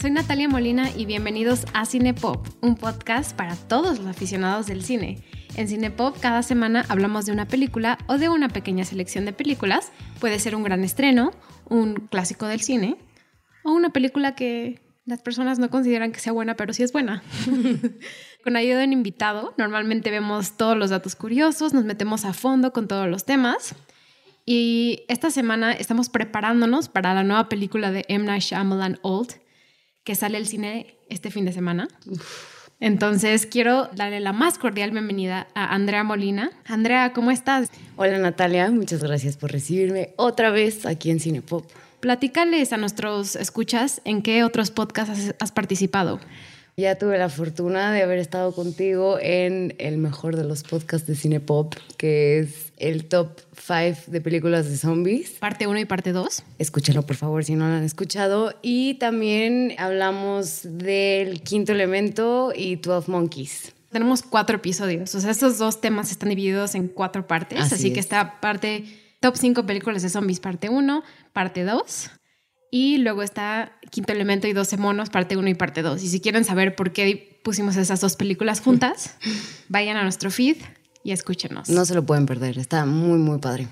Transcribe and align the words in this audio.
soy 0.00 0.12
Natalia 0.12 0.48
Molina 0.48 0.90
y 0.96 1.04
bienvenidos 1.04 1.66
a 1.74 1.84
Cinepop, 1.84 2.46
un 2.62 2.74
podcast 2.74 3.36
para 3.36 3.54
todos 3.54 3.98
los 3.98 4.06
aficionados 4.06 4.66
del 4.66 4.82
cine. 4.82 5.18
En 5.56 5.68
Cinepop 5.68 6.18
cada 6.20 6.42
semana 6.42 6.86
hablamos 6.88 7.26
de 7.26 7.32
una 7.32 7.46
película 7.46 7.98
o 8.06 8.16
de 8.16 8.30
una 8.30 8.48
pequeña 8.48 8.86
selección 8.86 9.26
de 9.26 9.34
películas. 9.34 9.92
Puede 10.18 10.38
ser 10.38 10.56
un 10.56 10.62
gran 10.62 10.84
estreno, 10.84 11.32
un 11.68 11.96
clásico 12.10 12.46
del 12.46 12.62
cine 12.62 12.96
o 13.62 13.72
una 13.72 13.90
película 13.90 14.34
que 14.34 14.80
las 15.04 15.20
personas 15.20 15.58
no 15.58 15.68
consideran 15.68 16.12
que 16.12 16.20
sea 16.20 16.32
buena, 16.32 16.56
pero 16.56 16.72
sí 16.72 16.82
es 16.82 16.92
buena. 16.92 17.22
con 18.42 18.56
ayuda 18.56 18.78
de 18.78 18.84
un 18.86 18.94
invitado, 18.94 19.52
normalmente 19.58 20.10
vemos 20.10 20.56
todos 20.56 20.78
los 20.78 20.88
datos 20.88 21.14
curiosos, 21.14 21.74
nos 21.74 21.84
metemos 21.84 22.24
a 22.24 22.32
fondo 22.32 22.72
con 22.72 22.88
todos 22.88 23.06
los 23.06 23.26
temas. 23.26 23.74
Y 24.46 25.04
esta 25.08 25.30
semana 25.30 25.72
estamos 25.72 26.08
preparándonos 26.08 26.88
para 26.88 27.12
la 27.12 27.22
nueva 27.22 27.50
película 27.50 27.92
de 27.92 28.06
M. 28.08 28.24
Night 28.24 28.42
Shyamalan 28.42 28.98
Old, 29.02 29.39
que 30.10 30.16
sale 30.16 30.38
al 30.38 30.46
cine 30.48 30.96
este 31.08 31.30
fin 31.30 31.44
de 31.44 31.52
semana. 31.52 31.86
Entonces 32.80 33.46
quiero 33.46 33.86
darle 33.94 34.18
la 34.18 34.32
más 34.32 34.58
cordial 34.58 34.90
bienvenida 34.90 35.46
a 35.54 35.72
Andrea 35.72 36.02
Molina. 36.02 36.50
Andrea, 36.64 37.12
¿cómo 37.12 37.30
estás? 37.30 37.70
Hola 37.94 38.18
Natalia, 38.18 38.72
muchas 38.72 39.04
gracias 39.04 39.36
por 39.36 39.52
recibirme 39.52 40.12
otra 40.16 40.50
vez 40.50 40.84
aquí 40.84 41.12
en 41.12 41.20
Cinepop. 41.20 41.64
Platícales 42.00 42.72
a 42.72 42.76
nuestros 42.76 43.36
escuchas 43.36 44.00
en 44.04 44.20
qué 44.20 44.42
otros 44.42 44.72
podcasts 44.72 45.32
has, 45.38 45.52
participado. 45.52 46.18
Ya 46.80 46.94
tuve 46.94 47.18
la 47.18 47.28
fortuna 47.28 47.92
de 47.92 48.00
haber 48.00 48.18
estado 48.18 48.54
contigo 48.54 49.18
en 49.20 49.74
el 49.76 49.98
mejor 49.98 50.34
de 50.34 50.44
los 50.44 50.62
podcasts 50.62 51.06
de 51.06 51.14
Cinepop, 51.14 51.74
que 51.98 52.38
es 52.38 52.72
el 52.78 53.04
top 53.04 53.38
5 53.54 54.10
de 54.10 54.22
películas 54.22 54.66
de 54.66 54.78
zombies. 54.78 55.32
Parte 55.32 55.66
1 55.66 55.78
y 55.80 55.84
parte 55.84 56.12
2. 56.12 56.42
Escúchenlo, 56.58 57.02
por 57.02 57.16
favor, 57.16 57.44
si 57.44 57.54
no 57.54 57.68
lo 57.68 57.74
han 57.74 57.84
escuchado. 57.84 58.54
Y 58.62 58.94
también 58.94 59.74
hablamos 59.76 60.60
del 60.64 61.42
quinto 61.42 61.72
elemento 61.72 62.50
y 62.56 62.76
12 62.76 63.10
Monkeys. 63.10 63.74
Tenemos 63.90 64.22
cuatro 64.22 64.56
episodios. 64.56 65.14
O 65.14 65.20
sea, 65.20 65.32
estos 65.32 65.58
dos 65.58 65.82
temas 65.82 66.10
están 66.10 66.30
divididos 66.30 66.74
en 66.74 66.88
cuatro 66.88 67.26
partes. 67.26 67.60
Así, 67.60 67.74
así 67.74 67.92
que 67.92 68.00
esta 68.00 68.40
parte 68.40 68.84
Top 69.20 69.36
5 69.36 69.66
películas 69.66 70.00
de 70.00 70.08
zombies, 70.08 70.40
parte 70.40 70.70
1, 70.70 71.02
parte 71.34 71.64
2. 71.64 72.10
Y 72.70 72.98
luego 72.98 73.22
está 73.22 73.72
Quinto 73.90 74.12
Elemento 74.12 74.46
y 74.46 74.52
12 74.52 74.76
monos, 74.76 75.10
parte 75.10 75.36
1 75.36 75.48
y 75.48 75.54
parte 75.54 75.82
2. 75.82 76.02
Y 76.02 76.08
si 76.08 76.20
quieren 76.20 76.44
saber 76.44 76.76
por 76.76 76.92
qué 76.92 77.40
pusimos 77.42 77.76
esas 77.76 78.00
dos 78.00 78.16
películas 78.16 78.60
juntas, 78.60 79.16
vayan 79.68 79.96
a 79.96 80.02
nuestro 80.02 80.30
feed 80.30 80.56
y 81.02 81.12
escúchenos. 81.12 81.68
No 81.68 81.84
se 81.84 81.94
lo 81.94 82.04
pueden 82.04 82.26
perder, 82.26 82.58
está 82.58 82.86
muy, 82.86 83.18
muy 83.18 83.38
padre. 83.38 83.66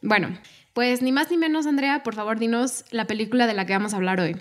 Bueno, 0.00 0.36
pues 0.72 1.02
ni 1.02 1.12
más 1.12 1.30
ni 1.30 1.36
menos, 1.36 1.66
Andrea, 1.66 2.02
por 2.02 2.14
favor, 2.14 2.38
dinos 2.38 2.84
la 2.90 3.06
película 3.06 3.46
de 3.46 3.54
la 3.54 3.66
que 3.66 3.74
vamos 3.74 3.92
a 3.92 3.96
hablar 3.96 4.20
hoy. 4.20 4.36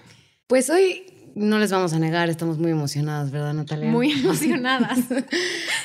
Pues 0.47 0.69
hoy 0.69 1.03
no 1.35 1.59
les 1.59 1.71
vamos 1.71 1.93
a 1.93 1.99
negar, 1.99 2.29
estamos 2.29 2.57
muy 2.57 2.71
emocionadas, 2.71 3.31
¿verdad, 3.31 3.53
Natalia? 3.53 3.89
Muy 3.89 4.11
emocionadas. 4.23 4.99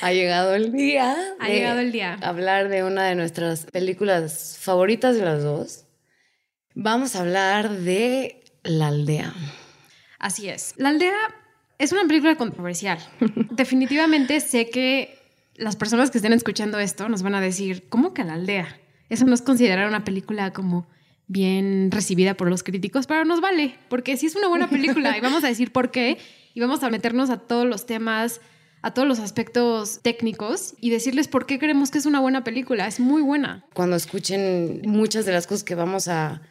ha 0.01 0.11
llegado 0.13 0.55
el 0.55 0.71
día. 0.71 1.15
Ha 1.39 1.47
llegado 1.49 1.79
el 1.79 1.91
día. 1.91 2.17
Hablar 2.21 2.69
de 2.69 2.83
una 2.83 3.05
de 3.05 3.15
nuestras 3.15 3.65
películas 3.65 4.57
favoritas 4.59 5.15
de 5.15 5.25
las 5.25 5.43
dos. 5.43 5.86
Vamos 6.79 7.15
a 7.15 7.21
hablar 7.21 7.71
de 7.71 8.43
La 8.61 8.89
Aldea. 8.89 9.33
Así 10.19 10.47
es. 10.47 10.75
La 10.77 10.89
Aldea 10.89 11.17
es 11.79 11.91
una 11.91 12.05
película 12.05 12.35
controversial. 12.35 12.99
Definitivamente 13.49 14.39
sé 14.41 14.69
que 14.69 15.17
las 15.55 15.75
personas 15.75 16.11
que 16.11 16.19
estén 16.19 16.33
escuchando 16.33 16.77
esto 16.77 17.09
nos 17.09 17.23
van 17.23 17.33
a 17.33 17.41
decir, 17.41 17.89
¿cómo 17.89 18.13
que 18.13 18.23
La 18.23 18.35
Aldea? 18.35 18.79
Eso 19.09 19.25
no 19.25 19.33
es 19.33 19.41
considerar 19.41 19.87
una 19.87 20.03
película 20.03 20.53
como 20.53 20.87
bien 21.25 21.89
recibida 21.89 22.35
por 22.35 22.47
los 22.47 22.61
críticos, 22.61 23.07
pero 23.07 23.25
nos 23.25 23.41
vale, 23.41 23.73
porque 23.89 24.15
sí 24.15 24.27
es 24.27 24.35
una 24.35 24.47
buena 24.47 24.69
película 24.69 25.17
y 25.17 25.19
vamos 25.21 25.43
a 25.43 25.47
decir 25.47 25.71
por 25.71 25.89
qué 25.89 26.19
y 26.53 26.59
vamos 26.59 26.83
a 26.83 26.91
meternos 26.91 27.31
a 27.31 27.39
todos 27.39 27.65
los 27.65 27.87
temas, 27.87 28.39
a 28.83 28.93
todos 28.93 29.07
los 29.07 29.17
aspectos 29.17 30.01
técnicos 30.03 30.75
y 30.79 30.91
decirles 30.91 31.27
por 31.27 31.47
qué 31.47 31.57
creemos 31.57 31.89
que 31.89 31.97
es 31.97 32.05
una 32.05 32.19
buena 32.19 32.43
película, 32.43 32.85
es 32.85 32.99
muy 32.99 33.23
buena. 33.23 33.65
Cuando 33.73 33.95
escuchen 33.95 34.83
muchas 34.85 35.25
de 35.25 35.31
las 35.31 35.47
cosas 35.47 35.63
que 35.63 35.73
vamos 35.73 36.07
a 36.07 36.43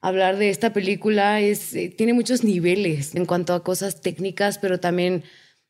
hablar 0.00 0.38
de 0.38 0.50
esta 0.50 0.72
película, 0.72 1.40
es, 1.40 1.74
eh, 1.74 1.92
tiene 1.96 2.14
muchos 2.14 2.44
niveles 2.44 3.14
en 3.14 3.26
cuanto 3.26 3.54
a 3.54 3.62
cosas 3.62 4.00
técnicas, 4.00 4.58
pero 4.58 4.80
también 4.80 5.24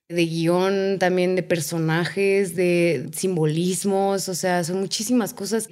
de 0.09 0.27
guion, 0.27 0.99
también 0.99 1.37
de 1.37 1.43
personajes, 1.43 2.57
de 2.57 3.09
simbolismos, 3.13 4.29
o 4.29 4.35
sea, 4.35 4.65
son 4.65 4.81
muchísimas 4.81 5.35
cosas 5.35 5.69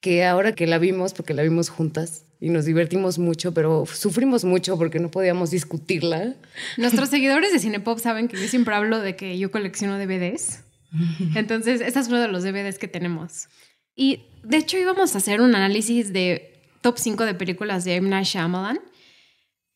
que 0.00 0.24
ahora 0.24 0.54
que 0.54 0.66
la 0.66 0.78
vimos, 0.78 1.14
porque 1.14 1.34
la 1.34 1.42
vimos 1.42 1.70
juntas 1.70 2.24
y 2.40 2.50
nos 2.50 2.66
divertimos 2.66 3.18
mucho, 3.18 3.52
pero 3.52 3.84
sufrimos 3.86 4.44
mucho 4.44 4.76
porque 4.78 5.00
no 5.00 5.10
podíamos 5.10 5.50
discutirla. 5.50 6.36
Nuestros 6.76 7.08
seguidores 7.08 7.52
de 7.52 7.58
Cinepop 7.58 7.98
saben 7.98 8.28
que 8.28 8.40
yo 8.40 8.46
siempre 8.46 8.74
hablo 8.74 9.00
de 9.00 9.16
que 9.16 9.38
yo 9.38 9.50
colecciono 9.50 9.98
DVDs. 9.98 10.60
Entonces, 11.34 11.80
esta 11.80 12.00
es 12.00 12.08
uno 12.08 12.20
de 12.20 12.28
los 12.28 12.44
DVDs 12.44 12.78
que 12.78 12.88
tenemos. 12.88 13.48
Y 13.96 14.20
de 14.44 14.58
hecho 14.58 14.78
íbamos 14.78 15.14
a 15.14 15.18
hacer 15.18 15.40
un 15.40 15.54
análisis 15.54 16.12
de 16.12 16.57
top 16.80 16.98
5 16.98 17.24
de 17.24 17.34
películas 17.34 17.84
de 17.84 17.96
M. 17.96 18.08
Night 18.08 18.26
Shyamalan 18.26 18.80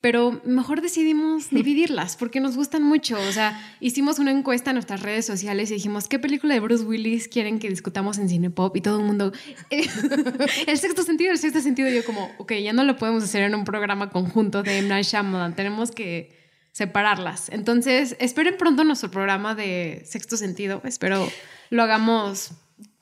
pero 0.02 0.40
mejor 0.44 0.82
decidimos 0.82 1.50
dividirlas 1.50 2.16
porque 2.16 2.40
nos 2.40 2.56
gustan 2.56 2.82
mucho. 2.82 3.16
O 3.20 3.32
sea, 3.32 3.76
hicimos 3.78 4.18
una 4.18 4.32
encuesta 4.32 4.70
en 4.70 4.74
nuestras 4.74 5.00
redes 5.00 5.24
sociales 5.24 5.70
y 5.70 5.74
dijimos, 5.74 6.08
¿qué 6.08 6.18
película 6.18 6.54
de 6.54 6.60
Bruce 6.60 6.82
Willis 6.84 7.28
quieren 7.28 7.60
que 7.60 7.68
discutamos 7.68 8.18
en 8.18 8.28
Cinepop? 8.28 8.76
Y 8.76 8.80
todo 8.80 8.98
el 8.98 9.06
mundo, 9.06 9.32
el 9.70 10.78
sexto 10.78 11.04
sentido, 11.04 11.30
el 11.30 11.38
sexto 11.38 11.60
sentido. 11.60 11.88
Y 11.88 11.94
yo 11.94 12.04
como, 12.04 12.32
ok, 12.38 12.52
ya 12.54 12.72
no 12.72 12.82
lo 12.82 12.96
podemos 12.96 13.22
hacer 13.22 13.44
en 13.44 13.54
un 13.54 13.64
programa 13.64 14.10
conjunto 14.10 14.64
de 14.64 14.78
M. 14.78 14.88
Night 14.88 15.06
Shyamalan, 15.06 15.54
tenemos 15.54 15.92
que 15.92 16.36
separarlas. 16.72 17.48
Entonces, 17.50 18.16
esperen 18.18 18.56
pronto 18.58 18.82
nuestro 18.82 19.08
programa 19.08 19.54
de 19.54 20.02
sexto 20.04 20.36
sentido. 20.36 20.82
Espero 20.84 21.28
lo 21.70 21.82
hagamos 21.84 22.50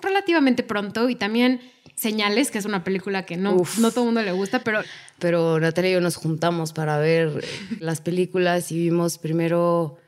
relativamente 0.01 0.63
pronto 0.63 1.09
y 1.09 1.15
también 1.15 1.63
Señales, 2.01 2.51
que 2.51 2.57
es 2.57 2.65
una 2.65 2.83
película 2.83 3.27
que 3.27 3.37
no, 3.37 3.63
no 3.79 3.91
todo 3.91 4.05
el 4.05 4.07
mundo 4.07 4.23
le 4.23 4.33
gusta, 4.33 4.61
pero... 4.65 4.81
Pero 5.19 5.61
Natalia 5.61 5.91
y 5.91 5.93
yo 5.95 6.01
nos 6.01 6.17
juntamos 6.17 6.73
para 6.73 6.99
ver 6.99 7.45
las 7.79 8.01
películas 8.01 8.73
y 8.73 8.79
vimos 8.79 9.19
primero 9.19 9.99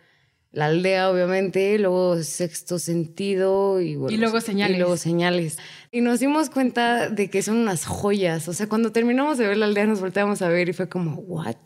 La 0.53 0.67
Aldea, 0.67 1.11
obviamente, 1.11 1.79
luego 1.79 2.23
Sexto 2.23 2.79
Sentido 2.79 3.83
y, 3.83 3.91
y 4.09 4.17
luego 4.17 4.41
Señales. 4.41 4.77
Y 4.77 4.79
luego 4.79 4.97
Señales. 4.97 5.59
Y 5.91 6.01
nos 6.01 6.21
dimos 6.21 6.49
cuenta 6.49 7.11
de 7.11 7.29
que 7.29 7.43
son 7.43 7.59
unas 7.59 7.85
joyas. 7.85 8.49
O 8.49 8.55
sea, 8.55 8.71
cuando 8.71 8.91
terminamos 8.91 9.37
de 9.37 9.49
ver 9.49 9.59
La 9.59 9.67
Aldea 9.67 9.85
nos 9.85 10.01
volteamos 10.01 10.41
a 10.41 10.49
ver 10.49 10.71
y 10.71 10.73
fue 10.73 10.89
como, 10.89 11.17
¿what? 11.17 11.57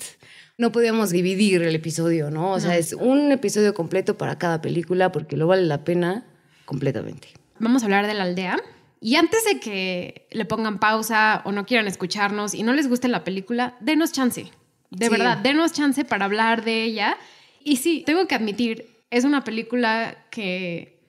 No 0.58 0.72
podíamos 0.72 1.10
dividir 1.10 1.62
el 1.62 1.76
episodio, 1.76 2.32
¿no? 2.32 2.50
O 2.50 2.58
sea, 2.58 2.76
es 2.76 2.94
un 2.94 3.30
episodio 3.30 3.74
completo 3.74 4.18
para 4.18 4.38
cada 4.38 4.60
película 4.60 5.12
porque 5.12 5.36
lo 5.36 5.46
vale 5.46 5.62
la 5.62 5.84
pena 5.84 6.26
completamente. 6.64 7.28
Vamos 7.60 7.82
a 7.82 7.86
hablar 7.86 8.08
de 8.08 8.14
La 8.14 8.24
Aldea 8.24 8.60
y 9.00 9.16
antes 9.16 9.44
de 9.44 9.60
que 9.60 10.28
le 10.32 10.44
pongan 10.44 10.78
pausa 10.78 11.42
o 11.44 11.52
no 11.52 11.66
quieran 11.66 11.86
escucharnos 11.86 12.54
y 12.54 12.62
no 12.62 12.72
les 12.72 12.88
guste 12.88 13.08
la 13.08 13.24
película, 13.24 13.76
denos 13.80 14.12
chance. 14.12 14.50
De 14.90 15.08
verdad, 15.08 15.38
denos 15.38 15.72
chance 15.72 16.04
para 16.04 16.24
hablar 16.24 16.64
de 16.64 16.84
ella. 16.84 17.16
Y 17.62 17.76
sí, 17.76 18.02
tengo 18.06 18.26
que 18.26 18.34
admitir, 18.34 19.04
es 19.10 19.24
una 19.24 19.44
película 19.44 20.16
que 20.30 21.00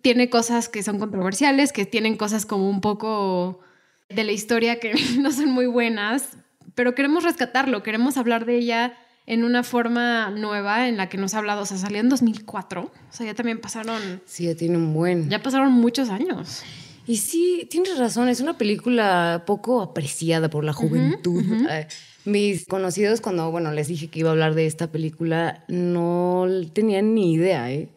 tiene 0.00 0.30
cosas 0.30 0.68
que 0.68 0.82
son 0.82 0.98
controversiales, 0.98 1.72
que 1.72 1.86
tienen 1.86 2.16
cosas 2.16 2.44
como 2.44 2.68
un 2.68 2.80
poco 2.80 3.60
de 4.08 4.24
la 4.24 4.32
historia 4.32 4.80
que 4.80 4.94
no 5.20 5.30
son 5.30 5.50
muy 5.50 5.66
buenas, 5.66 6.36
pero 6.74 6.94
queremos 6.94 7.24
rescatarlo, 7.24 7.82
queremos 7.82 8.16
hablar 8.16 8.46
de 8.46 8.56
ella 8.56 8.98
en 9.26 9.44
una 9.44 9.62
forma 9.62 10.30
nueva 10.30 10.88
en 10.88 10.96
la 10.96 11.08
que 11.08 11.18
nos 11.18 11.34
ha 11.34 11.38
hablado. 11.38 11.62
O 11.62 11.66
sea, 11.66 11.76
salió 11.76 12.00
en 12.00 12.08
2004. 12.08 12.82
O 12.82 12.90
sea, 13.10 13.26
ya 13.26 13.34
también 13.34 13.60
pasaron. 13.60 14.20
Sí, 14.24 14.44
ya 14.44 14.56
tiene 14.56 14.76
un 14.76 14.92
buen. 14.92 15.30
Ya 15.30 15.42
pasaron 15.42 15.72
muchos 15.72 16.08
años. 16.08 16.64
Y 17.06 17.16
sí, 17.16 17.66
tienes 17.70 17.98
razón, 17.98 18.28
es 18.28 18.40
una 18.40 18.56
película 18.58 19.44
poco 19.46 19.82
apreciada 19.82 20.48
por 20.50 20.64
la 20.64 20.72
juventud. 20.72 21.44
Mis 22.24 22.66
conocidos, 22.66 23.20
cuando 23.20 23.50
bueno, 23.50 23.72
les 23.72 23.88
dije 23.88 24.08
que 24.08 24.20
iba 24.20 24.28
a 24.28 24.32
hablar 24.32 24.54
de 24.54 24.66
esta 24.66 24.92
película, 24.92 25.64
no 25.66 26.46
tenían 26.72 27.14
ni 27.14 27.32
idea, 27.32 27.72
¿eh? 27.72 27.88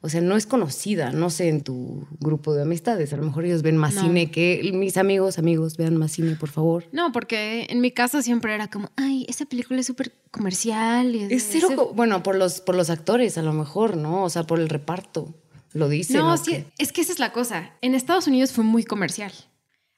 O 0.00 0.10
sea, 0.10 0.20
no 0.20 0.36
es 0.36 0.44
conocida, 0.44 1.12
no 1.12 1.30
sé, 1.30 1.48
en 1.48 1.62
tu 1.62 2.06
grupo 2.20 2.52
de 2.52 2.60
amistades. 2.60 3.14
A 3.14 3.16
lo 3.16 3.22
mejor 3.22 3.46
ellos 3.46 3.62
ven 3.62 3.78
más 3.78 3.94
cine 3.94 4.30
que 4.30 4.70
mis 4.74 4.98
amigos, 4.98 5.38
amigos, 5.38 5.78
vean 5.78 5.96
más 5.96 6.12
cine, 6.12 6.36
por 6.36 6.50
favor. 6.50 6.84
No, 6.92 7.10
porque 7.10 7.66
en 7.70 7.80
mi 7.80 7.90
caso 7.90 8.20
siempre 8.20 8.54
era 8.54 8.68
como, 8.68 8.90
ay, 8.96 9.24
esa 9.30 9.46
película 9.46 9.80
es 9.80 9.86
súper 9.86 10.12
comercial. 10.30 11.16
Y 11.16 11.32
es, 11.32 11.50
bueno, 11.94 12.22
por 12.22 12.36
los, 12.36 12.60
por 12.60 12.74
los 12.74 12.90
actores, 12.90 13.38
a 13.38 13.42
lo 13.42 13.54
mejor, 13.54 13.96
¿no? 13.96 14.24
O 14.24 14.28
sea, 14.28 14.44
por 14.44 14.60
el 14.60 14.68
reparto 14.68 15.34
lo 15.74 15.88
dice. 15.88 16.16
No, 16.16 16.36
sí, 16.38 16.64
es 16.78 16.92
que 16.92 17.02
esa 17.02 17.12
es 17.12 17.18
la 17.18 17.32
cosa. 17.32 17.72
En 17.82 17.94
Estados 17.94 18.26
Unidos 18.26 18.52
fue 18.52 18.64
muy 18.64 18.84
comercial. 18.84 19.32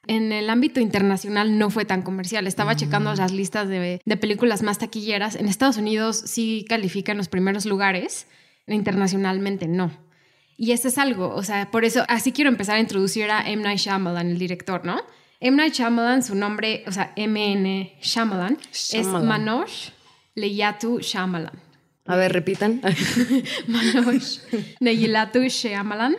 En 0.07 0.31
el 0.31 0.49
ámbito 0.49 0.79
internacional 0.79 1.57
no 1.57 1.69
fue 1.69 1.85
tan 1.85 2.01
comercial. 2.01 2.47
Estaba 2.47 2.73
mm. 2.73 2.77
checando 2.77 3.13
las 3.13 3.31
listas 3.31 3.69
de, 3.69 4.01
películas 4.19 4.63
más 4.63 4.79
taquilleras. 4.79 5.35
En 5.35 5.47
Estados 5.47 5.77
Unidos 5.77 6.17
sí 6.25 6.65
califica 6.67 7.11
en 7.11 7.19
los 7.19 7.27
primeros 7.29 7.65
lugares, 7.65 8.25
internacionalmente 8.65 9.67
no. 9.67 9.91
Y 10.57 10.71
eso 10.71 10.87
es 10.87 10.97
algo, 10.97 11.35
o 11.35 11.43
sea, 11.43 11.69
por 11.69 11.85
eso, 11.85 12.03
así 12.07 12.31
quiero 12.31 12.49
empezar 12.49 12.77
a 12.77 12.79
introducir 12.79 13.29
a 13.29 13.47
M. 13.47 13.61
Night 13.61 13.77
Shyamalan, 13.77 14.31
el 14.31 14.39
director, 14.39 14.83
¿no? 14.83 14.99
M. 15.39 15.55
Night 15.55 15.75
Shyamalan, 15.75 16.23
su 16.23 16.33
nombre, 16.33 16.83
o 16.87 16.91
sea, 16.91 17.13
M. 17.15 17.51
N. 17.51 17.95
Shyamalan, 18.01 18.57
es 18.71 19.05
Manoj 19.05 19.69
Leyatu 20.33 20.99
Shyamalan. 20.99 21.66
A 22.07 22.15
ver, 22.15 22.33
repitan. 22.33 22.81
Manoj 23.67 24.23
Neyilatu 24.79 25.41
Shyamalan 25.43 26.15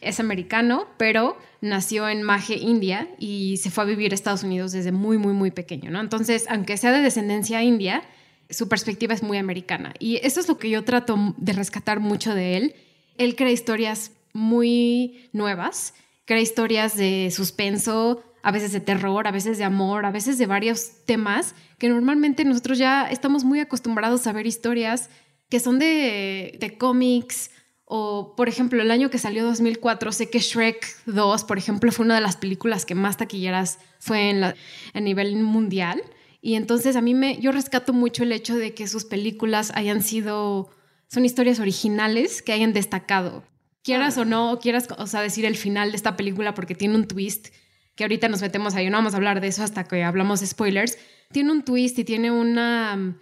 es 0.00 0.20
americano, 0.20 0.86
pero 0.96 1.36
nació 1.60 2.08
en 2.08 2.22
Maje, 2.22 2.54
India, 2.54 3.08
y 3.18 3.56
se 3.56 3.70
fue 3.70 3.84
a 3.84 3.86
vivir 3.86 4.12
a 4.12 4.14
Estados 4.14 4.42
Unidos 4.42 4.72
desde 4.72 4.92
muy, 4.92 5.18
muy, 5.18 5.32
muy 5.32 5.50
pequeño, 5.50 5.90
¿no? 5.90 6.00
Entonces, 6.00 6.46
aunque 6.48 6.76
sea 6.76 6.92
de 6.92 7.02
descendencia 7.02 7.62
india, 7.62 8.02
su 8.50 8.68
perspectiva 8.68 9.14
es 9.14 9.22
muy 9.22 9.38
americana. 9.38 9.94
Y 9.98 10.16
eso 10.16 10.40
es 10.40 10.48
lo 10.48 10.58
que 10.58 10.70
yo 10.70 10.84
trato 10.84 11.34
de 11.36 11.52
rescatar 11.52 12.00
mucho 12.00 12.34
de 12.34 12.56
él. 12.56 12.74
Él 13.16 13.36
crea 13.36 13.50
historias 13.50 14.12
muy 14.32 15.28
nuevas, 15.32 15.94
crea 16.24 16.40
historias 16.40 16.96
de 16.96 17.30
suspenso, 17.30 18.22
a 18.42 18.50
veces 18.50 18.72
de 18.72 18.80
terror, 18.80 19.26
a 19.26 19.30
veces 19.30 19.56
de 19.58 19.64
amor, 19.64 20.04
a 20.04 20.10
veces 20.10 20.36
de 20.36 20.46
varios 20.46 21.04
temas 21.06 21.54
que 21.78 21.88
normalmente 21.88 22.44
nosotros 22.44 22.78
ya 22.78 23.08
estamos 23.08 23.44
muy 23.44 23.60
acostumbrados 23.60 24.26
a 24.26 24.32
ver 24.32 24.46
historias 24.46 25.10
que 25.52 25.60
son 25.60 25.78
de, 25.78 26.56
de 26.58 26.78
cómics 26.78 27.50
o, 27.84 28.34
por 28.38 28.48
ejemplo, 28.48 28.80
el 28.80 28.90
año 28.90 29.10
que 29.10 29.18
salió 29.18 29.44
2004, 29.44 30.10
sé 30.10 30.30
que 30.30 30.38
Shrek 30.38 31.04
2, 31.04 31.44
por 31.44 31.58
ejemplo, 31.58 31.92
fue 31.92 32.06
una 32.06 32.14
de 32.14 32.22
las 32.22 32.38
películas 32.38 32.86
que 32.86 32.94
más 32.94 33.18
taquilleras 33.18 33.78
fue 33.98 34.30
en 34.30 34.40
la, 34.40 34.54
a 34.94 35.00
nivel 35.00 35.36
mundial. 35.42 36.02
Y 36.40 36.54
entonces 36.54 36.96
a 36.96 37.02
mí 37.02 37.12
me, 37.12 37.38
yo 37.38 37.52
rescato 37.52 37.92
mucho 37.92 38.22
el 38.22 38.32
hecho 38.32 38.56
de 38.56 38.72
que 38.72 38.88
sus 38.88 39.04
películas 39.04 39.72
hayan 39.74 40.02
sido, 40.02 40.70
son 41.08 41.26
historias 41.26 41.60
originales 41.60 42.40
que 42.40 42.54
hayan 42.54 42.72
destacado. 42.72 43.44
Quieras 43.82 44.16
o 44.16 44.24
no, 44.24 44.58
quieras, 44.58 44.88
o 44.96 45.06
sea, 45.06 45.20
decir 45.20 45.44
el 45.44 45.58
final 45.58 45.90
de 45.90 45.96
esta 45.98 46.16
película 46.16 46.54
porque 46.54 46.74
tiene 46.74 46.94
un 46.94 47.06
twist, 47.06 47.48
que 47.94 48.04
ahorita 48.04 48.26
nos 48.30 48.40
metemos 48.40 48.74
ahí, 48.74 48.88
no 48.88 48.96
vamos 48.96 49.12
a 49.12 49.18
hablar 49.18 49.42
de 49.42 49.48
eso 49.48 49.62
hasta 49.62 49.84
que 49.84 50.02
hablamos 50.02 50.40
de 50.40 50.46
spoilers, 50.46 50.96
tiene 51.30 51.52
un 51.52 51.62
twist 51.62 51.98
y 51.98 52.04
tiene 52.04 52.30
una 52.30 53.18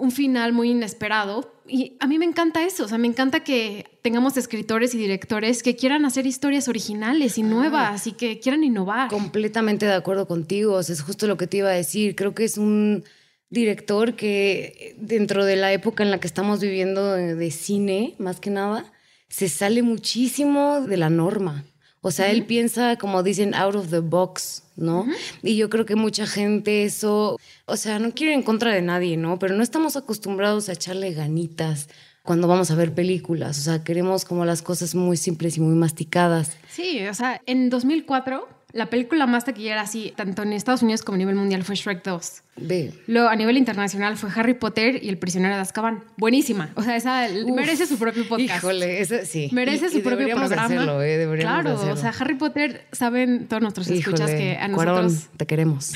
un 0.00 0.10
final 0.10 0.52
muy 0.52 0.70
inesperado. 0.70 1.52
Y 1.68 1.96
a 2.00 2.08
mí 2.08 2.18
me 2.18 2.24
encanta 2.24 2.64
eso, 2.64 2.84
o 2.84 2.88
sea, 2.88 2.98
me 2.98 3.06
encanta 3.06 3.44
que 3.44 3.86
tengamos 4.02 4.36
escritores 4.36 4.92
y 4.94 4.98
directores 4.98 5.62
que 5.62 5.76
quieran 5.76 6.04
hacer 6.04 6.26
historias 6.26 6.66
originales 6.66 7.38
y 7.38 7.44
nuevas 7.44 8.08
y 8.08 8.12
que 8.12 8.40
quieran 8.40 8.64
innovar. 8.64 9.08
Completamente 9.08 9.86
de 9.86 9.92
acuerdo 9.92 10.26
contigo, 10.26 10.74
o 10.74 10.82
sea, 10.82 10.94
es 10.94 11.02
justo 11.02 11.28
lo 11.28 11.36
que 11.36 11.46
te 11.46 11.58
iba 11.58 11.68
a 11.68 11.72
decir. 11.72 12.16
Creo 12.16 12.34
que 12.34 12.44
es 12.44 12.58
un 12.58 13.04
director 13.50 14.16
que 14.16 14.96
dentro 14.98 15.44
de 15.44 15.56
la 15.56 15.72
época 15.72 16.02
en 16.02 16.10
la 16.10 16.18
que 16.18 16.26
estamos 16.26 16.60
viviendo 16.60 17.12
de 17.12 17.50
cine, 17.52 18.14
más 18.18 18.40
que 18.40 18.50
nada, 18.50 18.92
se 19.28 19.48
sale 19.48 19.82
muchísimo 19.82 20.80
de 20.80 20.96
la 20.96 21.10
norma. 21.10 21.64
O 22.02 22.10
sea, 22.10 22.30
él 22.30 22.46
piensa, 22.46 22.96
como 22.96 23.22
dicen, 23.22 23.54
out 23.54 23.74
of 23.74 23.90
the 23.90 23.98
box, 23.98 24.62
¿no? 24.76 25.06
Y 25.42 25.56
yo 25.56 25.68
creo 25.68 25.84
que 25.84 25.96
mucha 25.96 26.26
gente 26.26 26.84
eso, 26.84 27.38
o 27.66 27.76
sea, 27.76 27.98
no 27.98 28.12
quiere 28.12 28.32
en 28.32 28.42
contra 28.42 28.72
de 28.72 28.80
nadie, 28.80 29.18
¿no? 29.18 29.38
Pero 29.38 29.54
no 29.54 29.62
estamos 29.62 29.96
acostumbrados 29.96 30.68
a 30.68 30.72
echarle 30.72 31.12
ganitas 31.12 31.88
cuando 32.22 32.48
vamos 32.48 32.70
a 32.70 32.74
ver 32.74 32.94
películas. 32.94 33.58
O 33.58 33.62
sea, 33.62 33.84
queremos 33.84 34.24
como 34.24 34.46
las 34.46 34.62
cosas 34.62 34.94
muy 34.94 35.18
simples 35.18 35.58
y 35.58 35.60
muy 35.60 35.74
masticadas. 35.74 36.56
Sí, 36.70 37.06
o 37.06 37.14
sea, 37.14 37.40
en 37.44 37.68
2004 37.68 38.48
la 38.72 38.86
película 38.86 39.26
más 39.26 39.44
taquillera, 39.44 39.80
así, 39.82 40.12
tanto 40.16 40.42
en 40.42 40.52
Estados 40.52 40.82
Unidos 40.82 41.02
como 41.02 41.16
a 41.16 41.18
nivel 41.18 41.34
mundial, 41.34 41.64
fue 41.64 41.74
Shrek 41.74 42.04
2. 42.04 42.42
Ve. 42.56 42.92
Luego, 43.06 43.28
a 43.28 43.36
nivel 43.36 43.56
internacional, 43.56 44.16
fue 44.16 44.30
Harry 44.34 44.54
Potter 44.54 45.02
y 45.02 45.08
El 45.08 45.18
prisionero 45.18 45.54
de 45.54 45.60
Azkaban. 45.60 46.04
Buenísima. 46.16 46.70
O 46.74 46.82
sea, 46.82 46.96
esa 46.96 47.28
merece 47.54 47.86
su 47.86 47.98
propio 47.98 48.28
podcast. 48.28 48.58
Híjole, 48.58 49.00
esa 49.00 49.24
sí. 49.24 49.48
Merece 49.52 49.88
su 49.88 50.02
propio 50.02 50.28
programa. 50.36 50.64
Hacerlo, 50.64 51.02
eh, 51.02 51.38
claro, 51.40 51.72
hacerlo. 51.72 51.94
o 51.94 51.96
sea, 51.96 52.10
Harry 52.18 52.34
Potter, 52.34 52.86
saben 52.92 53.48
todos 53.48 53.62
nuestros 53.62 53.88
escuchas 53.88 54.30
Híjole, 54.30 54.38
que 54.38 54.56
a 54.58 54.70
Cuarón, 54.70 55.04
nosotros, 55.04 55.30
te 55.36 55.46
queremos. 55.46 55.92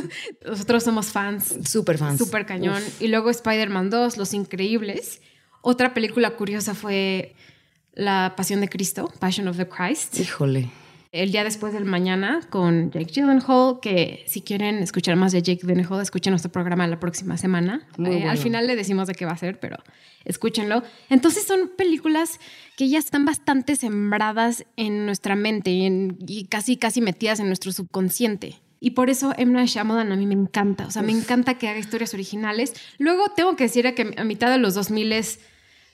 nosotros 0.46 0.82
somos 0.82 1.06
fans. 1.06 1.54
Súper 1.64 1.98
fans. 1.98 2.18
Súper 2.18 2.46
cañón. 2.46 2.82
Y 3.00 3.08
luego 3.08 3.30
Spider-Man 3.30 3.90
2, 3.90 4.16
Los 4.16 4.34
Increíbles. 4.34 5.20
Otra 5.62 5.94
película 5.94 6.30
curiosa 6.30 6.74
fue 6.74 7.34
La 7.94 8.34
Pasión 8.36 8.60
de 8.60 8.68
Cristo, 8.68 9.12
Passion 9.18 9.48
of 9.48 9.56
the 9.56 9.68
Christ. 9.68 10.18
Híjole. 10.18 10.70
El 11.10 11.32
día 11.32 11.42
después 11.42 11.72
del 11.72 11.86
mañana 11.86 12.40
con 12.50 12.90
Jake 12.90 13.06
Gyllenhaal, 13.12 13.80
que 13.80 14.24
si 14.26 14.42
quieren 14.42 14.76
escuchar 14.82 15.16
más 15.16 15.32
de 15.32 15.40
Jake 15.42 15.60
Gyllenhaal, 15.66 16.02
escuchen 16.02 16.32
nuestro 16.32 16.52
programa 16.52 16.86
la 16.86 17.00
próxima 17.00 17.38
semana. 17.38 17.86
Eh, 17.92 17.92
bueno. 17.96 18.30
Al 18.30 18.36
final 18.36 18.66
le 18.66 18.76
decimos 18.76 19.06
de 19.08 19.14
qué 19.14 19.24
va 19.24 19.32
a 19.32 19.36
ser, 19.38 19.58
pero 19.58 19.76
escúchenlo. 20.26 20.82
Entonces 21.08 21.46
son 21.46 21.70
películas 21.78 22.38
que 22.76 22.90
ya 22.90 22.98
están 22.98 23.24
bastante 23.24 23.76
sembradas 23.76 24.66
en 24.76 25.06
nuestra 25.06 25.34
mente 25.34 25.70
y, 25.70 25.86
en- 25.86 26.18
y 26.26 26.44
casi, 26.44 26.76
casi 26.76 27.00
metidas 27.00 27.40
en 27.40 27.46
nuestro 27.46 27.72
subconsciente. 27.72 28.56
Y 28.80 28.90
por 28.90 29.08
eso 29.08 29.32
M. 29.38 29.50
Night 29.52 29.68
Shyamalan 29.70 30.12
a 30.12 30.16
mí 30.16 30.26
me 30.26 30.34
encanta. 30.34 30.86
O 30.86 30.90
sea, 30.90 31.00
me 31.02 31.12
encanta 31.12 31.54
que 31.54 31.68
haga 31.68 31.78
historias 31.80 32.12
originales. 32.12 32.74
Luego 32.98 33.30
tengo 33.34 33.56
que 33.56 33.64
decir 33.64 33.92
que 33.94 34.14
a 34.16 34.24
mitad 34.24 34.50
de 34.50 34.58
los 34.58 34.74
2000 34.74 35.14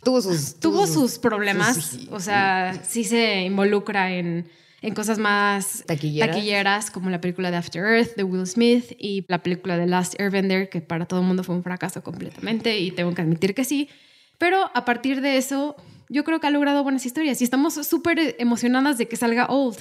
Tuvo 0.02 0.20
sus... 0.20 0.56
tuvo 0.60 0.86
sus 0.86 1.18
problemas. 1.18 1.76
sus- 1.76 2.08
o 2.10 2.18
sea, 2.20 2.74
sí 2.86 3.04
se 3.04 3.42
involucra 3.42 4.12
en, 4.12 4.50
en 4.84 4.94
cosas 4.94 5.18
más 5.18 5.82
Taquilleras. 5.86 6.28
taquilleras, 6.28 6.90
como 6.90 7.08
la 7.08 7.20
película 7.20 7.50
de 7.50 7.56
After 7.56 7.82
Earth 7.82 8.16
de 8.16 8.22
Will 8.22 8.46
Smith 8.46 8.92
y 8.98 9.24
la 9.28 9.42
película 9.42 9.78
de 9.78 9.86
Last 9.86 10.20
Airbender, 10.20 10.68
que 10.68 10.82
para 10.82 11.06
todo 11.06 11.20
el 11.20 11.26
mundo 11.26 11.42
fue 11.42 11.54
un 11.54 11.62
fracaso 11.62 12.02
completamente 12.02 12.78
y 12.78 12.90
tengo 12.90 13.14
que 13.14 13.22
admitir 13.22 13.54
que 13.54 13.64
sí. 13.64 13.88
Pero 14.36 14.70
a 14.74 14.84
partir 14.84 15.22
de 15.22 15.38
eso, 15.38 15.74
yo 16.10 16.22
creo 16.22 16.38
que 16.38 16.46
ha 16.46 16.50
logrado 16.50 16.82
buenas 16.82 17.06
historias 17.06 17.40
y 17.40 17.44
estamos 17.44 17.74
súper 17.86 18.36
emocionadas 18.38 18.98
de 18.98 19.08
que 19.08 19.16
salga 19.16 19.46
Old 19.46 19.78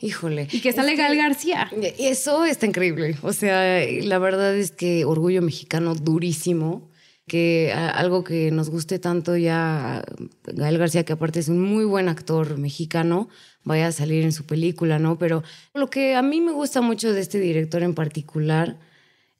Híjole. 0.00 0.48
y 0.50 0.60
que 0.60 0.72
sale 0.72 0.96
Gal 0.96 1.16
García. 1.16 1.70
Eso 1.98 2.44
está 2.44 2.66
increíble. 2.66 3.16
O 3.22 3.32
sea, 3.32 3.80
la 4.02 4.18
verdad 4.18 4.56
es 4.56 4.72
que 4.72 5.04
orgullo 5.04 5.40
mexicano 5.40 5.94
durísimo. 5.94 6.90
Que 7.28 7.72
algo 7.72 8.24
que 8.24 8.50
nos 8.50 8.68
guste 8.68 8.98
tanto 8.98 9.36
ya 9.36 10.02
Gael 10.42 10.76
García, 10.76 11.04
que 11.04 11.12
aparte 11.12 11.38
es 11.38 11.48
un 11.48 11.62
muy 11.62 11.84
buen 11.84 12.08
actor 12.08 12.58
mexicano, 12.58 13.28
vaya 13.64 13.88
a 13.88 13.92
salir 13.92 14.22
en 14.24 14.32
su 14.32 14.44
película, 14.44 14.98
¿no? 14.98 15.18
Pero 15.18 15.42
lo 15.74 15.88
que 15.90 16.14
a 16.14 16.22
mí 16.22 16.40
me 16.40 16.52
gusta 16.52 16.80
mucho 16.80 17.12
de 17.12 17.20
este 17.20 17.38
director 17.40 17.82
en 17.82 17.94
particular 17.94 18.76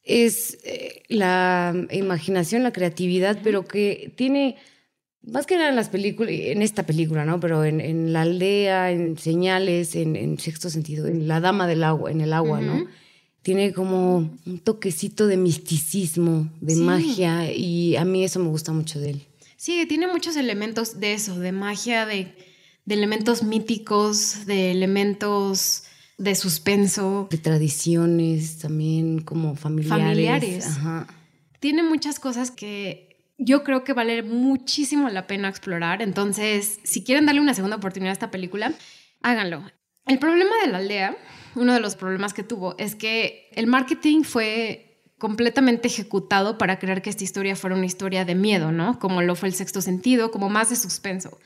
es 0.04 0.58
eh, 0.64 1.02
la 1.08 1.74
imaginación, 1.92 2.62
la 2.62 2.72
creatividad, 2.72 3.38
pero 3.42 3.64
que 3.66 4.12
tiene 4.16 4.56
más 5.24 5.46
que 5.46 5.54
nada 5.56 5.68
en 5.68 5.76
las 5.76 5.88
películas, 5.88 6.32
en 6.34 6.62
esta 6.62 6.84
película, 6.84 7.24
¿no? 7.24 7.38
Pero 7.38 7.64
en, 7.64 7.80
en 7.80 8.12
La 8.12 8.22
Aldea, 8.22 8.90
en 8.90 9.16
Señales, 9.18 9.94
en, 9.94 10.16
en 10.16 10.38
Sexto 10.38 10.68
Sentido, 10.70 11.06
en 11.06 11.28
La 11.28 11.40
Dama 11.40 11.68
del 11.68 11.84
Agua, 11.84 12.10
en 12.10 12.20
el 12.20 12.32
agua, 12.32 12.60
¿no? 12.60 12.86
Tiene 13.42 13.72
como 13.72 14.16
un 14.46 14.58
toquecito 14.60 15.26
de 15.28 15.36
misticismo, 15.36 16.48
de 16.60 16.74
Sí. 16.74 16.80
magia, 16.80 17.52
y 17.52 17.94
a 17.96 18.04
mí 18.04 18.24
eso 18.24 18.38
me 18.40 18.48
gusta 18.48 18.72
mucho 18.72 18.98
de 19.00 19.10
él. 19.10 19.22
Sí, 19.56 19.84
tiene 19.88 20.08
muchos 20.08 20.36
elementos 20.36 20.98
de 20.98 21.12
eso, 21.14 21.38
de 21.38 21.52
magia, 21.52 22.04
de, 22.06 22.34
de 22.84 22.94
elementos 22.94 23.42
míticos, 23.42 24.46
de 24.46 24.70
elementos 24.70 25.84
de 26.18 26.34
suspenso. 26.34 27.28
De 27.30 27.38
tradiciones 27.38 28.58
también 28.58 29.20
como 29.20 29.54
familiares. 29.56 30.06
Familiares. 30.06 30.66
Ajá. 30.66 31.06
Tiene 31.60 31.82
muchas 31.82 32.18
cosas 32.18 32.50
que 32.50 33.12
yo 33.38 33.64
creo 33.64 33.84
que 33.84 33.92
vale 33.92 34.22
muchísimo 34.22 35.08
la 35.08 35.26
pena 35.26 35.48
explorar. 35.48 36.02
Entonces, 36.02 36.80
si 36.84 37.04
quieren 37.04 37.26
darle 37.26 37.40
una 37.40 37.54
segunda 37.54 37.76
oportunidad 37.76 38.10
a 38.10 38.14
esta 38.14 38.30
película, 38.30 38.72
háganlo. 39.22 39.62
El 40.06 40.18
problema 40.18 40.52
de 40.64 40.70
la 40.70 40.78
aldea, 40.78 41.16
uno 41.54 41.74
de 41.74 41.80
los 41.80 41.96
problemas 41.96 42.34
que 42.34 42.42
tuvo, 42.42 42.76
es 42.78 42.94
que 42.94 43.48
el 43.52 43.66
marketing 43.66 44.22
fue 44.22 44.88
completamente 45.18 45.86
ejecutado 45.86 46.58
para 46.58 46.80
creer 46.80 47.00
que 47.00 47.10
esta 47.10 47.22
historia 47.22 47.54
fuera 47.54 47.76
una 47.76 47.86
historia 47.86 48.24
de 48.24 48.34
miedo, 48.34 48.72
¿no? 48.72 48.98
Como 48.98 49.22
lo 49.22 49.36
fue 49.36 49.48
el 49.48 49.54
sexto 49.54 49.80
sentido, 49.80 50.32
como 50.32 50.48
más 50.48 50.70
de 50.70 50.76
suspenso. 50.76 51.38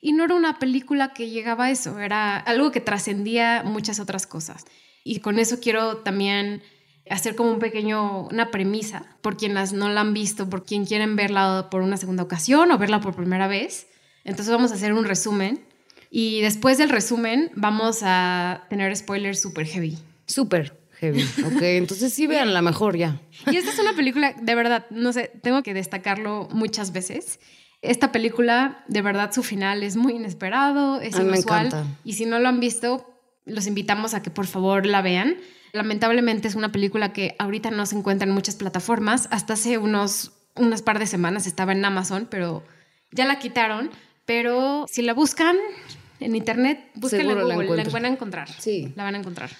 Y 0.00 0.12
no 0.12 0.24
era 0.24 0.34
una 0.34 0.58
película 0.58 1.12
que 1.12 1.30
llegaba 1.30 1.66
a 1.66 1.70
eso, 1.70 1.98
era 1.98 2.36
algo 2.36 2.70
que 2.70 2.80
trascendía 2.80 3.62
muchas 3.64 4.00
otras 4.00 4.26
cosas. 4.26 4.64
Y 5.04 5.20
con 5.20 5.38
eso 5.38 5.58
quiero 5.60 5.98
también 5.98 6.62
hacer 7.10 7.34
como 7.34 7.50
un 7.50 7.58
pequeño, 7.58 8.28
una 8.28 8.50
premisa 8.50 9.16
por 9.22 9.36
quienes 9.36 9.72
no 9.72 9.88
la 9.88 10.02
han 10.02 10.14
visto, 10.14 10.48
por 10.48 10.64
quien 10.64 10.84
quieren 10.84 11.16
verla 11.16 11.68
por 11.70 11.82
una 11.82 11.96
segunda 11.96 12.22
ocasión 12.22 12.70
o 12.70 12.78
verla 12.78 13.00
por 13.00 13.14
primera 13.14 13.48
vez. 13.48 13.86
Entonces 14.24 14.52
vamos 14.52 14.72
a 14.72 14.74
hacer 14.74 14.92
un 14.92 15.04
resumen 15.04 15.64
y 16.10 16.40
después 16.40 16.78
del 16.78 16.90
resumen 16.90 17.50
vamos 17.54 18.00
a 18.02 18.66
tener 18.68 18.94
spoilers 18.96 19.40
super 19.40 19.66
heavy. 19.66 19.98
Súper 20.26 20.78
heavy. 20.98 21.22
Ok, 21.46 21.62
entonces 21.62 22.12
sí 22.12 22.26
vean 22.26 22.52
la 22.52 22.62
mejor 22.62 22.96
ya. 22.96 23.20
Y 23.50 23.56
esta 23.56 23.70
es 23.70 23.78
una 23.78 23.94
película, 23.94 24.34
de 24.40 24.54
verdad, 24.54 24.86
no 24.90 25.12
sé, 25.12 25.30
tengo 25.42 25.62
que 25.62 25.74
destacarlo 25.74 26.48
muchas 26.52 26.92
veces. 26.92 27.40
Esta 27.80 28.10
película, 28.10 28.84
de 28.88 29.02
verdad, 29.02 29.32
su 29.32 29.42
final 29.42 29.82
es 29.82 29.96
muy 29.96 30.14
inesperado, 30.14 31.00
es 31.00 31.18
inusual. 31.18 31.70
Y 32.04 32.14
si 32.14 32.26
no 32.26 32.38
lo 32.38 32.48
han 32.48 32.58
visto, 32.60 33.06
los 33.44 33.66
invitamos 33.66 34.14
a 34.14 34.22
que 34.22 34.30
por 34.30 34.46
favor 34.46 34.84
la 34.86 35.00
vean. 35.02 35.36
Lamentablemente 35.72 36.48
es 36.48 36.54
una 36.54 36.72
película 36.72 37.12
que 37.12 37.36
ahorita 37.38 37.70
no 37.70 37.86
se 37.86 37.96
encuentra 37.96 38.26
en 38.26 38.34
muchas 38.34 38.56
plataformas. 38.56 39.28
Hasta 39.30 39.52
hace 39.52 39.78
unos, 39.78 40.32
unas 40.56 40.82
par 40.82 40.98
de 40.98 41.06
semanas 41.06 41.46
estaba 41.46 41.72
en 41.72 41.84
Amazon, 41.84 42.26
pero 42.28 42.64
ya 43.12 43.26
la 43.26 43.38
quitaron. 43.38 43.90
Pero 44.24 44.86
si 44.90 45.02
la 45.02 45.14
buscan 45.14 45.56
en 46.20 46.34
internet, 46.34 46.90
búsquenla 46.94 47.32
en 47.32 47.38
Seguro 47.38 47.48
la 47.48 47.56
la, 47.56 47.62
encuentran. 47.62 47.92
van 47.92 48.04
a 48.04 48.08
encontrar. 48.08 48.48
Sí. 48.60 48.92
La 48.96 49.04
van 49.04 49.14
a 49.14 49.18
encontrar. 49.18 49.50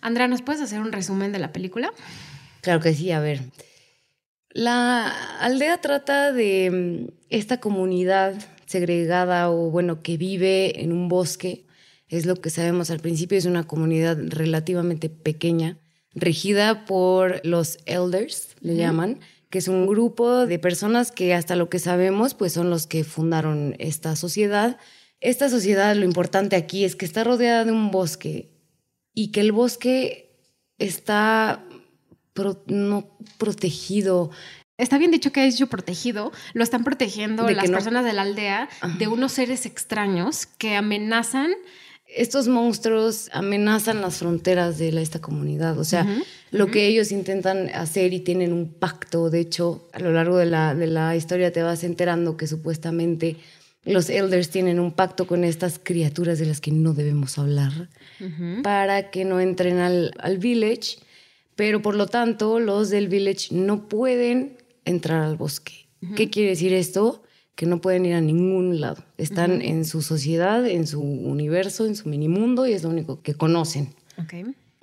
Andrea, 0.00 0.28
¿nos 0.28 0.42
puedes 0.42 0.60
hacer 0.60 0.80
un 0.80 0.92
resumen 0.92 1.32
de 1.32 1.38
la 1.38 1.50
película? 1.52 1.90
Claro 2.60 2.80
que 2.80 2.92
sí, 2.92 3.10
a 3.10 3.20
ver. 3.20 3.40
La 4.54 5.08
aldea 5.40 5.80
trata 5.80 6.32
de 6.32 6.70
mm, 6.70 7.12
esta 7.28 7.58
comunidad 7.58 8.34
segregada 8.66 9.50
o 9.50 9.70
bueno, 9.70 10.00
que 10.00 10.16
vive 10.16 10.80
en 10.80 10.92
un 10.92 11.08
bosque. 11.08 11.66
Es 12.08 12.24
lo 12.24 12.36
que 12.36 12.50
sabemos 12.50 12.88
al 12.90 13.00
principio, 13.00 13.36
es 13.36 13.46
una 13.46 13.66
comunidad 13.66 14.16
relativamente 14.28 15.08
pequeña, 15.08 15.78
regida 16.14 16.84
por 16.84 17.44
los 17.44 17.78
elders, 17.86 18.54
le 18.60 18.76
llaman, 18.76 19.18
que 19.50 19.58
es 19.58 19.66
un 19.66 19.88
grupo 19.88 20.46
de 20.46 20.60
personas 20.60 21.10
que 21.10 21.34
hasta 21.34 21.56
lo 21.56 21.68
que 21.68 21.80
sabemos, 21.80 22.34
pues 22.34 22.52
son 22.52 22.70
los 22.70 22.86
que 22.86 23.02
fundaron 23.02 23.74
esta 23.80 24.14
sociedad. 24.14 24.78
Esta 25.20 25.48
sociedad, 25.48 25.96
lo 25.96 26.04
importante 26.04 26.54
aquí 26.54 26.84
es 26.84 26.94
que 26.94 27.06
está 27.06 27.24
rodeada 27.24 27.64
de 27.64 27.72
un 27.72 27.90
bosque 27.90 28.52
y 29.12 29.32
que 29.32 29.40
el 29.40 29.50
bosque 29.50 30.38
está 30.78 31.64
no 32.66 33.16
protegido. 33.38 34.30
Está 34.76 34.98
bien 34.98 35.12
dicho 35.12 35.30
que 35.30 35.40
ha 35.40 35.44
dicho 35.44 35.68
protegido, 35.68 36.32
lo 36.52 36.64
están 36.64 36.82
protegiendo 36.82 37.48
las 37.48 37.70
personas 37.70 38.04
de 38.04 38.12
la 38.12 38.22
aldea 38.22 38.68
de 38.98 39.06
unos 39.06 39.32
seres 39.32 39.66
extraños 39.66 40.46
que 40.46 40.74
amenazan. 40.74 41.52
Estos 42.06 42.48
monstruos 42.48 43.30
amenazan 43.32 44.00
las 44.00 44.18
fronteras 44.18 44.78
de 44.78 44.88
esta 45.00 45.20
comunidad. 45.20 45.78
O 45.78 45.84
sea, 45.84 46.06
lo 46.50 46.70
que 46.70 46.86
ellos 46.86 47.12
intentan 47.12 47.68
hacer 47.70 48.12
y 48.12 48.20
tienen 48.20 48.52
un 48.52 48.72
pacto. 48.72 49.30
De 49.30 49.40
hecho, 49.40 49.88
a 49.92 50.00
lo 50.00 50.12
largo 50.12 50.36
de 50.38 50.46
la, 50.46 50.74
de 50.74 50.88
la 50.88 51.16
historia 51.16 51.52
te 51.52 51.62
vas 51.62 51.84
enterando 51.84 52.36
que 52.36 52.46
supuestamente 52.46 53.36
los 53.84 54.10
elders 54.10 54.50
tienen 54.50 54.80
un 54.80 54.92
pacto 54.92 55.26
con 55.26 55.44
estas 55.44 55.80
criaturas 55.82 56.38
de 56.38 56.46
las 56.46 56.60
que 56.60 56.70
no 56.70 56.94
debemos 56.94 57.38
hablar 57.38 57.88
para 58.62 59.10
que 59.10 59.24
no 59.24 59.40
entren 59.40 59.78
al, 59.78 60.12
al 60.18 60.38
village 60.38 60.98
pero 61.56 61.82
por 61.82 61.94
lo 61.94 62.06
tanto 62.06 62.58
los 62.58 62.90
del 62.90 63.08
village 63.08 63.54
no 63.54 63.88
pueden 63.88 64.58
entrar 64.84 65.22
al 65.22 65.36
bosque. 65.36 65.88
¿Qué 66.16 66.28
quiere 66.28 66.50
decir 66.50 66.74
esto? 66.74 67.22
Que 67.54 67.64
no 67.64 67.80
pueden 67.80 68.04
ir 68.04 68.14
a 68.14 68.20
ningún 68.20 68.80
lado. 68.80 69.02
Están 69.16 69.62
en 69.62 69.86
su 69.86 70.02
sociedad, 70.02 70.66
en 70.66 70.86
su 70.86 71.00
universo, 71.00 71.86
en 71.86 71.96
su 71.96 72.08
mini 72.08 72.28
mundo 72.28 72.66
y 72.66 72.72
es 72.72 72.82
lo 72.82 72.90
único 72.90 73.22
que 73.22 73.34
conocen. 73.34 73.94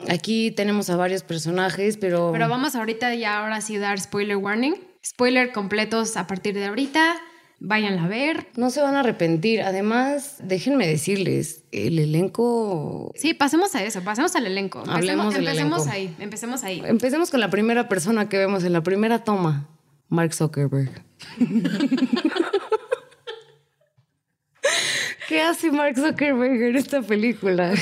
Aquí 0.09 0.51
tenemos 0.51 0.89
a 0.89 0.95
varios 0.95 1.21
personajes, 1.21 1.97
pero... 1.97 2.31
Pero 2.31 2.49
vamos 2.49 2.73
ahorita 2.73 3.13
ya 3.13 3.39
ahora 3.39 3.61
sí 3.61 3.77
dar 3.77 3.99
spoiler 3.99 4.37
warning. 4.37 4.73
Spoiler 5.05 5.51
completos 5.51 6.17
a 6.17 6.25
partir 6.25 6.55
de 6.55 6.65
ahorita 6.65 7.15
váyanla 7.61 8.03
a 8.03 8.07
ver. 8.07 8.47
No 8.57 8.69
se 8.71 8.81
van 8.81 8.95
a 8.95 8.99
arrepentir. 8.99 9.61
Además, 9.61 10.37
déjenme 10.43 10.87
decirles, 10.87 11.63
el 11.71 11.99
elenco... 11.99 13.13
Sí, 13.15 13.33
pasemos 13.33 13.73
a 13.75 13.83
eso, 13.83 14.01
pasemos 14.01 14.35
al 14.35 14.47
elenco. 14.47 14.83
Hablemos 14.87 15.33
empecemos 15.35 15.87
ahí, 15.87 16.13
empecemos 16.19 16.63
ahí. 16.63 16.81
Empecemos 16.85 17.29
con 17.31 17.39
la 17.39 17.49
primera 17.49 17.87
persona 17.87 18.27
que 18.27 18.37
vemos 18.37 18.63
en 18.63 18.73
la 18.73 18.83
primera 18.83 19.23
toma, 19.23 19.69
Mark 20.09 20.33
Zuckerberg. 20.33 21.03
¿Qué 25.31 25.41
hace 25.41 25.71
Mark 25.71 25.95
Zuckerberg 25.95 26.61
en 26.61 26.75
esta 26.75 27.01
película? 27.01 27.73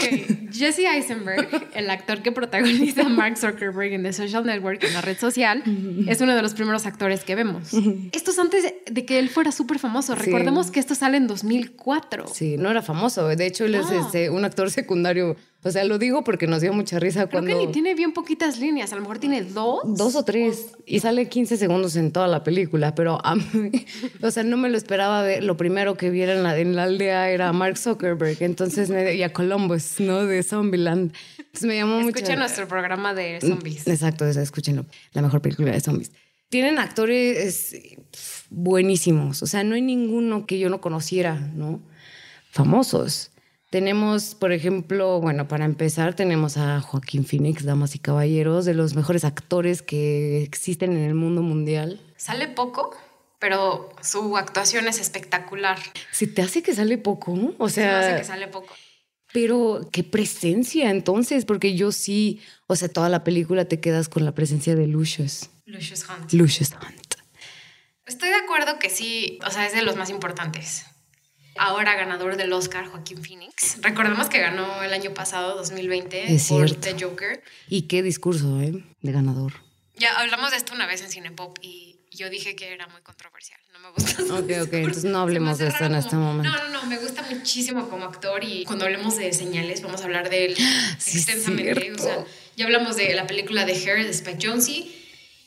Jesse 0.51 0.85
Eisenberg, 0.85 1.49
el 1.73 1.89
actor 1.89 2.21
que 2.21 2.31
protagoniza 2.31 3.07
a 3.07 3.09
Mark 3.09 3.37
Zuckerberg 3.39 3.91
en 3.91 4.03
The 4.03 4.13
Social 4.13 4.45
Network, 4.45 4.83
en 4.83 4.93
la 4.93 5.01
red 5.01 5.17
social, 5.17 5.63
es 6.07 6.21
uno 6.21 6.35
de 6.35 6.43
los 6.43 6.53
primeros 6.53 6.85
actores 6.85 7.23
que 7.23 7.33
vemos. 7.33 7.73
Esto 8.11 8.29
es 8.29 8.37
antes 8.37 8.71
de 8.85 9.03
que 9.03 9.17
él 9.17 9.29
fuera 9.29 9.51
súper 9.51 9.79
famoso. 9.79 10.13
Recordemos 10.13 10.69
que 10.69 10.79
esto 10.79 10.93
sale 10.93 11.17
en 11.17 11.25
2004. 11.25 12.27
Sí, 12.27 12.55
no 12.57 12.69
era 12.69 12.83
famoso. 12.83 13.27
De 13.27 13.47
hecho, 13.47 13.65
él 13.65 13.73
es 13.73 13.89
este, 13.89 14.29
un 14.29 14.45
actor 14.45 14.69
secundario 14.69 15.35
o 15.61 15.71
sea, 15.71 15.83
lo 15.83 15.97
digo 15.97 16.23
porque 16.23 16.47
nos 16.47 16.61
dio 16.61 16.71
mucha 16.71 16.99
risa 16.99 17.27
Creo 17.27 17.41
cuando... 17.41 17.59
que 17.59 17.65
ni 17.67 17.71
tiene 17.73 17.93
bien 17.93 18.13
poquitas 18.13 18.59
líneas, 18.59 18.93
a 18.93 18.95
lo 18.95 19.01
mejor 19.01 19.19
tiene 19.19 19.41
dos. 19.43 19.81
Dos 19.85 20.15
o 20.15 20.23
tres. 20.23 20.71
Y 20.85 21.01
sale 21.01 21.27
15 21.27 21.57
segundos 21.57 21.97
en 21.97 22.13
toda 22.13 22.27
la 22.27 22.45
película, 22.45 22.95
pero 22.95 23.19
a 23.25 23.35
mí, 23.35 23.43
o 24.21 24.31
sea, 24.31 24.43
no 24.43 24.55
me 24.55 24.69
lo 24.69 24.77
esperaba 24.77 25.21
ver. 25.21 25.43
Lo 25.43 25.57
primero 25.57 25.97
que 25.97 26.11
viera 26.11 26.33
en 26.33 26.43
la, 26.43 26.57
en 26.57 26.77
la 26.77 26.83
aldea 26.83 27.29
era 27.29 27.51
Mark 27.51 27.77
Zuckerberg, 27.77 28.41
entonces 28.41 28.89
me, 28.89 29.15
y 29.15 29.23
a 29.23 29.33
Columbus, 29.33 29.99
¿no? 29.99 30.25
De 30.25 30.43
Zombieland. 30.43 31.13
Entonces 31.37 31.67
me 31.67 31.75
llamó 31.75 31.99
mucho... 31.99 32.19
Escuchen 32.19 32.39
nuestro 32.39 32.65
programa 32.67 33.13
de 33.13 33.41
zombies. 33.41 33.85
Exacto, 33.85 34.25
escúchenlo. 34.25 34.85
La 35.11 35.21
mejor 35.21 35.41
película 35.41 35.71
de 35.71 35.81
zombies. 35.81 36.11
Tienen 36.47 36.79
actores 36.79 37.75
buenísimos, 38.49 39.43
o 39.43 39.47
sea, 39.47 39.65
no 39.65 39.75
hay 39.75 39.81
ninguno 39.81 40.45
que 40.45 40.57
yo 40.57 40.69
no 40.69 40.79
conociera, 40.79 41.35
¿no? 41.35 41.81
Famosos. 42.49 43.31
Tenemos, 43.69 44.33
por 44.33 44.51
ejemplo, 44.51 45.21
bueno, 45.21 45.47
para 45.47 45.65
empezar, 45.65 46.15
tenemos 46.15 46.57
a 46.57 46.81
Joaquín 46.81 47.23
Phoenix, 47.23 47.63
Damas 47.63 47.93
y 47.93 47.99
Caballeros, 47.99 48.65
de 48.65 48.73
los 48.73 48.95
mejores 48.95 49.23
actores 49.23 49.83
que 49.83 50.41
existen 50.41 50.93
en 50.93 51.03
el 51.03 51.13
mundo 51.13 51.43
mundial. 51.43 52.01
Sale 52.17 52.47
poco, 52.47 52.97
pero 53.37 53.89
su 54.01 54.37
actuación 54.37 54.87
es 54.87 54.99
espectacular. 54.99 55.77
¿Se 56.11 56.25
te 56.25 56.41
hace 56.41 56.63
que 56.63 56.73
sale 56.73 56.97
poco? 56.97 57.53
O 57.59 57.69
sea. 57.69 58.01
Se 58.01 58.07
hace 58.07 58.17
que 58.21 58.27
sale 58.27 58.47
poco. 58.47 58.73
Pero 59.31 59.87
qué 59.91 60.03
presencia 60.03 60.89
entonces, 60.89 61.45
porque 61.45 61.75
yo 61.75 61.91
sí, 61.91 62.41
o 62.65 62.75
sea, 62.75 62.89
toda 62.89 63.09
la 63.09 63.23
película 63.23 63.65
te 63.65 63.79
quedas 63.79 64.09
con 64.09 64.25
la 64.25 64.33
presencia 64.33 64.75
de 64.75 64.87
Lucius. 64.87 65.51
Lucius 65.65 66.07
Hunt. 66.09 66.33
Lucius 66.33 66.71
Hunt. 66.71 67.13
Estoy 68.07 68.29
de 68.29 68.35
acuerdo 68.35 68.79
que 68.79 68.89
sí, 68.89 69.37
o 69.45 69.51
sea, 69.51 69.67
es 69.67 69.73
de 69.73 69.83
los 69.83 69.95
más 69.95 70.09
importantes 70.09 70.87
ahora 71.59 71.95
ganador 71.95 72.37
del 72.37 72.51
Oscar, 72.53 72.87
Joaquín 72.87 73.21
Phoenix. 73.23 73.77
Recordemos 73.81 74.29
que 74.29 74.39
ganó 74.39 74.81
el 74.81 74.93
año 74.93 75.13
pasado, 75.13 75.55
2020, 75.57 76.39
por 76.47 76.71
The 76.71 76.95
Joker. 76.99 77.43
Y 77.67 77.83
qué 77.83 78.01
discurso, 78.01 78.61
¿eh? 78.61 78.83
De 79.01 79.11
ganador. 79.11 79.53
Ya 79.95 80.17
hablamos 80.17 80.51
de 80.51 80.57
esto 80.57 80.73
una 80.73 80.87
vez 80.87 81.01
en 81.01 81.09
Cinepop 81.09 81.57
y 81.61 81.97
yo 82.11 82.29
dije 82.29 82.55
que 82.55 82.73
era 82.73 82.87
muy 82.87 83.01
controversial. 83.01 83.59
No 83.73 83.79
me 83.79 83.89
gusta. 83.91 84.23
Ok, 84.33 84.67
ok, 84.67 84.73
entonces 84.73 85.03
no 85.03 85.19
hablemos 85.19 85.57
de 85.57 85.67
esto 85.67 85.83
en 85.83 85.95
este 85.95 86.15
momento. 86.15 86.49
No, 86.49 86.69
no, 86.69 86.81
no, 86.81 86.85
me 86.85 86.97
gusta 86.97 87.23
muchísimo 87.23 87.89
como 87.89 88.05
actor 88.05 88.41
y 88.43 88.63
cuando 88.63 88.85
hablemos 88.85 89.17
de 89.17 89.33
señales 89.33 89.81
vamos 89.81 90.01
a 90.01 90.05
hablar 90.05 90.29
de 90.29 90.45
él 90.45 90.55
extensamente. 90.93 91.91
O 91.91 91.97
sea, 91.97 92.25
ya 92.55 92.65
hablamos 92.65 92.95
de 92.95 93.13
la 93.13 93.27
película 93.27 93.65
de 93.65 93.73
Hair 93.73 94.05
de 94.05 94.11
Spike 94.11 94.47
Jonze 94.47 94.87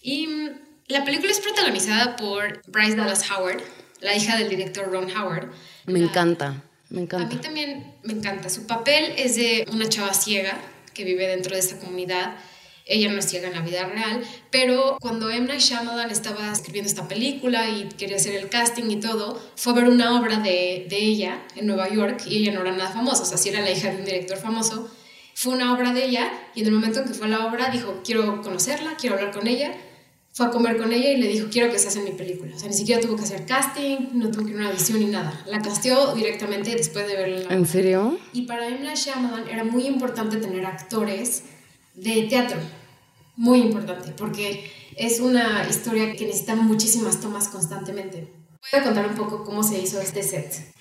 y 0.03 0.27
mm, 0.27 0.51
la 0.89 1.05
película 1.05 1.33
es 1.33 1.41
protagonizada 1.41 2.17
por 2.17 2.61
Bryce 2.67 2.97
Dallas 2.97 3.31
Howard, 3.31 3.63
la 4.01 4.15
hija 4.15 4.37
del 4.37 4.51
director 4.51 4.91
Ron 4.91 5.11
Howard. 5.17 5.51
Me 5.87 5.99
encanta, 5.99 6.63
me 6.91 7.03
encanta. 7.03 7.27
A 7.27 7.29
mí 7.29 7.37
también 7.37 7.95
me 8.03 8.13
encanta. 8.13 8.49
Su 8.49 8.67
papel 8.67 9.13
es 9.17 9.37
de 9.37 9.67
una 9.73 9.89
chava 9.89 10.15
ciega 10.15 10.59
que 10.95 11.05
vive 11.05 11.27
dentro 11.27 11.55
de 11.55 11.61
esta 11.61 11.79
comunidad. 11.79 12.37
Ella 12.85 13.13
no 13.13 13.19
es 13.19 13.27
ciega 13.27 13.49
en 13.49 13.55
la 13.55 13.61
vida 13.61 13.87
real, 13.87 14.23
pero 14.51 14.99
cuando 15.01 15.31
Emma 15.31 15.55
Shyamalan 15.57 16.11
estaba 16.11 16.51
escribiendo 16.51 16.89
esta 16.89 17.07
película 17.07 17.69
y 17.69 17.89
quería 17.97 18.17
hacer 18.17 18.35
el 18.35 18.49
casting 18.49 18.91
y 18.91 18.99
todo, 18.99 19.41
fue 19.57 19.73
a 19.73 19.77
ver 19.77 19.89
una 19.89 20.19
obra 20.19 20.39
de, 20.39 20.87
de 20.89 20.99
ella 20.99 21.43
en 21.55 21.69
Nueva 21.69 21.89
York 21.89 22.23
y 22.27 22.39
ella 22.39 22.53
no 22.53 22.63
era 22.63 22.73
nada 22.73 22.91
famosa, 22.91 23.23
o 23.23 23.27
sea, 23.27 23.39
sí 23.39 23.51
era 23.51 23.61
la 23.61 23.71
hija 23.71 23.91
de 23.91 23.97
un 23.99 24.05
director 24.05 24.37
famoso. 24.37 24.91
Fue 25.35 25.55
una 25.55 25.73
obra 25.73 25.93
de 25.93 26.05
ella 26.05 26.33
y 26.57 26.63
en 26.63 26.67
el 26.67 26.73
momento 26.73 27.01
en 27.01 27.07
que 27.07 27.15
fue 27.15 27.27
a 27.27 27.31
la 27.31 27.47
obra 27.47 27.71
dijo, 27.71 28.03
quiero 28.05 28.43
conocerla, 28.43 28.97
quiero 28.97 29.15
hablar 29.15 29.33
con 29.33 29.47
ella 29.47 29.73
fue 30.33 30.47
a 30.47 30.51
comer 30.51 30.79
con 30.79 30.91
ella 30.93 31.11
y 31.13 31.19
le 31.19 31.29
dijo, 31.29 31.49
quiero 31.51 31.71
que 31.71 31.79
seas 31.79 31.97
en 31.97 32.05
mi 32.05 32.13
película. 32.13 32.57
O 32.57 32.59
sea, 32.59 32.69
ni 32.69 32.75
siquiera 32.75 33.03
tuvo 33.03 33.17
que 33.17 33.23
hacer 33.23 33.45
casting, 33.45 34.09
no 34.15 34.31
tuvo 34.31 34.47
que 34.47 34.53
ir 34.53 34.57
a 34.57 34.61
una 34.61 34.69
audición 34.71 35.01
ni 35.01 35.07
nada. 35.07 35.45
La 35.47 35.61
casteó 35.61 36.15
directamente 36.15 36.75
después 36.75 37.07
de 37.07 37.17
verla. 37.17 37.55
¿En 37.55 37.67
serio? 37.67 38.19
Y 38.33 38.43
para 38.43 38.67
Emma 38.67 38.95
Shyamalan 38.95 39.47
era 39.49 39.63
muy 39.63 39.87
importante 39.87 40.39
tener 40.39 40.65
actores 40.65 41.43
de 41.95 42.23
teatro. 42.23 42.59
Muy 43.37 43.61
importante, 43.61 44.13
porque 44.17 44.71
es 44.97 45.21
una 45.21 45.67
historia 45.69 46.15
que 46.15 46.25
necesita 46.25 46.55
muchísimas 46.55 47.21
tomas 47.21 47.49
constantemente. 47.49 48.33
Voy 48.73 48.81
a 48.81 48.85
contar 48.85 49.07
un 49.09 49.15
poco 49.15 49.45
cómo 49.45 49.63
se 49.63 49.79
hizo 49.81 50.01
este 50.01 50.23
set. 50.23 50.73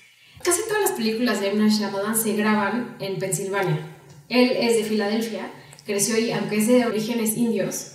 Casi 0.42 0.62
todas 0.66 0.82
las 0.82 0.92
películas 0.92 1.40
de 1.40 1.50
Emma 1.50 1.68
Shyamalan 1.68 2.16
se 2.16 2.32
graban 2.34 2.96
en 3.00 3.18
Pensilvania. 3.18 3.98
Él 4.30 4.50
es 4.50 4.76
de 4.76 4.84
Filadelfia, 4.84 5.50
creció 5.84 6.14
ahí, 6.14 6.32
aunque 6.32 6.56
es 6.56 6.68
de 6.68 6.86
orígenes 6.86 7.36
indios 7.36 7.92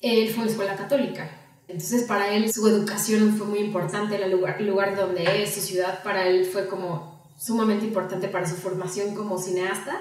él 0.00 0.28
fue 0.30 0.44
en 0.44 0.50
escuela 0.50 0.76
católica. 0.76 1.30
Entonces 1.68 2.04
para 2.04 2.32
él 2.32 2.52
su 2.52 2.66
educación 2.68 3.36
fue 3.36 3.46
muy 3.46 3.58
importante, 3.58 4.16
el 4.16 4.30
lugar, 4.30 4.56
el 4.60 4.68
lugar 4.68 4.96
donde 4.96 5.42
es, 5.42 5.54
su 5.54 5.60
ciudad 5.60 6.02
para 6.02 6.28
él 6.28 6.44
fue 6.44 6.68
como 6.68 7.34
sumamente 7.38 7.84
importante 7.84 8.28
para 8.28 8.46
su 8.46 8.56
formación 8.56 9.14
como 9.14 9.38
cineasta 9.38 10.00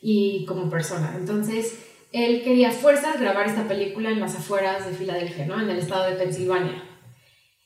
y 0.00 0.44
como 0.46 0.68
persona. 0.68 1.14
Entonces 1.16 1.78
él 2.12 2.42
quería 2.42 2.72
fuerzas 2.72 3.20
grabar 3.20 3.46
esta 3.46 3.68
película 3.68 4.10
en 4.10 4.20
las 4.20 4.34
afueras 4.34 4.86
de 4.86 4.96
Filadelfia, 4.96 5.46
¿no? 5.46 5.60
en 5.60 5.70
el 5.70 5.78
estado 5.78 6.10
de 6.10 6.16
Pensilvania. 6.16 6.82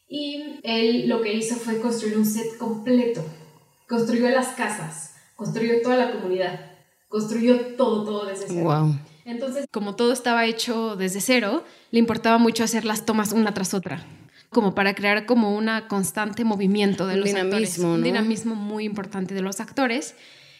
Y 0.09 0.61
él 0.63 1.09
lo 1.09 1.23
que 1.23 1.33
hizo 1.33 1.57
fue 1.57 1.81
construir 1.81 2.19
un 2.19 2.27
set 2.27 2.59
completo. 2.59 3.25
Construyó 3.89 4.29
las 4.29 4.49
casas, 4.49 5.15
construyó 5.37 5.81
toda 5.83 5.97
la 5.97 6.13
comunidad, 6.13 6.73
construyó 7.09 7.75
todo, 7.77 8.05
todo 8.05 8.27
desde 8.27 8.47
cero. 8.49 8.65
Wow. 8.65 8.95
Entonces, 9.33 9.67
como 9.71 9.97
todo 9.97 10.13
estaba 10.13 10.47
hecho 10.47 10.97
desde 10.97 11.21
cero, 11.21 11.65
le 11.91 11.99
importaba 11.99 12.39
mucho 12.39 12.65
hacer 12.65 12.85
las 12.85 13.05
tomas 13.05 13.33
una 13.33 13.55
tras 13.55 13.75
otra, 13.75 14.05
como 14.51 14.75
para 14.75 14.95
crear 14.95 15.27
como 15.27 15.57
una 15.57 15.89
constante 15.89 16.45
movimiento 16.45 17.07
de 17.07 17.17
los 17.17 17.27
dinamismo, 17.27 17.57
actores, 17.57 17.79
un 17.79 18.03
dinamismo 18.03 18.55
muy 18.55 18.85
importante 18.85 19.35
de 19.35 19.43
los 19.43 19.61
actores. 19.61 20.15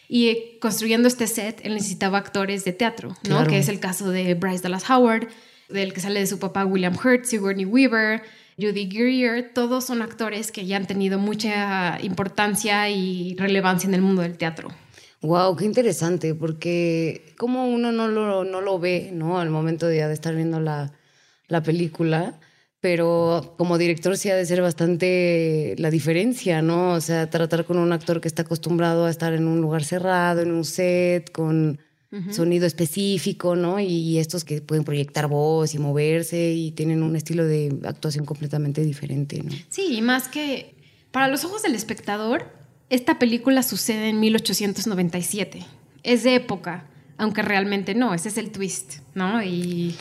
Y 0.09 0.27
eh, 0.27 0.57
construyendo 0.59 1.07
este 1.07 1.27
set, 1.27 1.61
él 1.63 1.73
necesitaba 1.73 2.17
actores 2.17 2.65
de 2.65 2.73
teatro, 2.73 3.15
¿no? 3.27 3.47
Que 3.47 3.57
es 3.57 3.69
el 3.69 3.79
caso 3.79 4.09
de 4.09 4.33
Bryce 4.33 4.61
Dallas 4.61 4.89
Howard, 4.89 5.29
del 5.69 5.93
que 5.93 6.01
sale 6.01 6.19
de 6.19 6.27
su 6.27 6.39
papá 6.39 6.65
William 6.65 6.93
Hurt, 6.93 7.25
Sigourney 7.25 7.65
Weaver, 7.65 8.21
Judy 8.59 8.87
Greer, 8.87 9.51
todos 9.53 9.85
son 9.85 10.01
actores 10.01 10.51
que 10.51 10.65
ya 10.65 10.77
han 10.77 10.85
tenido 10.85 11.17
mucha 11.17 11.99
importancia 12.01 12.89
y 12.89 13.35
relevancia 13.37 13.87
en 13.87 13.95
el 13.95 14.01
mundo 14.01 14.21
del 14.21 14.37
teatro. 14.37 14.69
Wow, 15.23 15.55
qué 15.55 15.65
interesante, 15.65 16.35
porque 16.35 17.33
como 17.37 17.67
uno 17.67 17.91
no 17.91 18.07
lo, 18.09 18.43
no 18.43 18.61
lo 18.61 18.77
ve, 18.77 19.09
¿no? 19.13 19.39
Al 19.39 19.49
momento 19.49 19.87
de, 19.87 20.05
de 20.05 20.13
estar 20.13 20.35
viendo 20.35 20.59
la, 20.59 20.91
la 21.47 21.63
película, 21.63 22.39
pero 22.81 23.55
como 23.57 23.77
director 23.77 24.17
sí 24.17 24.29
ha 24.29 24.35
de 24.35 24.45
ser 24.45 24.61
bastante 24.61 25.75
la 25.77 25.89
diferencia, 25.89 26.61
¿no? 26.61 26.91
O 26.91 26.99
sea, 26.99 27.29
tratar 27.29 27.63
con 27.63 27.77
un 27.77 27.93
actor 27.93 28.19
que 28.19 28.27
está 28.27 28.41
acostumbrado 28.41 29.05
a 29.05 29.09
estar 29.09 29.33
en 29.33 29.47
un 29.47 29.61
lugar 29.61 29.85
cerrado, 29.85 30.41
en 30.41 30.51
un 30.51 30.65
set, 30.65 31.31
con 31.31 31.79
sonido 32.29 32.67
específico, 32.67 33.55
¿no? 33.55 33.79
Y, 33.79 34.19
estos 34.19 34.43
que 34.43 34.61
pueden 34.61 34.83
proyectar 34.83 35.27
voz 35.27 35.73
y 35.73 35.79
moverse 35.79 36.51
y 36.51 36.71
tienen 36.71 37.01
un 37.01 37.15
estilo 37.15 37.45
de 37.45 37.75
actuación 37.85 38.25
completamente 38.25 38.81
diferente, 38.81 39.41
¿no? 39.41 39.51
Sí, 39.69 39.95
y 39.97 40.01
más 40.01 40.27
que 40.27 40.75
para 41.11 41.27
los 41.27 41.43
ojos 41.45 41.63
del 41.63 41.73
espectador, 41.73 42.51
esta 42.93 43.17
película 43.17 43.63
sucede 43.63 44.09
en 44.09 44.19
1897. 44.19 45.65
Es 46.03 46.23
de 46.23 46.35
época, 46.35 46.85
aunque 47.17 47.41
realmente 47.41 47.95
no, 47.95 48.13
ese 48.13 48.29
es 48.29 48.37
el 48.37 48.51
twist, 48.51 48.99
¿no? 49.15 49.41
Y 49.41 49.95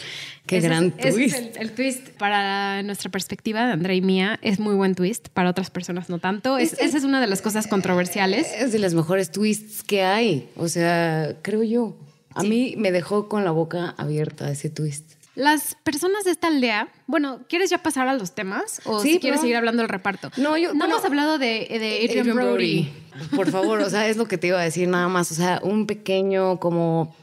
Qué 0.46 0.60
gran 0.60 0.90
twist. 0.90 1.34
es 1.36 1.56
el, 1.56 1.72
twist 1.72 2.08
para 2.18 2.82
nuestra 2.82 3.10
perspectiva 3.10 3.66
de 3.66 3.72
Andrea 3.72 3.96
y 3.96 4.02
mía. 4.02 4.38
Es 4.42 4.58
muy 4.58 4.74
buen 4.74 4.94
twist. 4.94 5.28
Para 5.28 5.50
otras 5.50 5.70
personas 5.70 6.10
no 6.10 6.18
tanto. 6.18 6.58
esa 6.58 6.84
es 6.84 7.04
una 7.04 7.20
de 7.20 7.28
las 7.28 7.40
cosas 7.40 7.66
controversiales. 7.66 8.48
Es 8.58 8.72
de 8.72 8.78
las 8.78 8.92
mejores 8.92 9.30
twists 9.30 9.82
que 9.82 10.02
hay. 10.02 10.50
O 10.56 10.68
sea, 10.68 11.36
creo 11.42 11.62
yo. 11.62 11.96
A 12.34 12.42
mí 12.42 12.74
me 12.76 12.92
dejó 12.92 13.28
con 13.28 13.44
la 13.44 13.52
boca 13.52 13.94
abierta 13.96 14.50
ese 14.50 14.68
twist. 14.68 15.12
Las 15.34 15.76
personas 15.82 16.24
de 16.24 16.30
esta 16.30 16.48
aldea, 16.48 16.88
bueno, 17.06 17.40
¿quieres 17.48 17.70
ya 17.70 17.78
pasar 17.78 18.06
a 18.06 18.14
los 18.14 18.34
temas? 18.34 18.82
¿O 18.84 19.00
si 19.00 19.18
quieres 19.18 19.40
seguir 19.40 19.56
hablando 19.56 19.82
del 19.82 19.88
reparto? 19.88 20.30
No, 20.36 20.58
yo. 20.58 20.74
No 20.74 20.84
hemos 20.84 21.04
hablado 21.04 21.38
de, 21.38 21.66
Adrian, 22.08 22.36
Brody. 22.36 22.92
Por 23.34 23.50
favor, 23.50 23.80
o 23.80 23.88
sea, 23.88 24.08
es 24.08 24.16
lo 24.16 24.26
que 24.26 24.36
te 24.36 24.48
iba 24.48 24.60
a 24.60 24.64
decir 24.64 24.88
nada 24.88 25.08
más. 25.08 25.32
O 25.32 25.34
sea, 25.34 25.60
un 25.62 25.86
pequeño 25.86 26.60
como 26.60 27.16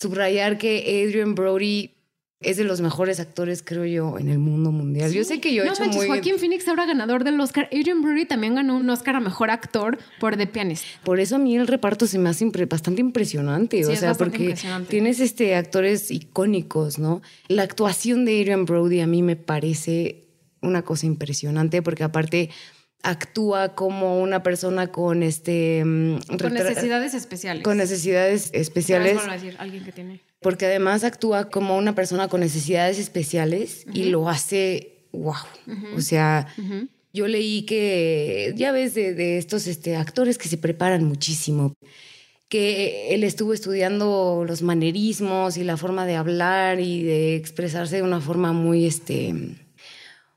subrayar 0.00 0.58
que 0.58 1.04
Adrian 1.06 1.36
Brody 1.36 1.94
es 2.42 2.56
de 2.56 2.64
los 2.64 2.80
mejores 2.80 3.20
actores, 3.20 3.62
creo 3.62 3.84
yo, 3.84 4.18
en 4.18 4.28
el 4.28 4.38
mundo 4.38 4.72
mundial. 4.72 5.12
Yo 5.12 5.24
sé 5.24 5.40
que 5.40 5.54
yo 5.54 5.64
he 5.64 5.68
hecho 5.68 5.84
muy... 5.84 6.06
Joaquín 6.06 6.38
Phoenix 6.38 6.66
ahora 6.68 6.86
ganador 6.86 7.24
del 7.24 7.40
Oscar. 7.40 7.68
Adrian 7.72 8.02
Brody 8.02 8.26
también 8.26 8.54
ganó 8.54 8.76
un 8.76 8.88
Oscar 8.90 9.16
a 9.16 9.20
Mejor 9.20 9.50
Actor 9.50 9.98
por 10.20 10.36
The 10.36 10.46
Pianist. 10.46 10.84
Por 11.04 11.20
eso 11.20 11.36
a 11.36 11.38
mí 11.38 11.56
el 11.56 11.66
reparto 11.66 12.06
se 12.06 12.18
me 12.18 12.28
hace 12.28 12.50
bastante 12.66 13.00
impresionante. 13.00 13.84
o 13.86 13.96
sea, 13.96 14.14
porque 14.14 14.54
tienes 14.88 15.20
este, 15.20 15.54
actores 15.54 16.10
icónicos, 16.10 16.98
¿no? 16.98 17.22
La 17.48 17.62
actuación 17.62 18.24
de 18.24 18.40
Adrian 18.40 18.64
Brody 18.64 19.00
a 19.00 19.06
mí 19.06 19.22
me 19.22 19.36
parece 19.36 20.24
una 20.60 20.82
cosa 20.82 21.06
impresionante 21.06 21.82
porque 21.82 22.04
aparte 22.04 22.50
actúa 23.02 23.74
como 23.74 24.20
una 24.20 24.42
persona 24.42 24.88
con 24.88 25.22
este 25.22 25.84
mm, 25.84 26.18
con 26.40 26.54
necesidades 26.54 27.14
especiales. 27.14 27.64
Con 27.64 27.76
necesidades 27.76 28.50
especiales. 28.52 29.18
a 29.26 29.32
decir, 29.32 29.56
alguien 29.58 29.84
que 29.84 29.92
tiene. 29.92 30.20
Porque 30.42 30.66
además 30.66 31.04
actúa 31.04 31.50
como 31.50 31.76
una 31.76 31.94
persona 31.94 32.28
con 32.28 32.40
necesidades 32.40 32.98
especiales 32.98 33.86
y 33.92 34.04
lo 34.04 34.28
hace 34.28 35.06
wow. 35.12 35.34
O 35.96 36.00
sea, 36.00 36.46
yo 37.12 37.28
leí 37.28 37.62
que 37.62 38.52
ya 38.56 38.72
ves 38.72 38.94
de, 38.94 39.38
estos 39.38 39.66
este, 39.66 39.96
actores 39.96 40.38
que 40.38 40.48
se 40.48 40.58
preparan 40.58 41.04
muchísimo 41.04 41.74
que 42.48 43.14
él 43.14 43.24
estuvo 43.24 43.54
estudiando 43.54 44.44
los 44.46 44.60
manerismos 44.60 45.56
y 45.56 45.64
la 45.64 45.78
forma 45.78 46.04
de 46.04 46.16
hablar 46.16 46.80
y 46.80 47.02
de 47.02 47.34
expresarse 47.34 47.96
de 47.96 48.02
una 48.02 48.20
forma 48.20 48.52
muy 48.52 48.84
este 48.84 49.34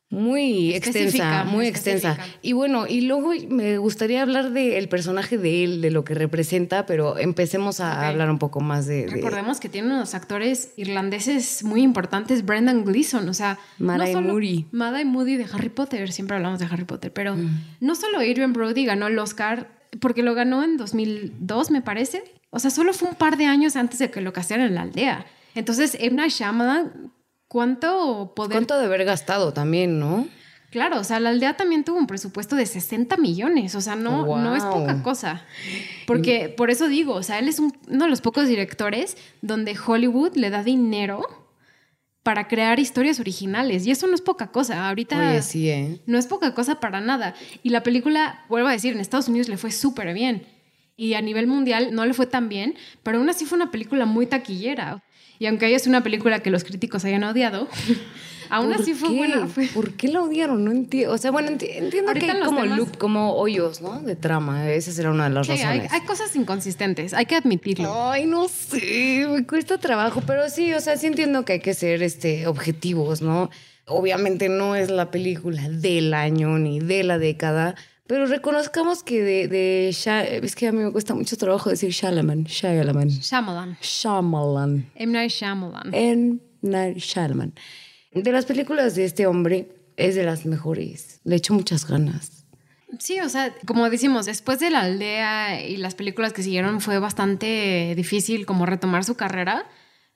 muy 0.10 0.74
extensa, 0.74 1.44
muy 1.46 1.68
extensa. 1.68 2.18
Y 2.42 2.54
bueno, 2.54 2.86
y 2.88 3.02
luego 3.02 3.32
me 3.50 3.78
gustaría 3.78 4.22
hablar 4.22 4.52
del 4.52 4.88
personaje 4.88 5.38
de 5.38 5.64
él, 5.64 5.82
de 5.82 5.92
lo 5.92 6.06
que 6.06 6.14
representa, 6.14 6.86
pero 6.86 7.18
empecemos 7.18 7.80
a 7.80 8.08
hablar 8.08 8.30
un 8.30 8.38
poco 8.38 8.62
más 8.62 8.86
de, 8.86 9.08
Recordemos 9.08 9.60
que 9.60 9.68
tiene 9.68 9.88
unos 9.88 10.14
actores 10.14 10.74
irlandeses 10.78 11.64
muy 11.64 11.82
importantes, 11.82 12.46
Brendan 12.46 12.86
Gleeson, 12.86 13.28
o 13.28 13.34
sea, 13.34 13.58
Mada 13.80 14.10
y 14.10 14.16
Moody. 14.16 14.68
Mada 14.72 15.02
y 15.02 15.06
Moody 15.06 15.38
de 15.38 15.46
Harry 15.52 15.70
Potter, 15.70 16.12
siempre 16.12 16.38
hablamos 16.38 16.60
de 16.60 16.66
Harry 16.66 16.86
Potter, 16.86 17.12
pero 17.12 17.36
mm. 17.36 17.78
no 17.82 17.96
solo 17.96 18.20
Adrian 18.20 18.54
Brody 18.54 18.86
ganó 18.86 19.08
el 19.08 19.18
Oscar, 19.18 19.70
porque 20.00 20.24
lo 20.24 20.36
ganó 20.36 20.64
en 20.64 20.78
2002, 20.78 21.72
me 21.72 21.82
parece. 21.82 22.24
O 22.52 22.60
sea, 22.60 22.70
solo 22.70 22.94
fue 22.94 23.10
un 23.10 23.16
par 23.16 23.38
de 23.38 23.46
años 23.46 23.76
antes 23.76 24.00
de 24.00 24.12
que 24.12 24.22
lo 24.22 24.34
casaran 24.34 24.68
en 24.68 24.76
la 24.76 24.84
aldea. 24.84 25.26
Entonces, 25.56 25.98
Emma 26.00 26.28
Shyamalan 26.28 27.12
¿Cuánto 27.56 28.34
poder? 28.36 28.52
¿Cuánto 28.52 28.78
de 28.78 28.84
haber 28.84 29.06
gastado 29.06 29.54
también, 29.54 29.98
no? 29.98 30.28
Claro, 30.72 31.00
o 31.00 31.06
sea, 31.06 31.22
la 31.22 31.30
aldea 31.30 31.56
también 31.56 31.86
tuvo 31.86 31.98
un 31.98 32.06
presupuesto 32.06 32.58
de 32.58 32.66
60 32.66 33.16
millones, 33.16 33.76
o 33.76 33.80
sea, 33.80 33.96
no, 33.96 34.26
no 34.26 34.58
es 34.58 34.64
poca 34.66 35.02
cosa. 35.02 35.42
Porque 36.06 36.50
por 36.50 36.70
eso 36.70 36.90
digo, 36.90 37.14
o 37.14 37.24
sea, 37.24 37.40
él 37.40 37.48
es 37.48 37.60
uno 37.60 37.72
de 37.88 38.10
los 38.10 38.20
pocos 38.20 38.50
directores 38.50 39.16
donde 39.42 39.74
Hollywood 39.74 40.36
le 40.36 40.50
da 40.50 40.64
dinero 40.64 41.22
para 42.24 42.50
crear 42.50 42.78
historias 42.78 43.22
originales. 43.22 43.88
Y 43.88 43.92
eso 43.92 44.06
no 44.08 44.16
es 44.16 44.22
poca 44.22 44.48
cosa. 44.48 44.90
Ahorita 44.90 45.42
sí, 45.42 45.70
¿eh? 45.70 46.02
no 46.08 46.18
es 46.18 46.28
poca 46.28 46.54
cosa 46.54 46.82
para 46.82 47.00
nada. 47.00 47.36
Y 47.64 47.70
la 47.70 47.84
película, 47.84 48.44
vuelvo 48.50 48.68
a 48.68 48.74
decir, 48.74 48.94
en 48.94 49.00
Estados 49.00 49.30
Unidos 49.30 49.48
le 49.48 49.56
fue 49.56 49.72
súper 49.72 50.14
bien. 50.14 50.46
Y 50.98 51.14
a 51.14 51.22
nivel 51.22 51.48
mundial 51.48 51.90
no 51.94 52.06
le 52.06 52.14
fue 52.14 52.26
tan 52.26 52.48
bien, 52.48 52.76
pero 53.04 53.18
aún 53.18 53.30
así 53.30 53.46
fue 53.46 53.58
una 53.58 53.72
película 53.72 54.06
muy 54.06 54.28
taquillera. 54.28 55.04
Y 55.40 55.48
aunque 55.48 55.66
haya 55.66 55.80
sido 55.80 55.90
una 55.90 56.04
película 56.04 56.40
que 56.40 56.50
los 56.50 56.64
críticos 56.64 57.04
hayan 57.04 57.24
odiado, 57.24 57.68
aún 58.50 58.72
así 58.72 58.94
fue 58.94 59.10
buena. 59.10 59.48
¿Por 59.74 59.94
qué 59.94 60.08
la 60.08 60.22
odiaron? 60.22 60.64
No 60.64 60.72
entiendo. 60.72 61.14
O 61.14 61.18
sea, 61.18 61.32
bueno, 61.32 61.50
entiendo 61.50 62.14
que 62.14 62.32
hay 62.32 62.40
como 62.42 62.66
loop, 62.66 62.98
como 62.98 63.36
hoyos, 63.36 63.82
¿no? 63.82 64.02
De 64.02 64.16
trama. 64.16 64.72
Esa 64.72 64.92
será 64.92 65.12
una 65.12 65.26
de 65.26 65.32
las 65.32 65.48
razones. 65.48 65.92
Hay, 65.92 66.00
hay, 66.00 66.08
cosas 66.08 66.34
inconsistentes, 66.36 67.14
hay 67.14 67.26
que 67.26 67.36
admitirlo. 67.36 68.10
Ay, 68.12 68.26
no 68.26 68.48
sé, 68.48 69.28
me 69.30 69.46
cuesta 69.46 69.78
trabajo, 69.78 70.22
pero 70.26 70.50
sí, 70.50 70.74
o 70.74 70.80
sea, 70.80 70.96
sí 70.96 71.08
entiendo 71.08 71.44
que 71.44 71.54
hay 71.54 71.60
que 71.60 71.74
ser 71.74 72.02
este, 72.04 72.48
objetivos, 72.48 73.22
¿no? 73.22 73.50
Obviamente 73.88 74.50
no 74.50 74.76
es 74.76 74.90
la 74.90 75.12
película 75.12 75.70
del 75.70 76.14
año 76.14 76.58
ni 76.58 76.80
de 76.80 77.04
la 77.04 77.20
década, 77.20 77.76
pero 78.08 78.26
reconozcamos 78.28 79.04
que 79.04 79.22
de, 79.22 79.48
de 79.48 79.90
es 79.90 80.56
que 80.56 80.68
a 80.68 80.72
mí 80.72 80.84
me 80.84 80.92
cuesta 80.92 81.16
mucho 81.16 81.38
trabajo 81.38 81.70
decir 81.70 81.90
Shalaman, 81.90 82.44
Shyamalan. 82.44 83.10
Shyamalan. 83.10 83.78
Shyamalan. 83.82 84.92
M. 84.96 85.14
Night 85.14 85.32
Shyamalan. 85.32 85.94
M. 85.94 86.40
Night 86.62 86.98
Shyamalan. 86.98 87.54
De 88.14 88.32
las 88.32 88.46
películas 88.46 88.96
de 88.96 89.06
este 89.06 89.28
hombre, 89.28 89.76
es 89.98 90.16
de 90.16 90.24
las 90.24 90.46
mejores. 90.46 91.20
Le 91.24 91.36
echo 91.36 91.54
muchas 91.54 91.88
ganas. 91.88 92.46
Sí, 93.00 93.20
o 93.20 93.30
sea, 93.30 93.54
como 93.66 93.90
decimos, 93.90 94.26
después 94.26 94.60
de 94.60 94.70
La 94.70 94.82
Aldea 94.82 95.62
y 95.66 95.78
las 95.78 95.96
películas 95.96 96.32
que 96.34 96.44
siguieron 96.44 96.82
fue 96.82 97.00
bastante 97.00 97.94
difícil 97.96 98.46
como 98.46 98.66
retomar 98.66 99.04
su 99.04 99.16
carrera, 99.16 99.68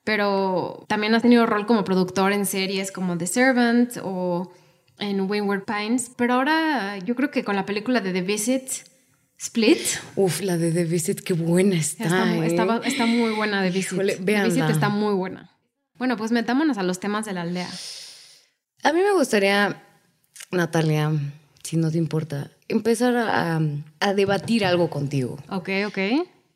pero 0.03 0.85
también 0.87 1.13
ha 1.15 1.19
tenido 1.19 1.45
rol 1.45 1.65
como 1.65 1.83
productor 1.83 2.31
en 2.31 2.45
series 2.45 2.91
como 2.91 3.17
The 3.17 3.27
Servant 3.27 3.97
o 4.03 4.51
en 4.99 5.21
Wayward 5.21 5.65
Pines, 5.65 6.11
pero 6.15 6.35
ahora 6.35 6.97
yo 6.99 7.15
creo 7.15 7.31
que 7.31 7.43
con 7.43 7.55
la 7.55 7.65
película 7.65 8.01
de 8.01 8.13
The 8.13 8.21
Visit, 8.21 8.63
Split. 9.37 9.79
Uf, 10.15 10.41
la 10.41 10.57
de 10.57 10.71
The 10.71 10.83
Visit, 10.85 11.21
qué 11.21 11.33
buena 11.33 11.75
está. 11.75 12.03
Está, 12.45 13.05
¿eh? 13.05 13.07
muy 13.07 13.31
buena 13.31 13.63
The 13.63 13.71
Visit. 13.71 13.97
The 14.25 14.43
Visit 14.43 14.69
está 14.69 14.89
muy 14.89 15.13
buena. 15.13 15.49
Bueno, 15.97 16.17
pues 16.17 16.31
metámonos 16.31 16.77
a 16.77 16.83
los 16.83 16.99
temas 16.99 17.25
de 17.25 17.33
la 17.33 17.41
aldea. 17.41 17.69
A 18.83 18.93
mí 18.93 19.01
me 19.01 19.13
gustaría, 19.13 19.83
Natalia, 20.51 21.11
si 21.63 21.77
no 21.77 21.91
te 21.91 21.97
importa, 21.97 22.51
empezar 22.67 23.15
a, 23.17 24.13
debatir 24.13 24.65
algo 24.65 24.89
contigo. 24.89 25.37
Ok, 25.49 25.69
ok. 25.87 25.97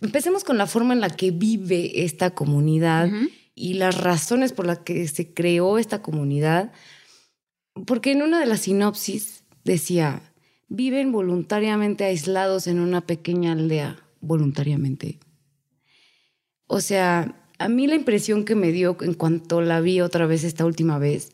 Empecemos 0.01 0.43
con 0.43 0.57
la 0.57 0.67
forma 0.67 0.93
en 0.93 1.01
la 1.01 1.09
que 1.09 1.31
vive 1.31 2.03
esta 2.03 2.31
comunidad 2.31 3.09
y 3.55 3.75
las 3.75 3.97
razones 3.97 4.51
por 4.51 4.65
las 4.65 4.79
que 4.79 5.07
se 5.07 5.33
creó 5.33 5.77
esta 5.77 6.01
comunidad 6.01 6.71
porque 7.85 8.11
en 8.11 8.21
una 8.21 8.39
de 8.39 8.45
las 8.45 8.61
sinopsis 8.61 9.43
decía, 9.63 10.33
viven 10.67 11.11
voluntariamente 11.11 12.05
aislados 12.05 12.67
en 12.67 12.79
una 12.79 13.01
pequeña 13.01 13.53
aldea, 13.53 14.03
voluntariamente. 14.21 15.19
O 16.67 16.81
sea, 16.81 17.49
a 17.59 17.69
mí 17.69 17.87
la 17.87 17.95
impresión 17.95 18.45
que 18.45 18.55
me 18.55 18.71
dio 18.71 18.97
en 19.01 19.13
cuanto 19.13 19.61
la 19.61 19.81
vi 19.81 20.01
otra 20.01 20.25
vez 20.25 20.43
esta 20.43 20.65
última 20.65 20.97
vez 20.97 21.31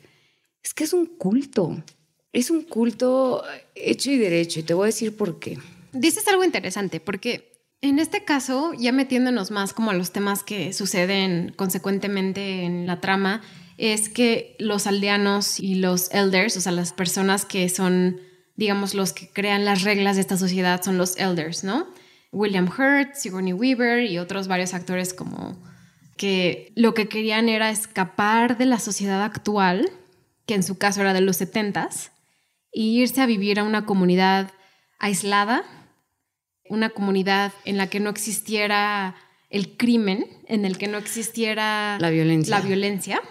es 0.63 0.73
que 0.73 0.83
es 0.83 0.93
un 0.93 1.05
culto. 1.05 1.81
Es 2.31 2.51
un 2.51 2.63
culto 2.63 3.43
hecho 3.73 4.11
y 4.11 4.17
derecho 4.17 4.59
y 4.59 4.63
te 4.63 4.73
voy 4.73 4.83
a 4.83 4.85
decir 4.87 5.15
por 5.15 5.39
qué. 5.39 5.57
Dices 5.93 6.27
algo 6.27 6.43
interesante, 6.43 6.99
porque 6.99 7.49
en 7.81 7.97
este 7.97 8.23
caso, 8.25 8.73
ya 8.73 8.91
metiéndonos 8.91 9.51
más 9.51 9.73
como 9.73 9.91
a 9.91 9.93
los 9.93 10.11
temas 10.11 10.43
que 10.43 10.73
suceden 10.73 11.53
consecuentemente 11.55 12.63
en 12.63 12.85
la 12.85 12.99
trama, 12.99 13.41
es 13.79 14.09
que 14.09 14.57
los 14.59 14.87
aldeanos 14.87 15.59
y 15.59 15.75
los 15.75 16.11
elders, 16.11 16.57
o 16.57 16.61
sea, 16.61 16.73
las 16.73 16.91
personas 16.91 17.45
que 17.45 17.69
son, 17.69 18.19
digamos, 18.57 18.93
los 18.93 19.13
que 19.13 19.29
crean 19.29 19.63
las 19.63 19.83
reglas 19.83 20.17
de 20.17 20.21
esta 20.21 20.37
sociedad 20.37 20.83
son 20.83 20.97
los 20.97 21.17
elders, 21.17 21.63
¿no? 21.63 21.87
William 22.33 22.67
Hurt, 22.67 23.15
Sigourney 23.15 23.53
Weaver 23.53 24.03
y 24.03 24.17
otros 24.19 24.49
varios 24.49 24.73
actores 24.73 25.13
como 25.13 25.57
que 26.17 26.73
lo 26.75 26.93
que 26.93 27.07
querían 27.07 27.47
era 27.47 27.71
escapar 27.71 28.57
de 28.57 28.65
la 28.65 28.79
sociedad 28.79 29.23
actual, 29.23 29.89
que 30.45 30.55
en 30.55 30.63
su 30.63 30.77
caso 30.77 30.99
era 30.99 31.13
de 31.13 31.21
los 31.21 31.37
setentas, 31.37 32.11
e 32.73 32.81
irse 32.81 33.21
a 33.21 33.25
vivir 33.25 33.61
a 33.61 33.63
una 33.63 33.85
comunidad 33.85 34.51
aislada, 34.99 35.63
una 36.69 36.89
comunidad 36.89 37.53
en 37.63 37.77
la 37.77 37.87
que 37.87 38.01
no 38.01 38.09
existiera 38.09 39.15
el 39.49 39.77
crimen, 39.77 40.25
en 40.47 40.65
el 40.65 40.77
que 40.77 40.87
no 40.87 40.97
existiera 40.97 41.97
La 41.99 42.09
violencia. 42.09 42.59
la 42.59 42.65
violencia. 42.65 43.21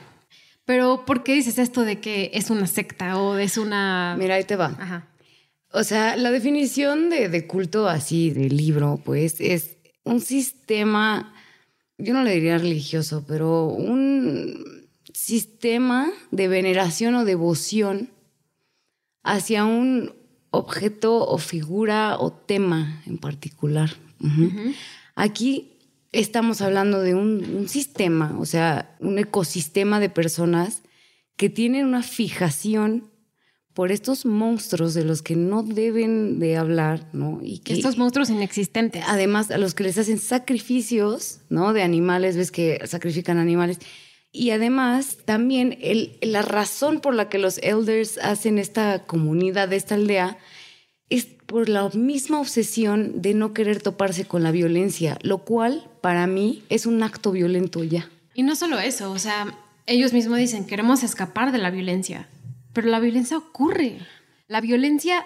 Pero 0.68 1.06
¿por 1.06 1.22
qué 1.22 1.32
dices 1.32 1.56
esto 1.56 1.80
de 1.80 1.98
que 1.98 2.30
es 2.34 2.50
una 2.50 2.66
secta 2.66 3.18
o 3.18 3.38
es 3.38 3.56
una... 3.56 4.16
Mira, 4.18 4.34
ahí 4.34 4.44
te 4.44 4.54
va. 4.54 4.76
Ajá. 4.78 5.08
O 5.72 5.82
sea, 5.82 6.14
la 6.14 6.30
definición 6.30 7.08
de, 7.08 7.30
de 7.30 7.46
culto 7.46 7.88
así, 7.88 8.28
de 8.28 8.50
libro, 8.50 9.00
pues, 9.02 9.40
es 9.40 9.78
un 10.04 10.20
sistema, 10.20 11.32
yo 11.96 12.12
no 12.12 12.22
le 12.22 12.34
diría 12.34 12.58
religioso, 12.58 13.24
pero 13.26 13.64
un 13.68 14.86
sistema 15.14 16.10
de 16.32 16.48
veneración 16.48 17.14
o 17.14 17.24
devoción 17.24 18.10
hacia 19.22 19.64
un 19.64 20.12
objeto 20.50 21.26
o 21.26 21.38
figura 21.38 22.18
o 22.18 22.30
tema 22.30 23.02
en 23.06 23.16
particular. 23.16 23.96
Aquí 25.14 25.77
estamos 26.12 26.60
hablando 26.60 27.00
de 27.00 27.14
un, 27.14 27.44
un 27.56 27.68
sistema, 27.68 28.36
o 28.38 28.46
sea, 28.46 28.96
un 29.00 29.18
ecosistema 29.18 30.00
de 30.00 30.10
personas 30.10 30.82
que 31.36 31.48
tienen 31.50 31.86
una 31.86 32.02
fijación 32.02 33.10
por 33.74 33.92
estos 33.92 34.26
monstruos 34.26 34.94
de 34.94 35.04
los 35.04 35.22
que 35.22 35.36
no 35.36 35.62
deben 35.62 36.40
de 36.40 36.56
hablar, 36.56 37.08
¿no? 37.12 37.38
Y 37.42 37.60
que 37.60 37.74
Estos 37.74 37.96
monstruos 37.96 38.28
inexistentes. 38.28 39.04
además 39.06 39.52
a 39.52 39.58
los 39.58 39.74
que 39.74 39.84
les 39.84 39.96
hacen 39.98 40.18
sacrificios, 40.18 41.40
¿no? 41.48 41.72
De 41.72 41.82
animales, 41.82 42.36
ves 42.36 42.50
que 42.50 42.80
sacrifican 42.86 43.38
animales. 43.38 43.78
Y 44.32 44.50
además 44.50 45.18
también 45.24 45.78
el- 45.80 46.18
la 46.22 46.42
razón 46.42 47.00
por 47.00 47.14
la 47.14 47.28
que 47.28 47.38
los 47.38 47.58
elders 47.58 48.18
hacen 48.18 48.58
esta 48.58 49.04
comunidad, 49.06 49.72
esta 49.72 49.94
aldea, 49.94 50.38
es 51.10 51.24
por 51.24 51.68
la 51.68 51.88
misma 51.90 52.40
obsesión 52.40 53.22
de 53.22 53.34
no 53.34 53.54
querer 53.54 53.80
toparse 53.80 54.24
con 54.24 54.42
la 54.42 54.50
violencia, 54.50 55.18
lo 55.22 55.38
cual 55.38 55.88
para 56.00 56.26
mí 56.26 56.62
es 56.68 56.86
un 56.86 57.02
acto 57.02 57.32
violento 57.32 57.84
ya. 57.84 58.08
Y 58.34 58.42
no 58.42 58.54
solo 58.54 58.78
eso, 58.78 59.10
o 59.10 59.18
sea, 59.18 59.54
ellos 59.86 60.12
mismos 60.12 60.38
dicen, 60.38 60.66
queremos 60.66 61.02
escapar 61.02 61.50
de 61.50 61.58
la 61.58 61.70
violencia, 61.70 62.28
pero 62.72 62.88
la 62.88 63.00
violencia 63.00 63.38
ocurre. 63.38 63.98
La 64.46 64.60
violencia 64.60 65.24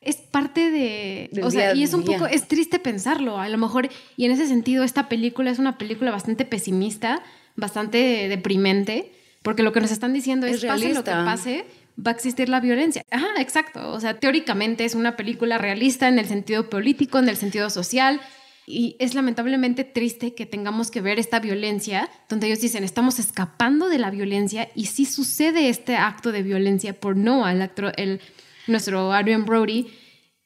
es 0.00 0.16
parte 0.16 0.70
de... 0.70 1.28
Del 1.32 1.44
o 1.44 1.50
sea, 1.50 1.72
día 1.72 1.80
y 1.80 1.84
es 1.84 1.92
un 1.94 2.04
día. 2.04 2.18
poco, 2.18 2.30
es 2.30 2.46
triste 2.46 2.78
pensarlo, 2.78 3.38
a 3.38 3.48
lo 3.48 3.58
mejor, 3.58 3.88
y 4.16 4.24
en 4.26 4.32
ese 4.32 4.46
sentido 4.46 4.84
esta 4.84 5.08
película 5.08 5.50
es 5.50 5.58
una 5.58 5.78
película 5.78 6.10
bastante 6.10 6.44
pesimista, 6.44 7.22
bastante 7.56 8.28
deprimente, 8.28 9.12
porque 9.42 9.62
lo 9.62 9.72
que 9.72 9.80
nos 9.80 9.90
están 9.90 10.12
diciendo 10.12 10.46
es, 10.46 10.62
Es 10.62 10.64
pase 10.64 10.94
lo 10.94 11.04
que 11.04 11.10
pase, 11.10 11.64
va 11.98 12.10
a 12.10 12.14
existir 12.14 12.48
la 12.48 12.60
violencia. 12.60 13.04
Ajá, 13.10 13.28
exacto. 13.38 13.90
O 13.92 14.00
sea, 14.00 14.18
teóricamente 14.18 14.84
es 14.84 14.94
una 14.94 15.16
película 15.16 15.58
realista 15.58 16.08
en 16.08 16.18
el 16.18 16.26
sentido 16.26 16.68
político, 16.68 17.18
en 17.18 17.28
el 17.28 17.36
sentido 17.36 17.70
social, 17.70 18.20
y 18.66 18.96
es 18.98 19.14
lamentablemente 19.14 19.84
triste 19.84 20.34
que 20.34 20.46
tengamos 20.46 20.90
que 20.90 21.00
ver 21.00 21.18
esta 21.18 21.38
violencia, 21.38 22.08
donde 22.28 22.46
ellos 22.46 22.60
dicen, 22.60 22.82
estamos 22.82 23.18
escapando 23.18 23.88
de 23.88 23.98
la 23.98 24.10
violencia 24.10 24.68
y 24.74 24.86
sí 24.86 25.04
sucede 25.04 25.68
este 25.68 25.96
acto 25.96 26.32
de 26.32 26.42
violencia 26.42 26.98
por 26.98 27.16
Noah, 27.16 27.52
el 27.52 27.62
actor, 27.62 27.92
el, 27.96 28.20
nuestro 28.66 29.12
Adrian 29.12 29.44
Brody, 29.44 29.88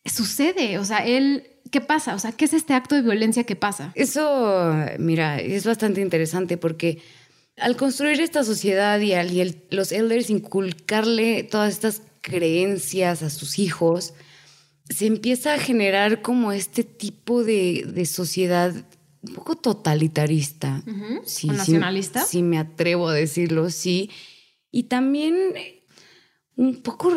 sucede, 0.05 0.79
o 0.79 0.85
sea, 0.85 0.99
él, 0.99 1.45
¿qué 1.71 1.81
pasa? 1.81 2.15
O 2.15 2.19
sea, 2.19 2.33
¿qué 2.33 2.47
es 2.47 2.55
este 2.55 2.75
acto 2.75 2.97
de 2.97 3.03
violencia 3.03 3.45
que 3.45 3.57
pasa? 3.57 3.93
Eso, 3.95 4.75
mira, 4.99 5.39
es 5.39 5.65
bastante 5.65 6.01
interesante 6.01 6.57
porque 6.57 7.01
al 7.61 7.77
construir 7.77 8.21
esta 8.21 8.45
sociedad 8.45 8.99
y, 9.01 9.13
al, 9.13 9.33
y 9.33 9.41
el- 9.41 9.63
los 9.71 9.93
elders 9.93 10.31
inculcarle 10.31 11.43
todas 11.45 11.73
estas 11.73 12.03
creencias 12.21 13.23
a 13.23 13.31
sus 13.31 13.59
hijos, 13.59 14.15
se 14.91 15.07
empieza 15.07 15.55
a 15.55 15.59
generar 15.59 16.23
como 16.23 16.53
este 16.53 16.83
tipo 16.85 17.45
de, 17.45 17.85
de 17.87 18.07
sociedad 18.07 18.75
un 19.23 19.35
poco 19.35 19.57
totalitarista. 19.57 20.83
Sí, 21.25 21.49
¿O 21.49 21.53
sí, 21.53 21.57
nacionalista? 21.59 22.25
Sí, 22.25 22.43
me 22.43 22.59
atrevo 22.59 23.09
a 23.09 23.15
decirlo, 23.15 23.71
sí. 23.71 24.11
Y 24.71 24.85
también 24.85 25.35
un 26.57 26.83
poco 26.83 27.17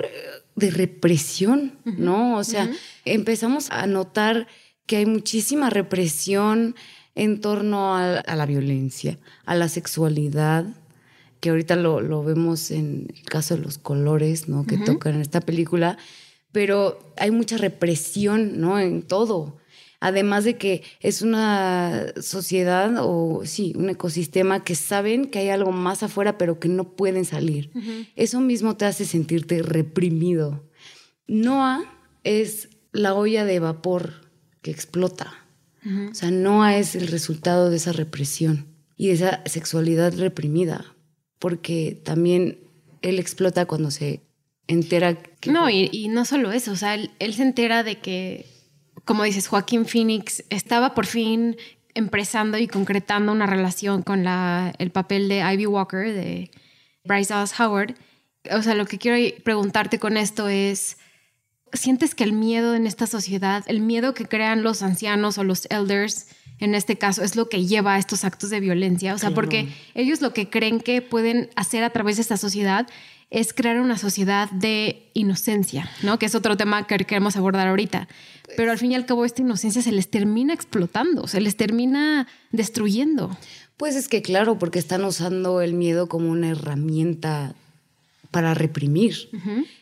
de 0.55 0.71
represión, 0.71 1.79
¿no? 1.85 2.37
O 2.37 2.43
sea, 2.43 2.69
empezamos 3.05 3.69
a 3.71 3.87
notar 3.87 4.47
que 4.85 4.97
hay 4.97 5.05
muchísima 5.05 5.69
represión 5.69 6.75
en 7.15 7.41
torno 7.41 7.95
a, 7.95 8.19
a 8.19 8.35
la 8.35 8.45
violencia, 8.45 9.19
a 9.45 9.55
la 9.55 9.69
sexualidad, 9.69 10.65
que 11.41 11.49
ahorita 11.49 11.75
lo, 11.75 12.01
lo 12.01 12.23
vemos 12.23 12.71
en 12.71 13.07
el 13.13 13.23
caso 13.23 13.55
de 13.55 13.61
los 13.61 13.77
colores, 13.77 14.47
¿no? 14.47 14.65
Que 14.65 14.77
tocan 14.77 15.15
en 15.15 15.21
esta 15.21 15.41
película, 15.41 15.97
pero 16.51 17.13
hay 17.17 17.31
mucha 17.31 17.57
represión, 17.57 18.61
¿no? 18.61 18.79
En 18.79 19.01
todo. 19.01 19.57
Además 19.99 20.43
de 20.43 20.57
que 20.57 20.83
es 20.99 21.21
una 21.21 22.07
sociedad 22.21 22.91
o 22.99 23.41
sí, 23.45 23.73
un 23.75 23.89
ecosistema 23.89 24.63
que 24.63 24.75
saben 24.75 25.25
que 25.25 25.39
hay 25.39 25.49
algo 25.49 25.71
más 25.71 26.03
afuera, 26.03 26.37
pero 26.37 26.59
que 26.59 26.69
no 26.69 26.95
pueden 26.95 27.25
salir. 27.25 27.71
Eso 28.15 28.39
mismo 28.39 28.77
te 28.77 28.85
hace 28.85 29.05
sentirte 29.05 29.61
reprimido. 29.61 30.63
Noah 31.27 31.83
es 32.23 32.69
la 32.91 33.13
olla 33.13 33.45
de 33.45 33.59
vapor 33.59 34.29
que 34.61 34.71
explota. 34.71 35.40
O 35.83 36.13
sea, 36.13 36.29
Noah 36.29 36.77
es 36.77 36.95
el 36.95 37.07
resultado 37.07 37.69
de 37.69 37.77
esa 37.77 37.91
represión 37.91 38.67
y 38.97 39.07
de 39.07 39.13
esa 39.13 39.41
sexualidad 39.45 40.13
reprimida, 40.17 40.95
porque 41.39 41.99
también 42.03 42.59
él 43.01 43.17
explota 43.17 43.65
cuando 43.65 43.89
se 43.89 44.21
entera 44.67 45.15
que... 45.15 45.51
No, 45.51 45.69
y, 45.69 45.89
y 45.91 46.07
no 46.07 46.25
solo 46.25 46.51
eso, 46.51 46.71
o 46.71 46.75
sea, 46.75 46.93
él, 46.93 47.11
él 47.19 47.33
se 47.33 47.41
entera 47.41 47.83
de 47.83 47.97
que, 47.99 48.45
como 49.05 49.23
dices, 49.23 49.47
Joaquín 49.47 49.85
Phoenix 49.85 50.43
estaba 50.49 50.93
por 50.93 51.07
fin 51.07 51.57
empezando 51.95 52.57
y 52.57 52.67
concretando 52.67 53.31
una 53.31 53.47
relación 53.47 54.03
con 54.03 54.23
la, 54.23 54.73
el 54.77 54.91
papel 54.91 55.27
de 55.27 55.39
Ivy 55.39 55.65
Walker, 55.65 56.13
de 56.13 56.51
Bryce 57.03 57.33
Dallas 57.33 57.59
Howard. 57.59 57.95
O 58.51 58.61
sea, 58.61 58.75
lo 58.75 58.85
que 58.85 58.97
quiero 58.97 59.17
preguntarte 59.43 59.99
con 59.99 60.17
esto 60.17 60.47
es, 60.47 60.97
¿sientes 61.73 62.15
que 62.15 62.23
el 62.23 62.33
miedo 62.33 62.75
en 62.75 62.87
esta 62.87 63.07
sociedad, 63.07 63.63
el 63.67 63.81
miedo 63.81 64.13
que 64.13 64.25
crean 64.25 64.63
los 64.63 64.81
ancianos 64.81 65.37
o 65.37 65.43
los 65.43 65.67
elders, 65.69 66.27
en 66.59 66.75
este 66.75 66.97
caso, 66.97 67.23
es 67.23 67.35
lo 67.35 67.49
que 67.49 67.65
lleva 67.65 67.95
a 67.95 67.97
estos 67.97 68.23
actos 68.23 68.49
de 68.49 68.59
violencia? 68.59 69.15
O 69.15 69.17
sea, 69.17 69.31
porque 69.31 69.69
ellos 69.95 70.21
lo 70.21 70.33
que 70.33 70.49
creen 70.49 70.79
que 70.79 71.01
pueden 71.01 71.49
hacer 71.55 71.83
a 71.83 71.89
través 71.89 72.17
de 72.17 72.21
esta 72.21 72.37
sociedad 72.37 72.87
es 73.31 73.53
crear 73.53 73.79
una 73.79 73.97
sociedad 73.97 74.51
de 74.51 75.09
inocencia, 75.13 75.89
¿no? 76.03 76.19
Que 76.19 76.25
es 76.25 76.35
otro 76.35 76.57
tema 76.57 76.85
que 76.85 76.97
queremos 76.97 77.37
abordar 77.37 77.67
ahorita. 77.67 78.09
Pero 78.57 78.71
al 78.71 78.77
fin 78.77 78.91
y 78.91 78.95
al 78.95 79.05
cabo 79.05 79.23
esta 79.23 79.41
inocencia 79.41 79.81
se 79.81 79.93
les 79.93 80.09
termina 80.09 80.53
explotando, 80.53 81.27
se 81.27 81.39
les 81.39 81.55
termina 81.55 82.27
destruyendo. 82.51 83.35
Pues 83.77 83.95
es 83.95 84.09
que 84.09 84.21
claro, 84.21 84.59
porque 84.59 84.79
están 84.79 85.05
usando 85.05 85.61
el 85.61 85.73
miedo 85.73 86.09
como 86.09 86.29
una 86.29 86.49
herramienta 86.49 87.55
para 88.31 88.53
reprimir. 88.53 89.29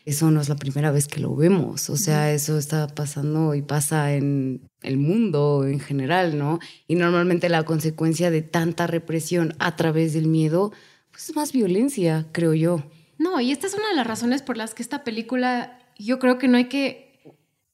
Eso 0.04 0.30
no 0.30 0.40
es 0.40 0.48
la 0.48 0.56
primera 0.56 0.90
vez 0.90 1.06
que 1.06 1.20
lo 1.20 1.34
vemos. 1.34 1.88
O 1.88 1.96
sea, 1.96 2.32
eso 2.32 2.58
está 2.58 2.88
pasando 2.88 3.54
y 3.54 3.62
pasa 3.62 4.14
en 4.14 4.68
el 4.82 4.96
mundo 4.96 5.64
en 5.66 5.78
general, 5.78 6.36
¿no? 6.36 6.58
Y 6.88 6.96
normalmente 6.96 7.48
la 7.48 7.62
consecuencia 7.62 8.30
de 8.30 8.42
tanta 8.42 8.86
represión 8.88 9.54
a 9.58 9.76
través 9.76 10.12
del 10.12 10.26
miedo, 10.26 10.72
pues 11.10 11.30
es 11.30 11.36
más 11.36 11.52
violencia, 11.52 12.26
creo 12.32 12.54
yo. 12.54 12.82
No, 13.18 13.40
y 13.40 13.52
esta 13.52 13.66
es 13.66 13.74
una 13.74 13.88
de 13.88 13.96
las 13.96 14.06
razones 14.06 14.42
por 14.42 14.56
las 14.56 14.74
que 14.74 14.82
esta 14.82 15.04
película, 15.04 15.78
yo 15.98 16.18
creo 16.18 16.38
que 16.38 16.48
no 16.48 16.56
hay 16.56 16.64
que, 16.64 17.20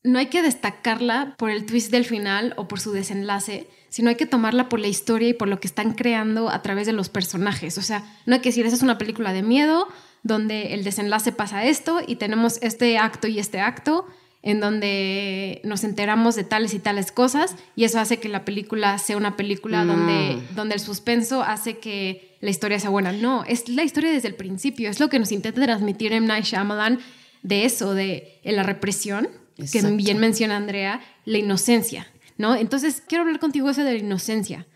no 0.02 0.18
hay 0.18 0.26
que 0.26 0.42
destacarla 0.42 1.34
por 1.38 1.50
el 1.50 1.64
twist 1.64 1.90
del 1.90 2.04
final 2.04 2.52
o 2.56 2.68
por 2.68 2.80
su 2.80 2.92
desenlace, 2.92 3.68
sino 3.88 4.10
hay 4.10 4.16
que 4.16 4.26
tomarla 4.26 4.68
por 4.68 4.80
la 4.80 4.88
historia 4.88 5.28
y 5.28 5.34
por 5.34 5.48
lo 5.48 5.58
que 5.58 5.68
están 5.68 5.94
creando 5.94 6.50
a 6.50 6.60
través 6.62 6.86
de 6.86 6.92
los 6.92 7.08
personajes. 7.08 7.78
O 7.78 7.82
sea, 7.82 8.04
no 8.26 8.34
hay 8.34 8.40
que 8.40 8.50
decir, 8.50 8.66
esa 8.66 8.76
es 8.76 8.82
una 8.82 8.98
película 8.98 9.32
de 9.32 9.42
miedo, 9.42 9.88
donde 10.26 10.74
el 10.74 10.84
desenlace 10.84 11.32
pasa 11.32 11.64
esto 11.64 12.00
y 12.06 12.16
tenemos 12.16 12.58
este 12.62 12.98
acto 12.98 13.28
y 13.28 13.38
este 13.38 13.60
acto 13.60 14.06
en 14.42 14.60
donde 14.60 15.60
nos 15.64 15.82
enteramos 15.82 16.36
de 16.36 16.44
tales 16.44 16.72
y 16.74 16.78
tales 16.78 17.10
cosas 17.10 17.56
y 17.74 17.84
eso 17.84 17.98
hace 17.98 18.18
que 18.18 18.28
la 18.28 18.44
película 18.44 18.96
sea 18.98 19.16
una 19.16 19.36
película 19.36 19.84
Mm. 19.84 19.88
donde, 19.88 20.42
donde 20.54 20.74
el 20.74 20.80
suspenso 20.80 21.42
hace 21.42 21.78
que 21.78 22.36
la 22.40 22.50
historia 22.50 22.78
sea 22.78 22.90
buena. 22.90 23.12
No, 23.12 23.44
es 23.44 23.68
la 23.68 23.82
historia 23.82 24.10
desde 24.10 24.28
el 24.28 24.34
principio, 24.34 24.90
es 24.90 25.00
lo 25.00 25.08
que 25.08 25.18
nos 25.18 25.32
intenta 25.32 25.60
transmitir 25.60 26.12
M. 26.12 26.26
Night 26.26 26.44
Shyamalan 26.44 27.00
de 27.42 27.64
eso, 27.64 27.94
de, 27.94 28.40
la 28.44 28.62
represión, 28.62 29.28
Exacto. 29.56 29.88
que 29.88 29.94
bien 29.94 30.18
menciona 30.18 30.56
Andrea, 30.56 31.00
la 31.24 31.38
inocencia, 31.38 32.06
¿no? 32.38 32.54
Entonces, 32.54 33.02
quiero 33.06 33.22
hablar 33.24 33.40
contigo 33.40 33.70
eso 33.70 33.84
de 33.84 33.92
la 33.92 33.98
inocencia. 33.98 34.66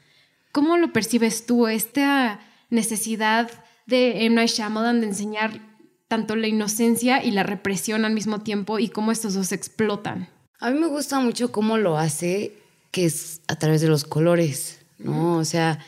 ¿Cómo 0.53 0.77
lo 0.77 0.93
percibes 0.93 1.47
tú, 1.47 1.67
esta 1.69 2.41
necesidad 2.71 3.51
de 3.91 4.25
M. 4.25 4.37
Night 4.37 4.49
Shyamalan 4.49 5.03
de 5.03 5.09
enseñar 5.09 5.61
tanto 6.09 6.35
la 6.35 6.49
inocencia 6.49 7.23
y 7.23 7.31
la 7.31 7.43
represión 7.43 8.07
al 8.07 8.15
mismo 8.15 8.41
tiempo 8.41 8.79
y 8.79 8.89
cómo 8.89 9.13
estos 9.13 9.35
dos 9.35 9.53
explotan? 9.53 10.29
A 10.59 10.71
mí 10.71 10.79
me 10.79 10.87
gusta 10.87 11.21
mucho 11.21 11.53
cómo 11.53 11.77
lo 11.77 11.99
hace, 11.99 12.55
que 12.91 13.05
es 13.05 13.43
a 13.49 13.57
través 13.57 13.81
de 13.83 13.89
los 13.89 14.05
colores, 14.05 14.81
¿no? 14.99 15.37
O 15.37 15.45
sea, 15.45 15.79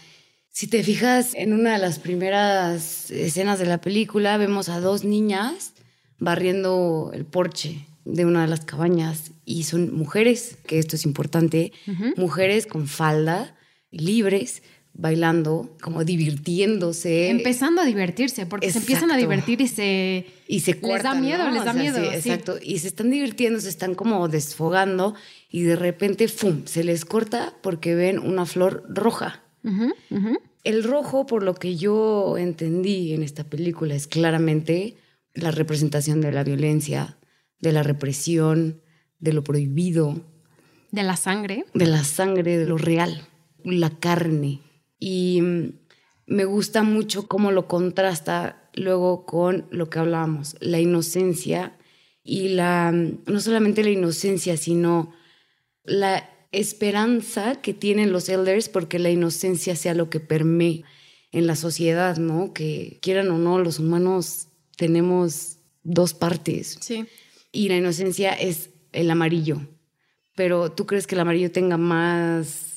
Si 0.54 0.66
te 0.66 0.82
fijas 0.84 1.34
en 1.34 1.54
una 1.54 1.72
de 1.72 1.78
las 1.78 1.98
primeras 1.98 3.10
escenas 3.10 3.58
de 3.58 3.64
la 3.64 3.80
película, 3.80 4.36
vemos 4.36 4.68
a 4.68 4.80
dos 4.80 5.02
niñas 5.02 5.72
barriendo 6.18 7.10
el 7.14 7.24
porche 7.24 7.86
de 8.04 8.26
una 8.26 8.42
de 8.42 8.48
las 8.48 8.64
cabañas 8.66 9.30
y 9.46 9.62
son 9.64 9.94
mujeres, 9.96 10.58
que 10.66 10.78
esto 10.78 10.96
es 10.96 11.06
importante, 11.06 11.72
mujeres 12.16 12.66
con 12.66 12.86
falda, 12.86 13.56
libres, 13.90 14.62
bailando, 14.94 15.74
como 15.80 16.04
divirtiéndose. 16.04 17.30
Empezando 17.30 17.80
a 17.80 17.84
divertirse, 17.84 18.46
porque 18.46 18.70
se 18.70 18.78
empiezan 18.78 19.10
a 19.10 19.16
divertir 19.16 19.60
y 19.60 19.68
se... 19.68 20.26
Y 20.46 20.60
se 20.60 20.80
cortan, 20.80 20.96
Les 20.96 21.02
da 21.02 21.14
miedo, 21.14 21.50
les 21.50 21.64
da 21.64 21.72
miedo. 21.72 21.98
Exacto. 21.98 22.56
Y 22.62 22.78
se 22.78 22.88
están 22.88 23.10
divirtiendo, 23.10 23.58
se 23.60 23.70
están 23.70 23.94
como 23.94 24.28
desfogando 24.28 25.14
y 25.50 25.62
de 25.62 25.76
repente, 25.76 26.28
¡fum!, 26.28 26.66
se 26.66 26.84
les 26.84 27.04
corta 27.04 27.54
porque 27.62 27.94
ven 27.94 28.18
una 28.18 28.44
flor 28.44 28.84
roja. 28.88 29.42
El 30.64 30.84
rojo, 30.84 31.26
por 31.26 31.42
lo 31.42 31.54
que 31.54 31.76
yo 31.76 32.36
entendí 32.36 33.14
en 33.14 33.22
esta 33.22 33.44
película, 33.44 33.94
es 33.94 34.06
claramente 34.06 34.96
la 35.34 35.50
representación 35.50 36.20
de 36.20 36.32
la 36.32 36.44
violencia, 36.44 37.16
de 37.60 37.72
la 37.72 37.82
represión, 37.82 38.82
de 39.18 39.32
lo 39.32 39.42
prohibido. 39.42 40.20
De 40.90 41.02
la 41.02 41.16
sangre. 41.16 41.64
De 41.72 41.86
la 41.86 42.04
sangre, 42.04 42.58
de 42.58 42.66
lo 42.66 42.76
real, 42.76 43.26
la 43.64 43.90
carne. 43.90 44.60
Y 45.04 45.40
mm, 45.40 45.72
me 46.26 46.44
gusta 46.44 46.84
mucho 46.84 47.26
cómo 47.26 47.50
lo 47.50 47.66
contrasta 47.66 48.70
luego 48.72 49.26
con 49.26 49.66
lo 49.72 49.90
que 49.90 49.98
hablábamos, 49.98 50.54
la 50.60 50.78
inocencia 50.78 51.76
y 52.22 52.50
la, 52.50 52.92
mm, 52.92 53.24
no 53.26 53.40
solamente 53.40 53.82
la 53.82 53.90
inocencia, 53.90 54.56
sino 54.56 55.12
la 55.82 56.30
esperanza 56.52 57.60
que 57.60 57.74
tienen 57.74 58.12
los 58.12 58.28
elders 58.28 58.68
porque 58.68 59.00
la 59.00 59.10
inocencia 59.10 59.74
sea 59.74 59.94
lo 59.94 60.08
que 60.08 60.20
permee 60.20 60.84
en 61.32 61.48
la 61.48 61.56
sociedad, 61.56 62.18
¿no? 62.18 62.52
Que 62.52 63.00
quieran 63.02 63.28
o 63.32 63.38
no, 63.38 63.58
los 63.58 63.80
humanos 63.80 64.46
tenemos 64.76 65.56
dos 65.82 66.14
partes. 66.14 66.78
Sí. 66.80 67.06
Y 67.50 67.68
la 67.68 67.76
inocencia 67.76 68.34
es 68.34 68.70
el 68.92 69.10
amarillo. 69.10 69.66
Pero 70.36 70.70
tú 70.70 70.86
crees 70.86 71.08
que 71.08 71.16
el 71.16 71.22
amarillo 71.22 71.50
tenga 71.50 71.76
más 71.76 72.71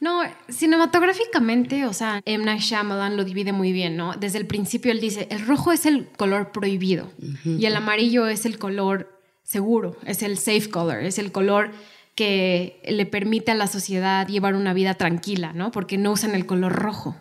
no, 0.00 0.22
cinematográficamente, 0.48 1.84
o 1.84 1.92
sea, 1.92 2.22
M. 2.24 2.44
Night 2.44 2.62
Shyamalan 2.62 3.18
lo 3.18 3.24
divide 3.24 3.52
muy 3.52 3.70
bien, 3.70 3.98
¿no? 3.98 4.14
Desde 4.14 4.38
el 4.38 4.46
principio 4.46 4.90
él 4.90 5.00
dice, 5.00 5.28
el 5.30 5.46
rojo 5.46 5.72
es 5.72 5.84
el 5.84 6.08
color 6.08 6.52
prohibido 6.52 7.12
y 7.44 7.66
el 7.66 7.76
amarillo 7.76 8.26
es 8.26 8.46
el 8.46 8.58
color 8.58 9.20
seguro, 9.42 9.96
es 10.06 10.22
el 10.22 10.38
safe 10.38 10.70
color, 10.70 11.04
es 11.04 11.18
el 11.18 11.32
color 11.32 11.72
que 12.14 12.80
le 12.88 13.04
permite 13.04 13.50
a 13.50 13.54
la 13.54 13.66
sociedad 13.66 14.26
llevar 14.26 14.54
una 14.54 14.72
vida 14.72 14.94
tranquila, 14.94 15.52
¿no? 15.52 15.70
Porque 15.70 15.98
no 15.98 16.12
usan 16.12 16.34
el 16.34 16.46
color 16.46 16.72
rojo. 16.72 17.14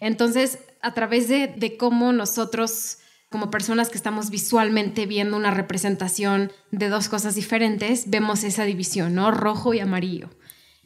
Entonces, 0.00 0.58
a 0.80 0.94
través 0.94 1.28
de, 1.28 1.48
de 1.48 1.76
cómo 1.76 2.12
nosotros 2.12 2.98
como 3.28 3.50
personas 3.50 3.90
que 3.90 3.96
estamos 3.96 4.30
visualmente 4.30 5.04
viendo 5.04 5.36
una 5.36 5.50
representación 5.50 6.50
de 6.70 6.88
dos 6.88 7.08
cosas 7.08 7.34
diferentes, 7.34 8.08
vemos 8.08 8.42
esa 8.44 8.64
división, 8.64 9.14
¿no? 9.14 9.30
Rojo 9.32 9.74
y 9.74 9.80
amarillo. 9.80 10.30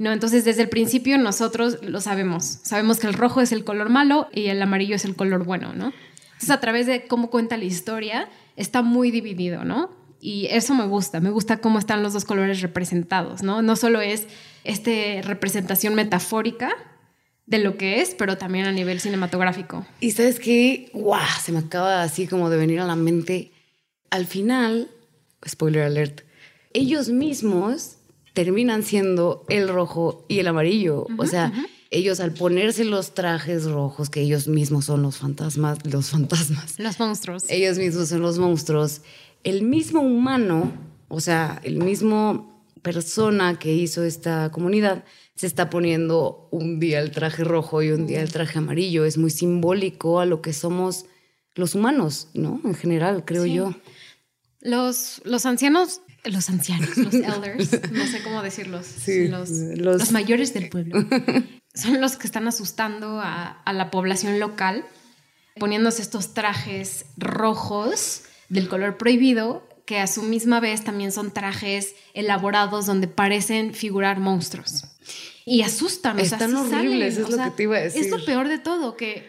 ¿No? 0.01 0.13
Entonces, 0.13 0.47
desde 0.47 0.63
el 0.63 0.71
principio 0.71 1.19
nosotros 1.19 1.79
lo 1.83 2.01
sabemos. 2.01 2.59
Sabemos 2.63 2.99
que 2.99 3.07
el 3.07 3.13
rojo 3.13 3.43
es 3.43 3.53
el 3.53 3.65
color 3.65 3.91
malo 3.91 4.29
y 4.33 4.47
el 4.47 4.61
amarillo 4.63 4.97
es 4.97 5.05
el 5.05 5.15
color 5.15 5.45
bueno, 5.45 5.75
¿no? 5.75 5.93
Entonces, 6.33 6.51
a 6.51 6.59
través 6.59 6.87
de 6.87 7.07
cómo 7.07 7.29
cuenta 7.29 7.59
la 7.59 7.67
historia, 7.67 8.31
está 8.57 8.81
muy 8.81 9.11
dividido, 9.11 9.63
¿no? 9.63 9.91
Y 10.19 10.47
eso 10.47 10.75
me 10.75 10.87
gusta, 10.87 11.21
me 11.21 11.29
gusta 11.29 11.59
cómo 11.59 11.79
están 11.79 12.03
los 12.03 12.15
dos 12.15 12.25
colores 12.25 12.63
representados, 12.63 13.43
¿no? 13.43 13.61
No 13.61 13.77
solo 13.77 14.01
es 14.01 14.27
esta 14.65 14.91
representación 15.21 15.95
metafórica 15.95 16.71
de 17.45 17.59
lo 17.59 17.77
que 17.77 18.01
es, 18.01 18.15
pero 18.15 18.39
también 18.39 18.65
a 18.65 18.73
nivel 18.73 19.01
cinematográfico. 19.01 19.85
Y 20.01 20.13
sabes 20.13 20.41
qué, 20.41 20.89
guau, 20.95 21.21
se 21.43 21.53
me 21.53 21.59
acaba 21.59 22.03
así 22.03 22.27
como 22.27 22.49
de 22.49 22.57
venir 22.57 22.81
a 22.81 22.87
la 22.87 22.97
mente. 22.97 23.53
Al 24.09 24.25
final, 24.25 24.89
spoiler 25.47 25.83
alert, 25.83 26.23
ellos 26.73 27.11
mismos 27.11 27.99
terminan 28.33 28.83
siendo 28.83 29.45
el 29.49 29.69
rojo 29.69 30.25
y 30.29 30.39
el 30.39 30.49
amarillo. 30.49 31.07
o 31.19 31.27
sea, 31.27 31.53
ellos 31.91 32.21
al 32.21 32.33
ponerse 32.33 32.85
los 32.85 33.15
trajes 33.15 33.65
rojos, 33.65 34.11
que 34.11 34.21
ellos 34.21 34.47
mismos 34.47 34.85
son 34.85 35.03
los 35.03 35.19
fantasmas, 35.19 35.85
los 35.85 36.11
fantasmas. 36.11 36.79
Los 36.79 36.99
monstruos. 37.01 37.45
Ellos 37.49 37.79
mismos 37.79 38.09
son 38.09 38.23
los 38.23 38.39
monstruos. 38.39 39.03
El 39.43 39.63
mismo 39.63 40.01
humano, 40.01 40.73
o 41.09 41.21
sea, 41.21 41.61
el 41.65 41.79
mismo 41.79 42.65
persona 42.83 43.59
que 43.59 43.75
hizo 43.75 44.05
esta 44.05 44.51
comunidad, 44.51 45.05
se 45.35 45.47
está 45.47 45.69
poniendo 45.71 46.49
un 46.51 46.79
día 46.79 47.01
el 47.01 47.11
traje 47.11 47.45
rojo 47.45 47.83
y 47.83 47.91
un 47.91 48.07
día 48.07 48.23
el 48.23 48.31
traje 48.31 48.59
amarillo. 48.59 49.05
Es 49.05 49.19
muy 49.19 49.31
simbólico 49.31 50.21
a 50.21 50.27
lo 50.27 50.43
que 50.43 50.53
somos 50.53 51.07
los 51.55 51.75
humanos, 51.75 52.29
¿no? 52.35 52.61
En 52.65 52.75
general, 52.75 53.25
creo 53.25 53.47
yo. 53.47 53.75
Los, 54.61 55.23
los 55.25 55.47
ancianos 55.47 56.03
los 56.25 56.51
ancianos, 56.51 56.97
los 56.97 57.15
elders, 57.15 57.93
no 57.93 58.07
sé 58.07 58.23
cómo 58.23 58.43
decirlos, 58.43 58.87
los, 59.07 60.13
mayores 60.13 60.53
del 60.53 60.69
pueblo, 60.69 61.05
son 61.75 62.01
los 62.01 62.17
que 62.17 62.27
están 62.27 62.47
asustando 62.49 63.21
a, 63.21 63.63
la 63.73 63.91
población 63.91 64.41
local, 64.41 64.85
poniéndose 65.59 66.03
estos 66.03 66.35
trajes 66.35 67.07
rojos 67.17 68.23
del 68.49 68.69
color 68.69 68.99
prohibido, 68.99 69.67
que 69.87 69.99
a 69.99 70.07
su 70.07 70.23
misma 70.23 70.61
vez 70.61 70.85
también 70.85 71.13
son 71.13 71.33
trajes 71.33 71.95
elaborados 72.15 72.87
donde 72.87 73.09
parecen 73.09 73.75
figurar 73.75 74.21
monstruos. 74.21 74.85
Y 75.45 75.63
asustan, 75.63 76.21
Están 76.21 76.55
horribles, 76.55 77.17
es 77.17 77.29
lo 77.29 77.37
que 77.37 77.51
te 77.51 77.63
iba 77.65 77.77
a 77.77 77.81
decir. 77.81 78.03
Es 78.03 78.11
lo 78.11 78.25
peor 78.25 78.47
de 78.47 78.59
todo, 78.59 78.97
que 78.97 79.29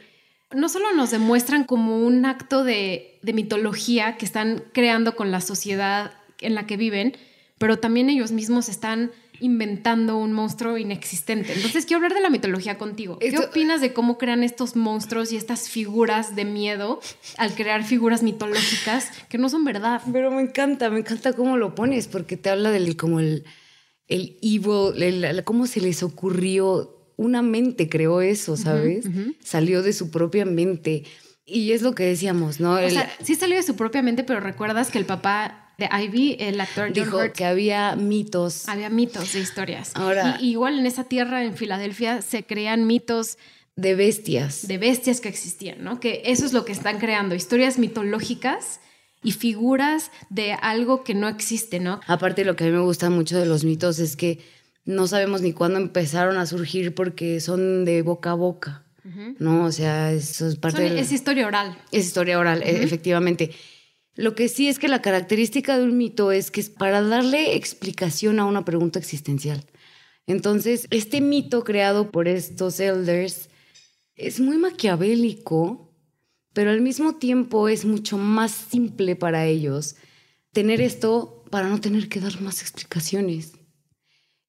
no 0.51 0.69
solo 0.69 0.93
nos 0.93 1.09
demuestran 1.09 1.63
como 1.63 2.05
un 2.05 2.25
acto 2.25 2.63
de, 2.63 3.17
de 3.23 3.33
mitología 3.33 4.17
que 4.17 4.25
están 4.25 4.63
creando 4.73 5.15
con 5.15 5.31
la 5.31 5.41
sociedad 5.41 6.13
en 6.41 6.55
la 6.55 6.67
que 6.67 6.77
viven, 6.77 7.15
pero 7.57 7.79
también 7.79 8.09
ellos 8.09 8.31
mismos 8.31 8.69
están 8.69 9.11
inventando 9.41 10.17
un 10.17 10.33
monstruo 10.33 10.77
inexistente. 10.77 11.53
Entonces 11.53 11.85
quiero 11.85 11.97
hablar 11.97 12.13
de 12.13 12.21
la 12.21 12.29
mitología 12.29 12.77
contigo. 12.77 13.17
¿Qué 13.19 13.37
opinas 13.37 13.81
de 13.81 13.91
cómo 13.91 14.17
crean 14.17 14.43
estos 14.43 14.75
monstruos 14.75 15.31
y 15.31 15.35
estas 15.35 15.67
figuras 15.67 16.35
de 16.35 16.45
miedo 16.45 17.01
al 17.37 17.53
crear 17.55 17.83
figuras 17.83 18.23
mitológicas 18.23 19.09
que 19.29 19.37
no 19.39 19.49
son 19.49 19.65
verdad? 19.65 20.01
Pero 20.13 20.31
me 20.31 20.41
encanta, 20.41 20.89
me 20.89 20.99
encanta 20.99 21.33
cómo 21.33 21.57
lo 21.57 21.75
pones, 21.75 22.07
porque 22.07 22.37
te 22.37 22.51
habla 22.51 22.69
del 22.71 22.95
como 22.95 23.19
el, 23.19 23.45
el 24.07 24.37
evil, 24.41 25.43
cómo 25.43 25.65
se 25.65 25.81
les 25.81 26.03
ocurrió, 26.03 26.95
una 27.17 27.41
mente 27.41 27.89
creó 27.89 28.21
eso, 28.21 28.57
¿sabes? 28.57 29.05
Salió 29.43 29.81
de 29.81 29.93
su 29.93 30.11
propia 30.11 30.45
mente. 30.45 31.03
Y 31.45 31.71
es 31.71 31.81
lo 31.81 31.93
que 31.95 32.03
decíamos, 32.03 32.59
¿no? 32.59 32.73
O 32.73 32.89
sea, 32.89 33.11
sí 33.23 33.35
salió 33.35 33.57
de 33.57 33.63
su 33.63 33.75
propia 33.75 34.01
mente, 34.01 34.23
pero 34.23 34.39
recuerdas 34.39 34.91
que 34.91 34.99
el 34.99 35.05
papá 35.05 35.60
de 35.81 35.89
Ivy, 36.03 36.37
el 36.39 36.61
actor 36.61 36.93
dijo 36.93 37.19
que 37.33 37.43
había 37.43 37.95
mitos. 37.95 38.69
Había 38.69 38.89
mitos 38.89 39.33
de 39.33 39.39
historias. 39.39 39.91
Ahora, 39.95 40.37
y, 40.39 40.51
igual 40.51 40.77
en 40.77 40.85
esa 40.85 41.05
tierra, 41.05 41.43
en 41.43 41.55
Filadelfia, 41.55 42.21
se 42.21 42.43
crean 42.43 42.85
mitos 42.85 43.37
de 43.75 43.95
bestias. 43.95 44.67
De 44.67 44.77
bestias 44.77 45.21
que 45.21 45.29
existían, 45.29 45.83
¿no? 45.83 45.99
Que 45.99 46.21
eso 46.25 46.45
es 46.45 46.53
lo 46.53 46.65
que 46.65 46.71
están 46.71 46.99
creando, 46.99 47.33
historias 47.33 47.79
mitológicas 47.79 48.79
y 49.23 49.31
figuras 49.31 50.11
de 50.29 50.53
algo 50.53 51.03
que 51.03 51.15
no 51.15 51.27
existe, 51.27 51.79
¿no? 51.79 51.99
Aparte, 52.07 52.45
lo 52.45 52.55
que 52.55 52.65
a 52.65 52.67
mí 52.67 52.73
me 52.73 52.81
gusta 52.81 53.09
mucho 53.09 53.39
de 53.39 53.47
los 53.47 53.63
mitos 53.63 53.97
es 53.97 54.15
que 54.15 54.39
no 54.85 55.07
sabemos 55.07 55.41
ni 55.41 55.53
cuándo 55.53 55.79
empezaron 55.79 56.37
a 56.37 56.45
surgir 56.45 56.93
porque 56.93 57.39
son 57.39 57.85
de 57.85 58.03
boca 58.03 58.31
a 58.31 58.35
boca, 58.35 58.83
¿no? 59.39 59.65
O 59.65 59.71
sea, 59.71 60.11
eso 60.11 60.47
es 60.47 60.57
parte 60.57 60.83
de... 60.83 60.99
Es 60.99 61.11
historia 61.11 61.47
oral. 61.47 61.75
Es 61.91 62.05
historia 62.05 62.37
oral, 62.37 62.61
e, 62.61 62.83
efectivamente. 62.83 63.51
Lo 64.15 64.35
que 64.35 64.49
sí 64.49 64.67
es 64.67 64.77
que 64.77 64.87
la 64.87 65.01
característica 65.01 65.77
de 65.77 65.85
un 65.85 65.97
mito 65.97 66.31
es 66.31 66.51
que 66.51 66.61
es 66.61 66.69
para 66.69 67.01
darle 67.01 67.55
explicación 67.55 68.39
a 68.39 68.45
una 68.45 68.65
pregunta 68.65 68.99
existencial. 68.99 69.65
Entonces, 70.27 70.87
este 70.91 71.21
mito 71.21 71.63
creado 71.63 72.11
por 72.11 72.27
estos 72.27 72.79
elders 72.79 73.49
es 74.15 74.39
muy 74.39 74.57
maquiavélico, 74.57 75.93
pero 76.53 76.71
al 76.71 76.81
mismo 76.81 77.15
tiempo 77.15 77.69
es 77.69 77.85
mucho 77.85 78.17
más 78.17 78.51
simple 78.51 79.15
para 79.15 79.45
ellos 79.45 79.95
tener 80.51 80.81
esto 80.81 81.43
para 81.49 81.69
no 81.69 81.79
tener 81.79 82.09
que 82.09 82.19
dar 82.19 82.41
más 82.41 82.61
explicaciones. 82.61 83.53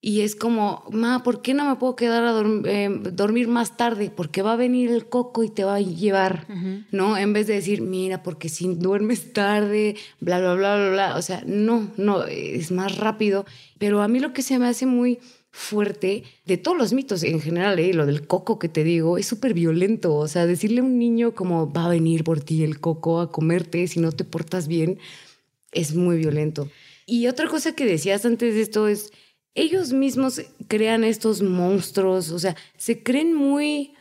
Y 0.04 0.22
es 0.22 0.34
como, 0.34 0.82
ma, 0.90 1.22
¿por 1.22 1.42
qué 1.42 1.54
no 1.54 1.64
me 1.64 1.76
puedo 1.76 1.94
quedar 1.94 2.24
a 2.24 2.42
eh, 2.64 2.88
dormir 3.12 3.46
más 3.46 3.76
tarde? 3.76 4.10
Porque 4.10 4.42
va 4.42 4.54
a 4.54 4.56
venir 4.56 4.90
el 4.90 5.06
coco 5.06 5.44
y 5.44 5.48
te 5.48 5.62
va 5.62 5.76
a 5.76 5.80
llevar, 5.80 6.44
¿no? 6.90 7.16
En 7.16 7.32
vez 7.32 7.46
de 7.46 7.54
decir, 7.54 7.82
mira, 7.82 8.20
porque 8.24 8.48
si 8.48 8.66
duermes 8.74 9.32
tarde, 9.32 9.94
bla, 10.18 10.40
bla, 10.40 10.54
bla, 10.54 10.76
bla, 10.76 10.90
bla. 10.90 11.16
O 11.16 11.22
sea, 11.22 11.44
no, 11.46 11.88
no, 11.96 12.24
es 12.24 12.72
más 12.72 12.98
rápido. 12.98 13.46
Pero 13.78 14.02
a 14.02 14.08
mí 14.08 14.18
lo 14.18 14.32
que 14.32 14.42
se 14.42 14.58
me 14.58 14.66
hace 14.66 14.86
muy 14.86 15.20
fuerte 15.52 16.24
de 16.46 16.56
todos 16.56 16.76
los 16.76 16.92
mitos 16.92 17.22
en 17.22 17.40
general, 17.40 17.78
¿eh? 17.78 17.94
lo 17.94 18.04
del 18.04 18.26
coco 18.26 18.58
que 18.58 18.68
te 18.68 18.82
digo, 18.82 19.18
es 19.18 19.26
súper 19.26 19.54
violento. 19.54 20.16
O 20.16 20.26
sea, 20.26 20.46
decirle 20.46 20.80
a 20.80 20.84
un 20.84 20.98
niño 20.98 21.32
como 21.32 21.72
va 21.72 21.84
a 21.84 21.90
venir 21.90 22.24
por 22.24 22.40
ti 22.40 22.64
el 22.64 22.80
coco 22.80 23.20
a 23.20 23.30
comerte 23.30 23.86
si 23.86 24.00
no 24.00 24.10
te 24.10 24.24
portas 24.24 24.66
bien, 24.66 24.98
es 25.70 25.94
muy 25.94 26.16
violento. 26.16 26.68
Y 27.06 27.28
otra 27.28 27.48
cosa 27.48 27.76
que 27.76 27.84
decías 27.84 28.24
antes 28.24 28.54
de 28.54 28.62
esto 28.62 28.88
es 28.88 29.12
ellos 29.54 29.92
mismos 29.92 30.42
crean 30.68 31.04
estos 31.04 31.42
monstruos, 31.42 32.30
o 32.30 32.38
sea, 32.38 32.56
se 32.76 33.02
creen 33.02 33.34
muy 33.34 33.94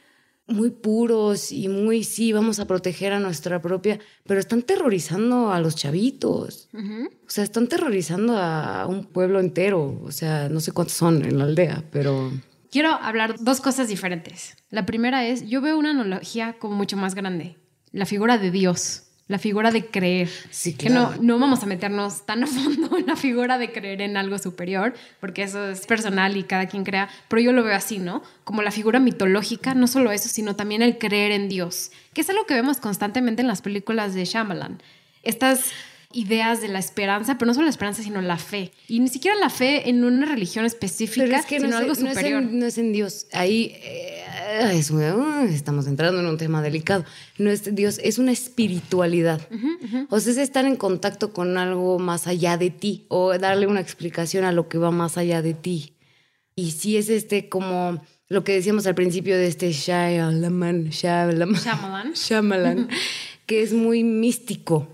muy 0.52 0.70
puros 0.70 1.52
y 1.52 1.68
muy, 1.68 2.04
sí, 2.04 2.34
vamos 2.34 2.60
a 2.60 2.66
proteger 2.66 3.14
a 3.14 3.20
nuestra 3.20 3.62
propia, 3.62 4.00
pero 4.26 4.40
están 4.40 4.62
terrorizando 4.62 5.52
a 5.52 5.60
los 5.60 5.76
chavitos. 5.76 6.70
O 6.74 7.30
sea, 7.30 7.44
están 7.44 7.68
terrorizando 7.68 8.38
a 8.38 8.86
un 8.88 9.06
pueblo 9.06 9.40
entero. 9.40 10.00
O 10.04 10.12
sea, 10.12 10.50
no 10.50 10.60
sé 10.60 10.72
cuántos 10.72 10.96
son 10.96 11.24
en 11.24 11.38
la 11.38 11.46
aldea, 11.46 11.84
pero... 11.92 12.32
Quiero 12.70 12.90
hablar 12.90 13.36
dos 13.40 13.60
cosas 13.60 13.88
diferentes. 13.88 14.56
La 14.70 14.86
primera 14.86 15.26
es, 15.26 15.48
yo 15.48 15.62
veo 15.62 15.78
una 15.78 15.92
analogía 15.92 16.58
como 16.60 16.76
mucho 16.76 16.96
más 16.96 17.16
grande, 17.16 17.58
la 17.92 18.06
figura 18.06 18.38
de 18.38 18.52
Dios 18.52 19.11
la 19.32 19.40
figura 19.40 19.72
de 19.72 19.86
creer. 19.86 20.30
Sí, 20.50 20.74
Que 20.74 20.90
no, 20.90 21.16
no 21.22 21.40
vamos 21.40 21.64
a 21.64 21.66
meternos 21.66 22.26
tan 22.26 22.44
a 22.44 22.48
fondo 22.48 22.98
en 22.98 23.08
la 23.08 23.16
figura 23.16 23.58
de 23.58 23.72
creer 23.72 24.02
en 24.02 24.18
algo 24.18 24.38
superior, 24.38 24.94
porque 25.20 25.44
eso 25.44 25.70
es 25.70 25.88
personal 25.88 26.36
y 26.36 26.44
cada 26.44 26.68
quien 26.68 26.84
crea, 26.84 27.10
pero 27.30 27.42
yo 27.42 27.54
lo 27.54 27.64
veo 27.64 27.76
así, 27.76 27.98
¿no? 27.98 28.22
Como 28.44 28.62
la 28.62 28.72
figura 28.72 29.00
mitológica, 29.00 29.74
no 29.74 29.88
solo 29.88 30.12
eso, 30.12 30.28
sino 30.28 30.56
también 30.56 30.82
el 30.82 30.98
creer 30.98 31.32
en 31.32 31.48
Dios, 31.48 31.92
que 32.14 32.22
es 32.22 32.30
algo 32.30 32.46
que 32.46 32.54
vemos 32.54 32.78
constantemente 32.78 33.42
en 33.42 33.48
las 33.48 33.62
películas 33.62 34.14
de 34.14 34.26
Shyamalan. 34.26 34.84
Estas 35.24 35.72
ideas 36.14 36.62
de 36.62 36.68
la 36.68 36.80
esperanza, 36.80 37.38
pero 37.38 37.48
no 37.48 37.54
solo 37.54 37.66
la 37.66 37.72
esperanza, 37.72 38.04
sino 38.04 38.22
la 38.22 38.38
fe. 38.38 38.72
Y 38.88 39.00
ni 39.00 39.08
siquiera 39.08 39.38
la 39.38 39.50
fe 39.50 39.90
en 39.90 40.04
una 40.04 40.26
religión 40.26 40.66
específica, 40.66 41.40
es 41.40 41.46
que 41.46 41.60
sino 41.60 41.70
no 41.70 41.76
es, 41.76 41.82
algo 41.82 41.94
no 41.94 42.10
es 42.10 42.16
superior. 42.16 42.44
en, 42.44 42.60
no 42.60 42.66
es 42.66 42.78
en 42.78 42.94
Dios. 42.94 43.28
Ahí 43.34 43.76
eh, 43.84 44.24
es 44.74 44.92
uh, 44.92 45.46
estamos 45.50 45.88
entrando 45.88 46.20
en 46.20 46.28
un 46.28 46.38
tema 46.38 46.62
delicado. 46.62 47.06
No 47.38 47.50
es 47.50 47.76
Dios, 47.76 48.00
es 48.04 48.18
una 48.18 48.32
espiritualidad. 48.32 49.42
O 50.10 50.20
sea, 50.20 50.32
es 50.32 50.38
estar 50.38 50.66
en 50.66 50.76
contacto 50.76 51.34
con 51.34 51.58
algo 51.58 52.00
más 52.00 52.28
allá 52.28 52.58
de 52.58 52.70
ti 52.70 53.06
o 53.08 53.38
darle 53.38 53.68
una 53.68 53.80
explicación 53.80 54.44
a 54.46 54.52
lo 54.52 54.68
que 54.68 54.78
va 54.78 54.92
más 54.92 55.18
allá 55.18 55.42
de 55.42 55.54
ti. 55.54 55.96
Y 56.56 56.72
sí 56.72 56.98
es 56.98 57.10
este 57.10 57.50
como 57.50 58.02
lo 58.28 58.44
que 58.44 58.54
decíamos 58.54 58.88
al 58.88 58.96
principio 58.96 59.38
de 59.38 59.48
este 59.48 59.72
Shyamalan, 59.72 60.90
Shyamalan, 60.90 61.54
Shyamalan. 61.54 62.14
Shyamalan, 62.14 62.90
que 63.46 63.62
es 63.62 63.74
muy 63.74 64.04
místico. 64.04 64.88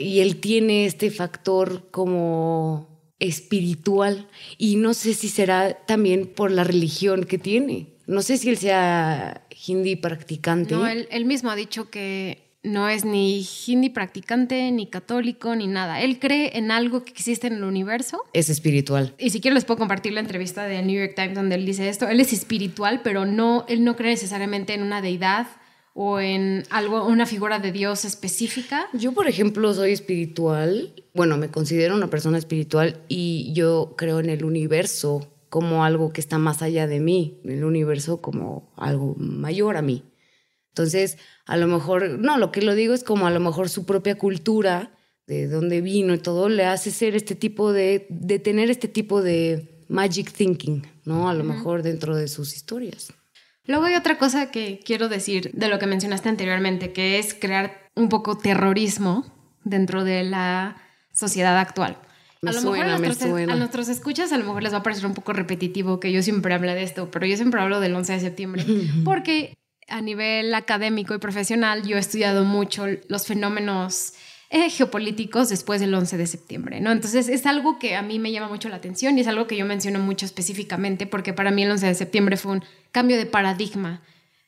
Y 0.00 0.20
él 0.20 0.36
tiene 0.36 0.86
este 0.86 1.10
factor 1.10 1.90
como 1.90 2.88
espiritual. 3.18 4.28
Y 4.58 4.76
no 4.76 4.94
sé 4.94 5.14
si 5.14 5.28
será 5.28 5.74
también 5.86 6.26
por 6.26 6.50
la 6.50 6.64
religión 6.64 7.24
que 7.24 7.38
tiene. 7.38 7.88
No 8.06 8.22
sé 8.22 8.38
si 8.38 8.48
él 8.48 8.58
sea 8.58 9.46
hindi 9.66 9.96
practicante. 9.96 10.74
No, 10.74 10.86
él, 10.86 11.06
él 11.10 11.24
mismo 11.26 11.50
ha 11.50 11.56
dicho 11.56 11.90
que 11.90 12.50
no 12.62 12.88
es 12.88 13.04
ni 13.04 13.46
hindi 13.66 13.88
practicante, 13.88 14.70
ni 14.70 14.86
católico, 14.86 15.54
ni 15.56 15.66
nada. 15.66 16.00
Él 16.00 16.18
cree 16.18 16.58
en 16.58 16.70
algo 16.70 17.04
que 17.04 17.12
existe 17.12 17.46
en 17.46 17.54
el 17.54 17.64
universo. 17.64 18.22
Es 18.32 18.50
espiritual. 18.50 19.14
Y 19.18 19.30
si 19.30 19.40
quiero 19.40 19.54
les 19.54 19.64
puedo 19.64 19.78
compartir 19.78 20.12
la 20.12 20.20
entrevista 20.20 20.64
del 20.64 20.86
New 20.86 20.98
York 20.98 21.14
Times 21.14 21.34
donde 21.34 21.54
él 21.54 21.64
dice 21.64 21.88
esto. 21.88 22.08
Él 22.08 22.20
es 22.20 22.32
espiritual, 22.32 23.00
pero 23.02 23.24
no, 23.24 23.64
él 23.68 23.84
no 23.84 23.96
cree 23.96 24.10
necesariamente 24.10 24.74
en 24.74 24.82
una 24.82 25.00
deidad 25.00 25.46
o 26.02 26.18
en 26.18 26.64
algo, 26.70 27.06
una 27.06 27.26
figura 27.26 27.58
de 27.58 27.72
Dios 27.72 28.06
específica. 28.06 28.88
Yo, 28.94 29.12
por 29.12 29.28
ejemplo, 29.28 29.74
soy 29.74 29.92
espiritual. 29.92 30.94
Bueno, 31.12 31.36
me 31.36 31.50
considero 31.50 31.94
una 31.94 32.08
persona 32.08 32.38
espiritual 32.38 33.04
y 33.06 33.52
yo 33.52 33.96
creo 33.98 34.18
en 34.18 34.30
el 34.30 34.46
universo 34.46 35.30
como 35.50 35.84
algo 35.84 36.10
que 36.10 36.22
está 36.22 36.38
más 36.38 36.62
allá 36.62 36.86
de 36.86 37.00
mí, 37.00 37.42
el 37.44 37.64
universo 37.64 38.22
como 38.22 38.72
algo 38.78 39.14
mayor 39.18 39.76
a 39.76 39.82
mí. 39.82 40.04
Entonces, 40.68 41.18
a 41.44 41.58
lo 41.58 41.66
mejor, 41.66 42.18
no, 42.18 42.38
lo 42.38 42.50
que 42.50 42.62
lo 42.62 42.74
digo 42.74 42.94
es 42.94 43.04
como 43.04 43.26
a 43.26 43.30
lo 43.30 43.40
mejor 43.40 43.68
su 43.68 43.84
propia 43.84 44.16
cultura, 44.16 44.96
de 45.26 45.48
dónde 45.48 45.82
vino 45.82 46.14
y 46.14 46.18
todo, 46.18 46.48
le 46.48 46.64
hace 46.64 46.92
ser 46.92 47.14
este 47.14 47.34
tipo 47.34 47.74
de, 47.74 48.06
de 48.08 48.38
tener 48.38 48.70
este 48.70 48.88
tipo 48.88 49.20
de 49.20 49.84
magic 49.88 50.32
thinking, 50.32 50.82
¿no? 51.04 51.28
A 51.28 51.34
lo 51.34 51.44
mejor 51.44 51.82
dentro 51.82 52.16
de 52.16 52.26
sus 52.26 52.56
historias. 52.56 53.12
Luego 53.70 53.84
hay 53.84 53.94
otra 53.94 54.18
cosa 54.18 54.50
que 54.50 54.80
quiero 54.84 55.08
decir 55.08 55.52
de 55.52 55.68
lo 55.68 55.78
que 55.78 55.86
mencionaste 55.86 56.28
anteriormente, 56.28 56.92
que 56.92 57.20
es 57.20 57.34
crear 57.34 57.88
un 57.94 58.08
poco 58.08 58.36
terrorismo 58.36 59.32
dentro 59.62 60.02
de 60.02 60.24
la 60.24 60.76
sociedad 61.12 61.56
actual. 61.56 61.96
Me 62.42 62.50
a 62.50 62.54
lo 62.54 62.62
suena, 62.62 62.84
mejor 62.84 62.96
a 62.96 62.98
me 62.98 63.06
nuestros, 63.06 63.30
suena. 63.30 63.52
a 63.52 63.56
nuestros 63.56 63.88
escuchas 63.88 64.32
a 64.32 64.38
lo 64.38 64.44
mejor 64.44 64.64
les 64.64 64.72
va 64.72 64.78
a 64.78 64.82
parecer 64.82 65.06
un 65.06 65.14
poco 65.14 65.32
repetitivo 65.32 66.00
que 66.00 66.10
yo 66.10 66.20
siempre 66.20 66.52
hable 66.52 66.74
de 66.74 66.82
esto, 66.82 67.12
pero 67.12 67.26
yo 67.26 67.36
siempre 67.36 67.60
hablo 67.60 67.78
del 67.78 67.94
11 67.94 68.14
de 68.14 68.18
septiembre 68.18 68.64
porque 69.04 69.56
a 69.86 70.00
nivel 70.00 70.52
académico 70.52 71.14
y 71.14 71.18
profesional 71.18 71.86
yo 71.86 71.96
he 71.96 72.00
estudiado 72.00 72.44
mucho 72.44 72.86
los 73.06 73.28
fenómenos 73.28 74.14
eh, 74.52 74.68
geopolíticos 74.68 75.48
después 75.48 75.80
del 75.80 75.94
11 75.94 76.16
de 76.16 76.26
septiembre, 76.26 76.80
¿no? 76.80 76.90
Entonces 76.90 77.28
es 77.28 77.46
algo 77.46 77.78
que 77.78 77.94
a 77.94 78.02
mí 78.02 78.18
me 78.18 78.32
llama 78.32 78.48
mucho 78.48 78.68
la 78.68 78.76
atención 78.76 79.16
y 79.16 79.20
es 79.20 79.28
algo 79.28 79.46
que 79.46 79.56
yo 79.56 79.64
menciono 79.64 80.00
mucho 80.00 80.26
específicamente 80.26 81.06
porque 81.06 81.32
para 81.32 81.52
mí 81.52 81.62
el 81.62 81.70
11 81.70 81.86
de 81.86 81.94
septiembre 81.94 82.36
fue 82.36 82.52
un 82.54 82.64
cambio 82.92 83.16
de 83.16 83.26
paradigma. 83.26 84.00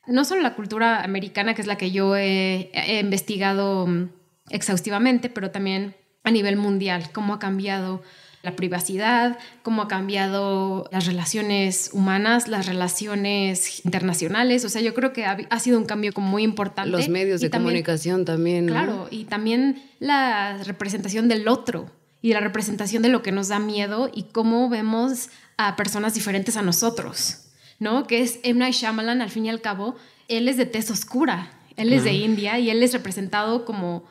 No 0.07 0.25
solo 0.25 0.41
la 0.41 0.55
cultura 0.55 1.03
americana, 1.03 1.53
que 1.53 1.61
es 1.61 1.67
la 1.67 1.77
que 1.77 1.91
yo 1.91 2.15
he, 2.17 2.69
he 2.73 2.99
investigado 2.99 3.87
mm, 3.87 4.09
exhaustivamente, 4.49 5.29
pero 5.29 5.51
también 5.51 5.95
a 6.23 6.31
nivel 6.31 6.57
mundial, 6.57 7.09
cómo 7.13 7.33
ha 7.33 7.39
cambiado 7.39 8.01
la 8.43 8.57
privacidad, 8.57 9.37
cómo 9.61 9.81
ha 9.83 9.87
cambiado 9.87 10.89
las 10.91 11.05
relaciones 11.05 11.89
humanas, 11.93 12.49
las 12.49 12.65
relaciones 12.65 13.85
internacionales. 13.85 14.65
O 14.65 14.69
sea, 14.69 14.81
yo 14.81 14.93
creo 14.93 15.13
que 15.13 15.25
ha, 15.25 15.37
ha 15.49 15.59
sido 15.59 15.77
un 15.77 15.85
cambio 15.85 16.11
como 16.13 16.27
muy 16.27 16.43
importante. 16.43 16.91
Los 16.91 17.07
medios 17.07 17.39
Y 17.41 17.45
de 17.45 17.49
también- 17.49 17.69
comunicación 17.69 18.25
también. 18.25 18.65
¿no? 18.65 18.73
Claro, 18.73 19.07
y 19.11 19.23
también 19.25 19.81
la 19.99 20.57
representación 20.65 21.29
del 21.29 21.47
otro 21.47 21.89
y 22.21 22.33
la 22.33 22.41
representación 22.41 23.01
de 23.01 23.09
lo 23.09 23.21
que 23.23 23.31
nos 23.31 23.47
da 23.47 23.59
miedo 23.59 24.09
y 24.13 24.23
cómo 24.23 24.67
vemos 24.69 25.29
a 25.57 25.77
personas 25.77 26.13
diferentes 26.13 26.57
a 26.57 26.61
nosotros, 26.61 27.45
¿no? 27.83 28.07
Que 28.07 28.21
es 28.21 28.39
M. 28.43 28.59
Night 28.59 28.73
Shyamalan, 28.73 29.21
al 29.21 29.29
fin 29.29 29.45
y 29.45 29.49
al 29.49 29.61
cabo, 29.61 29.95
él 30.27 30.47
es 30.47 30.57
de 30.57 30.65
tez 30.65 30.89
oscura, 30.89 31.51
él 31.77 31.93
es 31.93 32.03
de 32.03 32.13
India 32.13 32.57
y 32.57 32.69
él 32.69 32.81
es 32.81 32.93
representado 32.93 33.65
como 33.65 34.05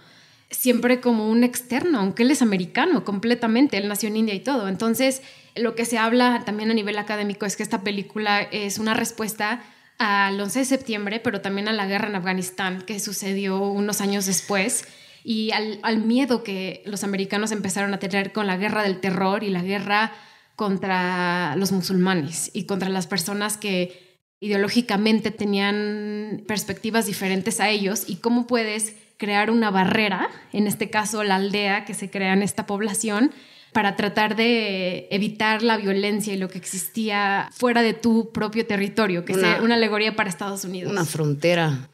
siempre 0.51 1.01
como 1.01 1.29
un 1.29 1.43
externo, 1.43 1.99
aunque 1.99 2.23
él 2.23 2.31
es 2.31 2.43
americano 2.43 3.05
completamente, 3.05 3.79
él 3.79 3.89
nació 3.89 4.09
en 4.09 4.19
India 4.19 4.35
y 4.35 4.41
todo. 4.41 4.69
Entonces, 4.69 5.23
lo 5.57 5.75
que 5.75 5.85
se 5.85 5.99
habla 5.99 6.43
también 6.45 6.71
a 6.71 6.75
nivel 6.75 6.99
académico 6.99 7.47
es 7.47 7.57
que 7.57 7.63
esta 7.63 7.83
película 7.83 8.43
es 8.43 8.79
una 8.79 8.95
respuesta 8.95 9.63
al 9.99 10.41
11 10.41 10.61
de 10.61 10.65
septiembre, 10.65 11.21
pero 11.21 11.41
también 11.41 11.69
a 11.69 11.73
la 11.73 11.87
guerra 11.87 12.09
en 12.09 12.17
Afganistán, 12.17 12.83
que 12.83 13.01
sucedió 13.01 13.59
unos 13.59 14.01
años 14.01 14.27
después, 14.27 14.85
y 15.25 15.53
al, 15.53 15.79
al 15.83 15.99
miedo 15.99 16.43
que 16.43 16.83
los 16.85 17.05
americanos 17.05 17.53
empezaron 17.53 17.95
a 17.95 17.99
tener 17.99 18.33
con 18.33 18.47
la 18.47 18.57
guerra 18.57 18.83
del 18.83 19.01
terror 19.01 19.45
y 19.45 19.51
la 19.51 19.63
guerra 19.63 20.13
contra 20.57 21.57
los 21.57 21.73
musulmanes 21.73 22.51
y 22.53 22.65
contra 22.65 22.89
las 22.89 23.07
personas 23.07 23.57
que 23.57 24.21
ideológicamente 24.41 25.31
tenían 25.31 26.45
perspectivas 26.47 27.07
diferentes 27.07 27.61
a 27.61 27.71
ellos 27.71 28.05
y 28.09 28.17
cómo 28.17 28.47
puedes 28.47 28.95
crear 29.17 29.51
una 29.51 29.71
barrera, 29.71 30.29
en 30.53 30.67
este 30.67 30.91
caso 30.91 31.23
la 31.23 31.37
aldea 31.37 31.85
que 31.85 31.95
se 31.95 32.11
crea 32.11 32.33
en 32.33 32.43
esta 32.43 32.67
población, 32.67 33.31
para 33.73 33.97
tratar 33.97 34.37
de 34.37 35.07
evitar 35.11 35.63
la 35.63 35.77
violencia 35.79 36.35
y 36.35 36.37
lo 36.37 36.49
que 36.51 36.59
existía 36.59 37.49
fuera 37.53 37.81
de 37.83 37.95
tu 37.95 38.31
propio 38.33 38.67
territorio, 38.67 39.25
que 39.25 39.33
Una- 39.33 39.57
es 39.57 39.63
una 39.63 39.77
alegoría 39.77 40.15
para 40.17 40.29
Estados 40.29 40.65
Unidos. 40.65 40.93
Una 40.93 41.05
frontera. 41.07 41.89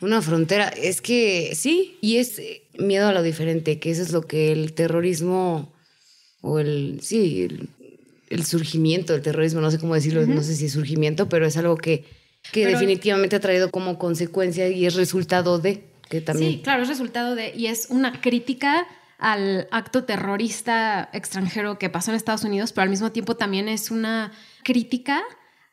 Una 0.00 0.20
frontera. 0.20 0.68
Es 0.68 1.00
que 1.00 1.52
sí, 1.54 1.96
y 2.02 2.16
es 2.18 2.38
eh, 2.40 2.64
miedo 2.78 3.08
a 3.08 3.12
lo 3.14 3.22
diferente, 3.22 3.78
que 3.78 3.90
eso 3.90 4.02
es 4.02 4.12
lo 4.12 4.22
que 4.22 4.52
el 4.52 4.74
terrorismo 4.74 5.72
o 6.42 6.58
el. 6.58 6.98
Sí, 7.02 7.44
el, 7.44 7.68
el 8.30 8.44
surgimiento 8.44 9.12
del 9.12 9.22
terrorismo, 9.22 9.60
no 9.60 9.70
sé 9.70 9.78
cómo 9.78 9.94
decirlo, 9.94 10.26
no 10.26 10.42
sé 10.42 10.54
si 10.56 10.66
es 10.66 10.72
surgimiento, 10.72 11.28
pero 11.28 11.46
es 11.46 11.56
algo 11.56 11.76
que, 11.76 12.04
que 12.52 12.64
Pero- 12.64 12.70
definitivamente 12.70 13.36
ha 13.36 13.40
traído 13.40 13.70
como 13.70 13.98
consecuencia 13.98 14.68
y 14.68 14.86
es 14.86 14.94
resultado 14.94 15.58
de 15.58 15.84
que 16.08 16.20
también. 16.20 16.52
Sí, 16.52 16.60
claro, 16.62 16.82
es 16.82 16.88
resultado 16.88 17.34
de, 17.34 17.54
y 17.54 17.66
es 17.66 17.86
una 17.90 18.20
crítica 18.20 18.86
al 19.18 19.68
acto 19.70 20.04
terrorista 20.04 21.08
extranjero 21.12 21.78
que 21.78 21.88
pasó 21.88 22.10
en 22.10 22.16
Estados 22.16 22.44
Unidos, 22.44 22.72
pero 22.72 22.82
al 22.82 22.90
mismo 22.90 23.12
tiempo 23.12 23.36
también 23.36 23.68
es 23.68 23.90
una 23.90 24.32
crítica 24.64 25.22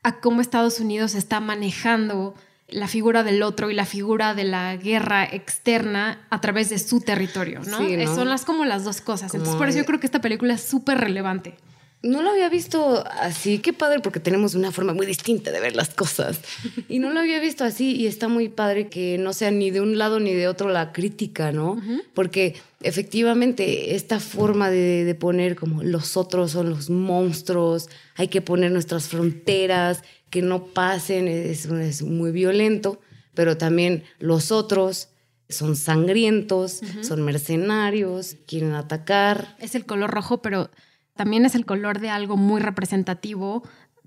a 0.04 0.20
cómo 0.20 0.42
Estados 0.42 0.80
Unidos 0.80 1.16
está 1.16 1.40
manejando 1.40 2.34
la 2.70 2.88
figura 2.88 3.24
del 3.24 3.44
otro 3.44 3.70
y 3.70 3.74
la 3.74 3.86
figura 3.86 4.34
de 4.34 4.46
la 4.46 4.78
guerra 4.78 5.26
externa 5.26 6.26
a 6.30 6.40
través 6.40 6.70
de 6.70 6.80
su 6.80 7.02
territorio, 7.02 7.60
¿no? 7.68 7.80
Sí, 7.80 7.98
¿no? 7.98 8.16
Son 8.16 8.30
las 8.30 8.46
como 8.46 8.64
las 8.64 8.86
dos 8.86 9.02
cosas. 9.02 9.34
Entonces, 9.34 9.58
por 9.58 9.68
eso 9.68 9.80
yo 9.80 9.86
creo 9.86 10.00
que 10.00 10.08
esta 10.08 10.22
película 10.22 10.54
es 10.54 10.62
súper 10.62 10.98
relevante. 10.98 11.56
No 12.04 12.24
lo 12.24 12.32
había 12.32 12.50
visto 12.50 13.04
así, 13.22 13.60
qué 13.60 13.74
padre, 13.74 14.00
porque 14.00 14.20
tenemos 14.20 14.56
una 14.56 14.72
forma 14.72 14.94
muy 14.94 15.06
distinta 15.06 15.52
de 15.52 15.60
ver 15.60 15.76
las 15.76 15.90
cosas. 15.90 16.40
Y 16.90 17.00
no 17.00 17.12
lo 17.12 17.20
había 17.20 17.40
visto 17.40 17.64
así 17.64 17.96
y 17.96 18.08
está 18.08 18.28
muy 18.28 18.50
padre 18.50 18.88
que 18.88 19.18
no 19.18 19.34
sea 19.34 19.52
ni 19.52 19.72
de 19.72 19.82
un 19.82 19.98
lado 19.98 20.20
ni 20.20 20.34
de 20.34 20.48
otro 20.48 20.70
la 20.70 20.92
crítica, 20.92 21.52
¿no? 21.52 21.82
Porque 22.14 22.56
efectivamente 22.82 23.96
esta 23.96 24.20
forma 24.20 24.70
de, 24.70 25.06
de 25.06 25.16
poner 25.16 25.56
como 25.56 25.84
los 25.84 26.18
otros 26.18 26.52
son 26.52 26.70
los 26.70 26.90
monstruos, 26.90 27.88
hay 28.16 28.28
que 28.28 28.42
poner 28.42 28.72
nuestras 28.72 29.08
fronteras, 29.08 30.04
que 30.32 30.42
no 30.42 30.66
pasen, 30.66 31.28
es, 31.28 31.66
es 31.66 32.02
muy 32.02 32.32
violento, 32.32 33.00
pero 33.36 33.58
también 33.58 34.04
los 34.18 34.52
otros 34.52 35.10
son 35.50 35.76
sangrientos, 35.76 36.82
son 37.02 37.22
mercenarios, 37.24 38.38
quieren 38.48 38.74
atacar. 38.74 39.56
Es 39.60 39.76
el 39.76 39.86
color 39.86 40.10
rojo, 40.10 40.42
pero 40.42 40.72
también 41.16 41.46
es 41.46 41.56
el 41.56 41.66
color 41.66 42.00
de 42.00 42.10
algo 42.10 42.38
muy 42.38 42.62
representativo, 42.62 43.64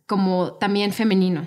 como 0.06 0.54
también 0.54 0.92
femenino. 0.92 1.46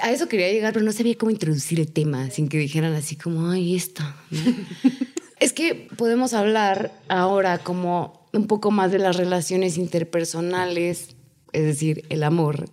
A 0.00 0.10
eso 0.10 0.28
quería 0.28 0.50
llegar, 0.50 0.72
pero 0.72 0.84
no 0.84 0.92
sabía 0.92 1.16
cómo 1.16 1.30
introducir 1.30 1.78
el 1.78 1.92
tema 1.92 2.30
sin 2.30 2.48
que 2.48 2.58
dijeran 2.58 2.94
así 2.94 3.16
como, 3.16 3.50
ay, 3.50 3.76
esto. 3.76 4.02
es 5.40 5.52
que 5.52 5.88
podemos 5.96 6.32
hablar 6.32 6.92
ahora 7.08 7.58
como 7.58 8.28
un 8.32 8.46
poco 8.46 8.70
más 8.70 8.90
de 8.90 8.98
las 8.98 9.16
relaciones 9.16 9.76
interpersonales, 9.76 11.14
es 11.52 11.64
decir, 11.64 12.04
el 12.08 12.22
amor. 12.22 12.70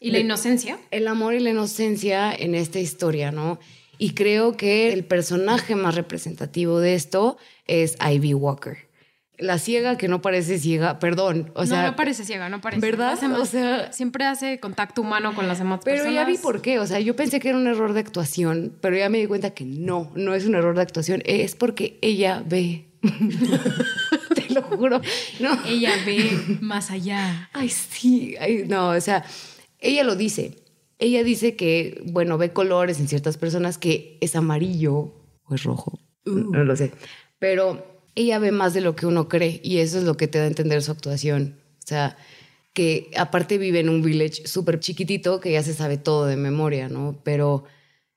Y 0.00 0.10
la 0.10 0.18
inocencia. 0.18 0.78
El 0.90 1.08
amor 1.08 1.34
y 1.34 1.40
la 1.40 1.50
inocencia 1.50 2.34
en 2.34 2.54
esta 2.54 2.78
historia, 2.78 3.32
¿no? 3.32 3.58
Y 3.96 4.10
creo 4.10 4.56
que 4.56 4.92
el 4.92 5.04
personaje 5.04 5.76
más 5.76 5.94
representativo 5.94 6.80
de 6.80 6.94
esto 6.94 7.38
es 7.66 7.96
Ivy 8.04 8.34
Walker. 8.34 8.76
La 9.36 9.58
ciega 9.58 9.96
que 9.96 10.06
no 10.06 10.22
parece 10.22 10.58
ciega, 10.58 11.00
perdón. 11.00 11.50
O 11.54 11.66
sea, 11.66 11.82
no, 11.82 11.90
no 11.90 11.96
parece 11.96 12.24
ciega, 12.24 12.48
no 12.48 12.60
parece. 12.60 12.80
¿Verdad? 12.80 13.18
o 13.40 13.44
sea, 13.46 13.92
siempre 13.92 14.24
hace 14.24 14.60
contacto 14.60 15.02
humano 15.02 15.34
con 15.34 15.48
las 15.48 15.58
demás 15.58 15.80
pero 15.84 15.96
personas. 15.96 16.14
Pero 16.14 16.24
ya 16.24 16.30
vi 16.30 16.38
por 16.38 16.62
qué. 16.62 16.78
O 16.78 16.86
sea, 16.86 17.00
yo 17.00 17.16
pensé 17.16 17.40
que 17.40 17.48
era 17.48 17.58
un 17.58 17.66
error 17.66 17.94
de 17.94 18.00
actuación, 18.00 18.76
pero 18.80 18.96
ya 18.96 19.08
me 19.08 19.18
di 19.18 19.26
cuenta 19.26 19.50
que 19.50 19.64
no, 19.64 20.12
no 20.14 20.34
es 20.34 20.46
un 20.46 20.54
error 20.54 20.76
de 20.76 20.82
actuación. 20.82 21.20
Es 21.24 21.56
porque 21.56 21.98
ella 22.00 22.44
ve. 22.46 22.86
Te 24.34 24.54
lo 24.54 24.62
juro. 24.62 25.00
No. 25.40 25.58
Ella 25.66 25.92
ve 26.06 26.30
más 26.60 26.92
allá. 26.92 27.50
Ay, 27.52 27.70
sí. 27.70 28.36
Ay, 28.38 28.64
no, 28.68 28.90
o 28.90 29.00
sea, 29.00 29.24
ella 29.80 30.04
lo 30.04 30.14
dice. 30.14 30.62
Ella 31.00 31.24
dice 31.24 31.56
que, 31.56 32.02
bueno, 32.06 32.38
ve 32.38 32.52
colores 32.52 33.00
en 33.00 33.08
ciertas 33.08 33.36
personas 33.36 33.78
que 33.78 34.16
es 34.20 34.36
amarillo 34.36 35.12
o 35.44 35.54
es 35.54 35.64
rojo. 35.64 35.98
No 36.24 36.62
lo 36.64 36.76
sé. 36.76 36.92
Pero 37.38 37.93
ella 38.14 38.38
ve 38.38 38.52
más 38.52 38.74
de 38.74 38.80
lo 38.80 38.96
que 38.96 39.06
uno 39.06 39.28
cree 39.28 39.60
y 39.62 39.78
eso 39.78 39.98
es 39.98 40.04
lo 40.04 40.16
que 40.16 40.28
te 40.28 40.38
da 40.38 40.44
a 40.44 40.48
entender 40.48 40.82
su 40.82 40.92
actuación. 40.92 41.56
O 41.82 41.86
sea, 41.86 42.16
que 42.72 43.10
aparte 43.16 43.58
vive 43.58 43.80
en 43.80 43.88
un 43.88 44.02
village 44.02 44.46
súper 44.46 44.80
chiquitito 44.80 45.40
que 45.40 45.52
ya 45.52 45.62
se 45.62 45.74
sabe 45.74 45.96
todo 45.96 46.26
de 46.26 46.36
memoria, 46.36 46.88
¿no? 46.88 47.18
Pero 47.22 47.64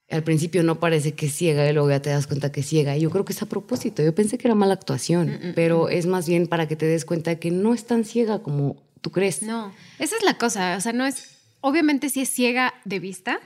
al 0.09 0.23
principio 0.23 0.63
no 0.63 0.79
parece 0.79 1.13
que 1.13 1.27
es 1.27 1.35
ciega 1.35 1.69
y 1.69 1.73
luego 1.73 1.89
ya 1.89 2.01
te 2.01 2.09
das 2.09 2.27
cuenta 2.27 2.51
que 2.51 2.61
es 2.61 2.67
ciega. 2.67 2.95
Y 2.97 3.01
yo 3.01 3.09
creo 3.09 3.25
que 3.25 3.33
es 3.33 3.41
a 3.41 3.47
propósito. 3.47 4.01
Yo 4.03 4.15
pensé 4.15 4.37
que 4.37 4.47
era 4.47 4.55
mala 4.55 4.73
actuación, 4.73 5.27
mm, 5.27 5.47
mm, 5.49 5.53
pero 5.55 5.85
mm. 5.85 5.91
es 5.91 6.05
más 6.05 6.27
bien 6.27 6.47
para 6.47 6.67
que 6.67 6.75
te 6.75 6.85
des 6.85 7.05
cuenta 7.05 7.35
que 7.35 7.51
no 7.51 7.73
es 7.73 7.85
tan 7.85 8.05
ciega 8.05 8.39
como 8.39 8.83
tú 9.01 9.11
crees. 9.11 9.43
No, 9.43 9.73
esa 9.99 10.15
es 10.15 10.23
la 10.23 10.37
cosa. 10.37 10.75
O 10.77 10.81
sea, 10.81 10.93
no 10.93 11.05
es. 11.05 11.37
Obviamente 11.61 12.09
sí 12.09 12.21
es 12.21 12.29
ciega 12.29 12.73
de 12.85 12.99
vista, 12.99 13.39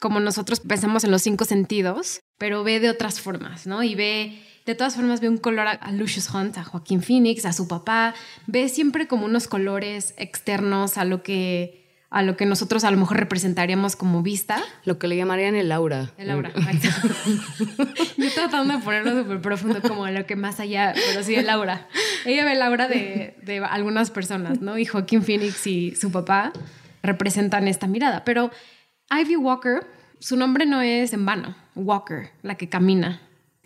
como 0.00 0.18
nosotros 0.18 0.60
pensamos 0.60 1.04
en 1.04 1.10
los 1.10 1.22
cinco 1.22 1.44
sentidos, 1.44 2.20
pero 2.38 2.64
ve 2.64 2.80
de 2.80 2.90
otras 2.90 3.20
formas, 3.20 3.66
¿no? 3.66 3.82
Y 3.82 3.94
ve 3.94 4.42
de 4.70 4.76
todas 4.76 4.94
formas 4.94 5.20
ve 5.20 5.28
un 5.28 5.38
color 5.38 5.66
a, 5.66 5.90
Lucius 5.90 6.32
Hunt, 6.32 6.56
a 6.56 6.62
Joaquín 6.62 7.02
Phoenix, 7.02 7.44
a 7.44 7.52
su 7.52 7.66
papá, 7.66 8.14
ve 8.46 8.68
siempre 8.68 9.08
como 9.08 9.24
unos 9.26 9.48
colores 9.48 10.14
externos 10.16 10.96
a 10.96 11.04
lo 11.04 11.24
que 11.24 11.80
a 12.08 12.22
lo 12.22 12.36
que 12.36 12.44
nosotros 12.44 12.82
a 12.82 12.90
lo 12.90 12.96
mejor 12.96 13.18
representaríamos 13.18 13.94
como 13.94 14.22
vista. 14.22 14.60
Lo 14.84 14.98
que 14.98 15.06
le 15.06 15.16
llamarían 15.16 15.54
el 15.54 15.70
aura. 15.70 16.10
El 16.18 16.30
aura, 16.30 16.50
Yo 18.16 18.32
tratando 18.34 18.76
de 18.76 18.80
ponerlo 18.80 19.22
súper 19.22 19.40
profundo, 19.40 19.80
como 19.80 20.04
a 20.04 20.10
lo 20.10 20.26
que 20.26 20.34
más 20.34 20.58
allá, 20.58 20.92
pero 20.94 21.22
sí 21.22 21.36
el 21.36 21.48
aura. 21.48 21.86
Ella 22.24 22.44
ve 22.44 22.52
el 22.54 22.62
aura 22.62 22.88
de, 22.88 23.36
de 23.42 23.58
algunas 23.58 24.10
personas, 24.10 24.60
¿no? 24.60 24.76
Y 24.76 24.86
Joaquín 24.86 25.22
Phoenix 25.22 25.64
y 25.68 25.94
su 25.94 26.10
papá 26.10 26.52
representan 27.02 27.68
esta 27.68 27.86
mirada. 27.86 28.24
Pero 28.24 28.50
Ivy 29.16 29.36
Walker, 29.36 29.86
su 30.18 30.36
nombre 30.36 30.66
no 30.66 30.80
es 30.80 31.12
en 31.12 31.24
vano, 31.24 31.54
Walker, 31.76 32.30
la 32.42 32.56
que 32.56 32.68
camina 32.68 33.20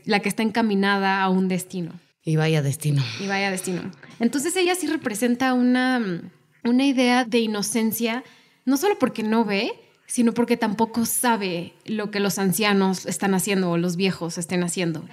la 0.04 0.20
que 0.20 0.28
está 0.28 0.42
encaminada 0.42 1.22
a 1.22 1.28
un 1.28 1.48
destino. 1.48 1.92
Y 2.24 2.36
vaya 2.36 2.62
destino. 2.62 3.02
Y 3.20 3.26
vaya 3.26 3.50
destino. 3.50 3.82
Entonces 4.18 4.56
ella 4.56 4.74
sí 4.74 4.86
representa 4.86 5.52
una, 5.52 6.22
una 6.62 6.86
idea 6.86 7.24
de 7.24 7.38
inocencia, 7.38 8.24
no 8.64 8.76
solo 8.76 8.98
porque 8.98 9.22
no 9.22 9.44
ve, 9.44 9.72
sino 10.06 10.32
porque 10.32 10.56
tampoco 10.56 11.04
sabe 11.06 11.74
lo 11.84 12.10
que 12.10 12.20
los 12.20 12.38
ancianos 12.38 13.06
están 13.06 13.34
haciendo 13.34 13.70
o 13.70 13.78
los 13.78 13.96
viejos 13.96 14.38
estén 14.38 14.62
haciendo. 14.62 15.04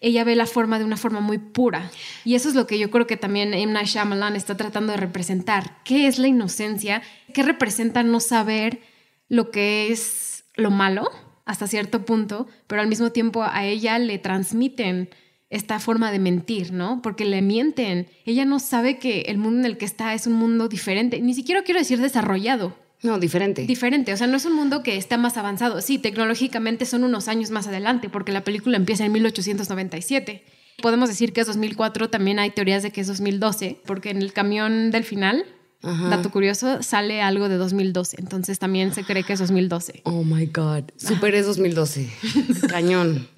Ella 0.00 0.24
ve 0.24 0.36
la 0.36 0.46
forma 0.46 0.78
de 0.78 0.84
una 0.84 0.96
forma 0.96 1.20
muy 1.20 1.38
pura. 1.38 1.90
Y 2.24 2.34
eso 2.34 2.48
es 2.48 2.54
lo 2.54 2.66
que 2.66 2.78
yo 2.78 2.90
creo 2.90 3.06
que 3.06 3.16
también 3.16 3.54
M. 3.54 3.72
Night 3.72 3.88
Shyamalan 3.88 4.36
está 4.36 4.56
tratando 4.56 4.92
de 4.92 4.98
representar. 4.98 5.82
¿Qué 5.84 6.06
es 6.06 6.18
la 6.18 6.28
inocencia? 6.28 7.02
¿Qué 7.32 7.42
representa 7.42 8.02
no 8.02 8.20
saber 8.20 8.80
lo 9.28 9.50
que 9.50 9.90
es 9.90 10.44
lo 10.54 10.70
malo? 10.70 11.10
Hasta 11.46 11.66
cierto 11.66 12.04
punto, 12.04 12.46
pero 12.66 12.82
al 12.82 12.88
mismo 12.88 13.10
tiempo 13.12 13.42
a 13.42 13.64
ella 13.64 13.98
le 13.98 14.18
transmiten 14.18 15.08
esta 15.48 15.78
forma 15.78 16.10
de 16.10 16.18
mentir, 16.18 16.72
¿no? 16.72 17.00
Porque 17.02 17.24
le 17.24 17.40
mienten. 17.40 18.08
Ella 18.24 18.44
no 18.44 18.58
sabe 18.58 18.98
que 18.98 19.22
el 19.22 19.38
mundo 19.38 19.60
en 19.60 19.64
el 19.64 19.78
que 19.78 19.84
está 19.84 20.12
es 20.12 20.26
un 20.26 20.34
mundo 20.34 20.68
diferente. 20.68 21.20
Ni 21.20 21.34
siquiera 21.34 21.62
quiero 21.62 21.80
decir 21.80 22.00
desarrollado. 22.00 22.76
No, 23.02 23.20
diferente. 23.20 23.62
Diferente, 23.62 24.12
o 24.12 24.16
sea, 24.16 24.26
no 24.26 24.36
es 24.36 24.44
un 24.44 24.54
mundo 24.54 24.82
que 24.82 24.96
está 24.96 25.18
más 25.18 25.36
avanzado. 25.36 25.80
Sí, 25.80 25.98
tecnológicamente 25.98 26.84
son 26.84 27.04
unos 27.04 27.28
años 27.28 27.50
más 27.50 27.68
adelante, 27.68 28.08
porque 28.08 28.32
la 28.32 28.42
película 28.42 28.76
empieza 28.76 29.04
en 29.04 29.12
1897. 29.12 30.42
Podemos 30.82 31.08
decir 31.08 31.32
que 31.32 31.42
es 31.42 31.46
2004, 31.46 32.10
también 32.10 32.38
hay 32.38 32.50
teorías 32.50 32.82
de 32.82 32.90
que 32.90 33.00
es 33.00 33.06
2012, 33.06 33.80
porque 33.86 34.10
en 34.10 34.18
el 34.18 34.32
camión 34.32 34.90
del 34.90 35.04
final 35.04 35.44
Dato 35.82 36.30
curioso, 36.30 36.82
sale 36.82 37.22
algo 37.22 37.48
de 37.48 37.56
2012, 37.56 38.16
entonces 38.18 38.58
también 38.58 38.92
se 38.92 39.04
cree 39.04 39.22
que 39.22 39.34
es 39.34 39.38
2012. 39.38 40.02
Oh 40.04 40.24
my 40.24 40.46
God, 40.46 40.84
super 40.96 41.34
es 41.34 41.46
2012. 41.46 42.10
Cañón. 42.68 43.28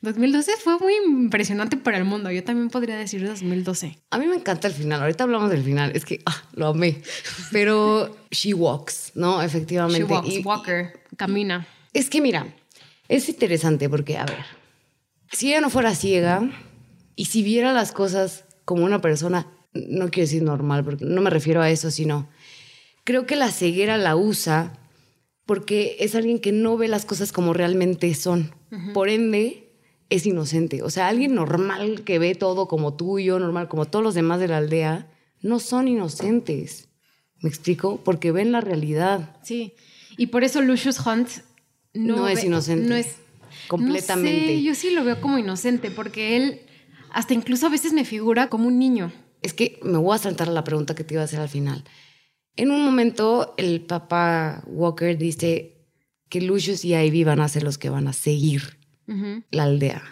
2012 0.00 0.52
fue 0.62 0.78
muy 0.78 0.94
impresionante 0.94 1.76
para 1.76 1.98
el 1.98 2.04
mundo. 2.04 2.30
Yo 2.30 2.44
también 2.44 2.70
podría 2.70 2.96
decir 2.96 3.26
2012. 3.26 3.98
A 4.10 4.18
mí 4.18 4.26
me 4.28 4.36
encanta 4.36 4.68
el 4.68 4.74
final. 4.74 5.00
Ahorita 5.00 5.24
hablamos 5.24 5.50
del 5.50 5.64
final. 5.64 5.90
Es 5.92 6.04
que 6.04 6.20
ah, 6.24 6.40
lo 6.52 6.68
amé. 6.68 7.02
Pero 7.50 8.16
she 8.30 8.54
walks, 8.54 9.12
¿no? 9.16 9.42
Efectivamente. 9.42 10.06
She 10.06 10.12
walks, 10.12 10.44
Walker, 10.44 11.00
camina. 11.16 11.66
Es 11.92 12.08
que 12.08 12.20
mira, 12.20 12.46
es 13.08 13.28
interesante 13.28 13.88
porque, 13.88 14.18
a 14.18 14.24
ver, 14.24 14.44
si 15.32 15.48
ella 15.48 15.60
no 15.60 15.70
fuera 15.70 15.94
ciega 15.96 16.48
y 17.16 17.24
si 17.24 17.42
viera 17.42 17.72
las 17.72 17.90
cosas 17.90 18.44
como 18.64 18.84
una 18.84 19.00
persona 19.00 19.48
no 19.72 20.10
quiero 20.10 20.26
decir 20.26 20.42
normal, 20.42 20.84
porque 20.84 21.04
no 21.04 21.20
me 21.20 21.30
refiero 21.30 21.60
a 21.60 21.70
eso, 21.70 21.90
sino 21.90 22.28
creo 23.04 23.26
que 23.26 23.36
la 23.36 23.50
ceguera 23.50 23.96
la 23.96 24.16
usa 24.16 24.78
porque 25.46 25.96
es 26.00 26.14
alguien 26.14 26.40
que 26.40 26.52
no 26.52 26.76
ve 26.76 26.88
las 26.88 27.06
cosas 27.06 27.32
como 27.32 27.54
realmente 27.54 28.14
son. 28.14 28.54
Por 28.92 29.08
ende, 29.08 29.72
es 30.10 30.26
inocente. 30.26 30.82
O 30.82 30.90
sea, 30.90 31.08
alguien 31.08 31.34
normal 31.34 32.02
que 32.04 32.18
ve 32.18 32.34
todo 32.34 32.68
como 32.68 32.94
tú 32.94 33.18
y 33.18 33.24
yo, 33.24 33.38
normal, 33.38 33.66
como 33.66 33.86
todos 33.86 34.02
los 34.02 34.14
demás 34.14 34.40
de 34.40 34.48
la 34.48 34.58
aldea, 34.58 35.10
no 35.40 35.58
son 35.58 35.88
inocentes. 35.88 36.90
¿Me 37.40 37.48
explico? 37.48 37.98
Porque 38.04 38.30
ven 38.30 38.52
la 38.52 38.60
realidad. 38.60 39.38
Sí. 39.42 39.72
Y 40.18 40.26
por 40.26 40.44
eso 40.44 40.60
Lucius 40.60 40.98
Hunt 41.06 41.30
no, 41.94 42.28
es 42.28 42.44
inocente. 42.44 42.86
No 42.86 42.94
es 42.94 43.16
completamente. 43.68 44.62
yo 44.62 44.74
sí 44.74 44.90
lo 44.90 45.02
veo 45.02 45.18
como 45.18 45.38
inocente 45.38 45.90
porque 45.90 46.36
él 46.36 46.60
hasta 47.10 47.32
incluso 47.32 47.66
a 47.66 47.70
veces 47.70 47.94
me 47.94 48.04
figura 48.04 48.48
como 48.48 48.66
un 48.68 48.78
niño 48.78 49.12
es 49.42 49.52
que 49.54 49.78
me 49.82 49.98
voy 49.98 50.14
a 50.14 50.18
saltar 50.18 50.48
la 50.48 50.64
pregunta 50.64 50.94
que 50.94 51.04
te 51.04 51.14
iba 51.14 51.22
a 51.22 51.24
hacer 51.24 51.40
al 51.40 51.48
final. 51.48 51.84
En 52.56 52.70
un 52.70 52.84
momento, 52.84 53.54
el 53.56 53.82
papá 53.82 54.62
Walker 54.66 55.16
dice 55.16 55.76
que 56.28 56.40
Lucius 56.40 56.84
y 56.84 56.94
Ivy 56.94 57.24
van 57.24 57.40
a 57.40 57.48
ser 57.48 57.62
los 57.62 57.78
que 57.78 57.90
van 57.90 58.08
a 58.08 58.12
seguir 58.12 58.76
la 59.50 59.62
aldea. 59.62 60.02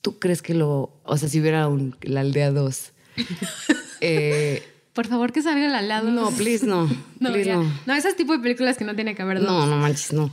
¿Tú 0.00 0.18
crees 0.18 0.40
que 0.40 0.54
lo, 0.54 1.00
o 1.02 1.16
sea, 1.18 1.28
si 1.28 1.40
hubiera 1.40 1.68
un, 1.68 1.96
la 2.00 2.20
aldea 2.20 2.52
2? 2.52 2.92
eh, 4.00 4.62
Por 4.92 5.08
favor, 5.08 5.32
que 5.32 5.42
salga 5.42 5.68
la 5.68 5.78
aldea 5.78 6.02
2. 6.02 6.12
No, 6.12 6.30
please 6.30 6.64
no. 6.64 6.86
no, 7.18 7.32
please 7.32 7.52
no. 7.52 7.64
no. 7.84 7.94
esos 7.94 8.16
tipos 8.16 8.36
de 8.38 8.42
películas 8.42 8.78
que 8.78 8.84
no 8.84 8.94
tiene 8.94 9.14
que 9.14 9.22
haber 9.22 9.40
dos. 9.40 9.48
No, 9.48 9.66
no 9.66 9.76
manches, 9.76 10.12
no. 10.12 10.30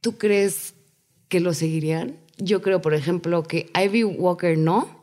¿Tú 0.00 0.16
crees 0.16 0.74
que 1.28 1.40
lo 1.40 1.52
seguirían? 1.52 2.16
Yo 2.38 2.62
creo, 2.62 2.80
por 2.80 2.94
ejemplo, 2.94 3.42
que 3.42 3.70
Ivy 3.74 4.04
Walker 4.04 4.56
no 4.56 4.94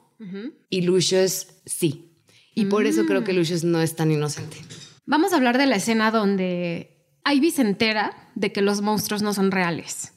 y 0.70 0.82
Lucius 0.82 1.47
sí. 1.66 2.12
Y 2.56 2.66
por 2.66 2.86
eso 2.86 3.06
creo 3.06 3.24
que 3.24 3.34
mm. 3.34 3.38
Lucius 3.38 3.64
no 3.64 3.82
es 3.82 3.95
tan 3.95 4.12
inocente. 4.12 4.58
Vamos 5.06 5.34
a 5.34 5.38
hablar 5.38 5.58
de 5.58 5.66
la 5.66 5.76
escena 5.76 6.12
donde 6.12 7.06
Ivy 7.26 7.51
se 7.51 7.62
entera 7.62 8.30
de 8.36 8.51
que 8.51 8.62
los 8.62 8.82
monstruos 8.82 9.22
no 9.22 9.34
son 9.34 9.51
reales, 9.51 10.14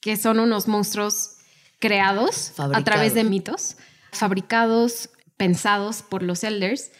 que 0.00 0.16
son 0.16 0.38
unos 0.38 0.68
monstruos 0.68 1.36
creados 1.80 2.52
a 2.58 2.84
través 2.84 3.14
de 3.14 3.24
mitos, 3.24 3.76
fabricados, 4.12 5.10
pensados 5.36 6.02
por 6.02 6.22
los 6.22 6.44
elders 6.44 6.90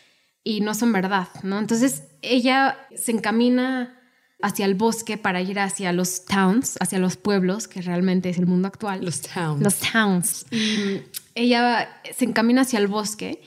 y 0.45 0.61
no 0.61 0.75
son 0.75 0.93
verdad, 0.93 1.29
¿no? 1.43 1.59
Entonces 1.59 2.05
ella 2.23 2.79
se 2.97 3.13
encamina 3.13 4.01
hacia 4.41 4.65
el 4.65 4.75
bosque 4.75 5.19
para 5.19 5.41
ir 5.41 5.59
hacia 5.59 5.93
los 5.93 6.25
towns, 6.25 6.77
hacia 6.81 6.99
los 6.99 7.17
pueblos, 7.17 7.67
que 7.67 7.83
realmente 7.83 8.29
es 8.29 8.39
el 8.39 8.47
mundo 8.47 8.69
actual. 8.69 9.05
Los 9.05 9.21
towns. 9.23 9.63
Los 9.63 9.79
towns. 9.79 10.47
Y 10.53 11.03
ella 11.35 11.89
se 12.17 12.25
encamina 12.25 12.63
hacia 12.63 12.79
el 12.79 12.87
bosque 12.87 13.43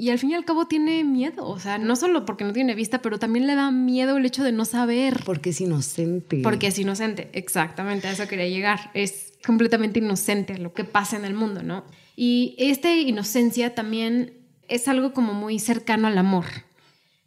y 0.00 0.10
al 0.10 0.18
fin 0.20 0.30
y 0.30 0.34
al 0.34 0.44
cabo 0.44 0.68
tiene 0.68 1.02
miedo, 1.02 1.44
o 1.44 1.58
sea, 1.58 1.76
no 1.76 1.96
solo 1.96 2.24
porque 2.24 2.44
no 2.44 2.52
tiene 2.52 2.76
vista, 2.76 3.02
pero 3.02 3.18
también 3.18 3.48
le 3.48 3.56
da 3.56 3.72
miedo 3.72 4.16
el 4.16 4.24
hecho 4.24 4.44
de 4.44 4.52
no 4.52 4.64
saber. 4.64 5.22
Porque 5.24 5.50
es 5.50 5.60
inocente. 5.60 6.40
Porque 6.44 6.68
es 6.68 6.78
inocente, 6.78 7.28
exactamente, 7.32 8.06
a 8.06 8.12
eso 8.12 8.28
quería 8.28 8.46
llegar. 8.46 8.92
Es 8.94 9.32
completamente 9.44 9.98
inocente 9.98 10.56
lo 10.56 10.72
que 10.72 10.84
pasa 10.84 11.16
en 11.16 11.24
el 11.24 11.34
mundo, 11.34 11.64
¿no? 11.64 11.84
Y 12.14 12.54
esta 12.58 12.94
inocencia 12.94 13.74
también 13.74 14.34
es 14.68 14.86
algo 14.86 15.12
como 15.12 15.34
muy 15.34 15.58
cercano 15.58 16.06
al 16.06 16.16
amor, 16.16 16.44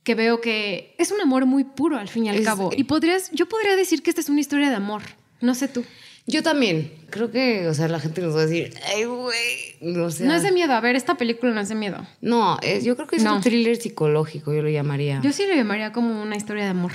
que 0.04 0.16
veo 0.16 0.40
que 0.40 0.96
es 0.98 1.12
un 1.12 1.20
amor 1.20 1.46
muy 1.46 1.66
puro 1.66 1.98
al 1.98 2.08
fin 2.08 2.26
y 2.26 2.30
al 2.30 2.42
cabo. 2.42 2.72
Y 2.76 2.86
podrías, 2.86 3.32
yo 3.32 3.50
podría 3.50 3.76
decir 3.76 4.02
que 4.02 4.12
esta 4.12 4.22
es 4.22 4.30
una 4.30 4.40
historia 4.40 4.70
de 4.70 4.76
amor. 4.78 5.02
No 5.42 5.56
sé 5.56 5.68
tú. 5.68 5.84
Yo 6.28 6.44
también. 6.44 6.92
Creo 7.10 7.30
que, 7.32 7.68
o 7.68 7.74
sea, 7.74 7.88
la 7.88 8.00
gente 8.00 8.22
nos 8.22 8.36
va 8.36 8.42
a 8.42 8.46
decir, 8.46 8.74
ay, 8.96 9.04
güey. 9.06 9.98
O 10.00 10.10
sea, 10.12 10.26
No 10.28 10.34
es 10.36 10.44
de 10.44 10.52
miedo. 10.52 10.74
A 10.74 10.80
ver, 10.80 10.96
esta 10.96 11.16
película 11.16 11.52
no 11.52 11.60
es 11.60 11.70
de 11.70 11.76
miedo. 11.76 12.06
no, 12.22 12.58
es- 12.62 12.84
yo 12.84 12.96
creo 12.96 13.08
que 13.08 13.18
es 13.18 13.24
No. 13.24 13.36
un 13.36 13.42
thriller 13.42 13.76
psicológico, 13.76 14.54
yo 14.54 14.62
lo 14.62 14.70
llamaría. 14.70 15.20
Yo 15.24 15.32
sí 15.34 15.46
lo 15.48 15.56
llamaría 15.56 15.92
como 15.92 16.22
una 16.22 16.36
historia 16.38 16.64
de 16.64 16.70
amor. 16.70 16.92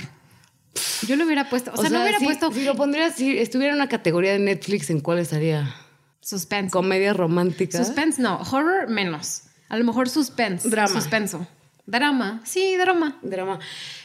Yo 1.07 1.15
lo 1.15 1.25
hubiera 1.25 1.49
puesto. 1.49 1.71
O, 1.73 1.77
sea, 1.77 1.89
no 1.89 2.01
hubiera 2.01 2.19
si, 2.19 2.25
puesto 2.25 2.51
si 2.51 2.63
lo 2.63 2.75
pondría, 2.75 3.11
si 3.11 3.37
estuviera 3.37 3.73
en 3.73 3.79
una 3.79 3.89
categoría 3.89 4.31
de 4.33 4.39
Netflix, 4.39 4.89
¿en 4.89 4.99
cuál 5.01 5.19
estaría? 5.19 5.73
suspense. 6.21 6.71
Comedia 6.71 7.13
romántica. 7.13 7.77
Suspense 7.77 8.21
no. 8.21 8.41
Horror 8.51 8.89
menos. 8.89 9.43
A 9.69 9.77
lo 9.77 9.85
mejor 9.85 10.09
suspense. 10.09 10.67
Drama. 10.67 10.89
Suspenso. 10.89 11.47
Drama. 11.85 12.41
Sí, 12.43 12.75
drama. 12.77 13.17
Drama. 13.21 13.59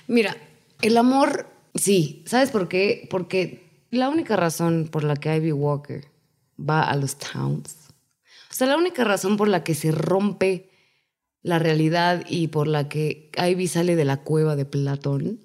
Mira, 0.06 0.36
el 0.82 0.96
amor, 0.96 1.48
sí. 1.74 2.22
¿Sabes 2.26 2.50
por 2.50 2.68
qué? 2.68 3.08
Porque 3.10 3.71
la 3.92 4.08
única 4.08 4.36
razón 4.36 4.88
por 4.90 5.04
la 5.04 5.16
que 5.16 5.34
Ivy 5.36 5.52
Walker 5.52 6.04
va 6.58 6.82
a 6.82 6.96
los 6.96 7.16
towns, 7.18 7.76
o 8.50 8.54
sea, 8.54 8.66
la 8.66 8.76
única 8.76 9.04
razón 9.04 9.36
por 9.36 9.48
la 9.48 9.62
que 9.64 9.74
se 9.74 9.92
rompe 9.92 10.68
la 11.42 11.58
realidad 11.58 12.24
y 12.28 12.48
por 12.48 12.66
la 12.68 12.88
que 12.88 13.30
Ivy 13.36 13.66
sale 13.68 13.96
de 13.96 14.04
la 14.04 14.18
cueva 14.18 14.56
de 14.56 14.64
Platón 14.64 15.40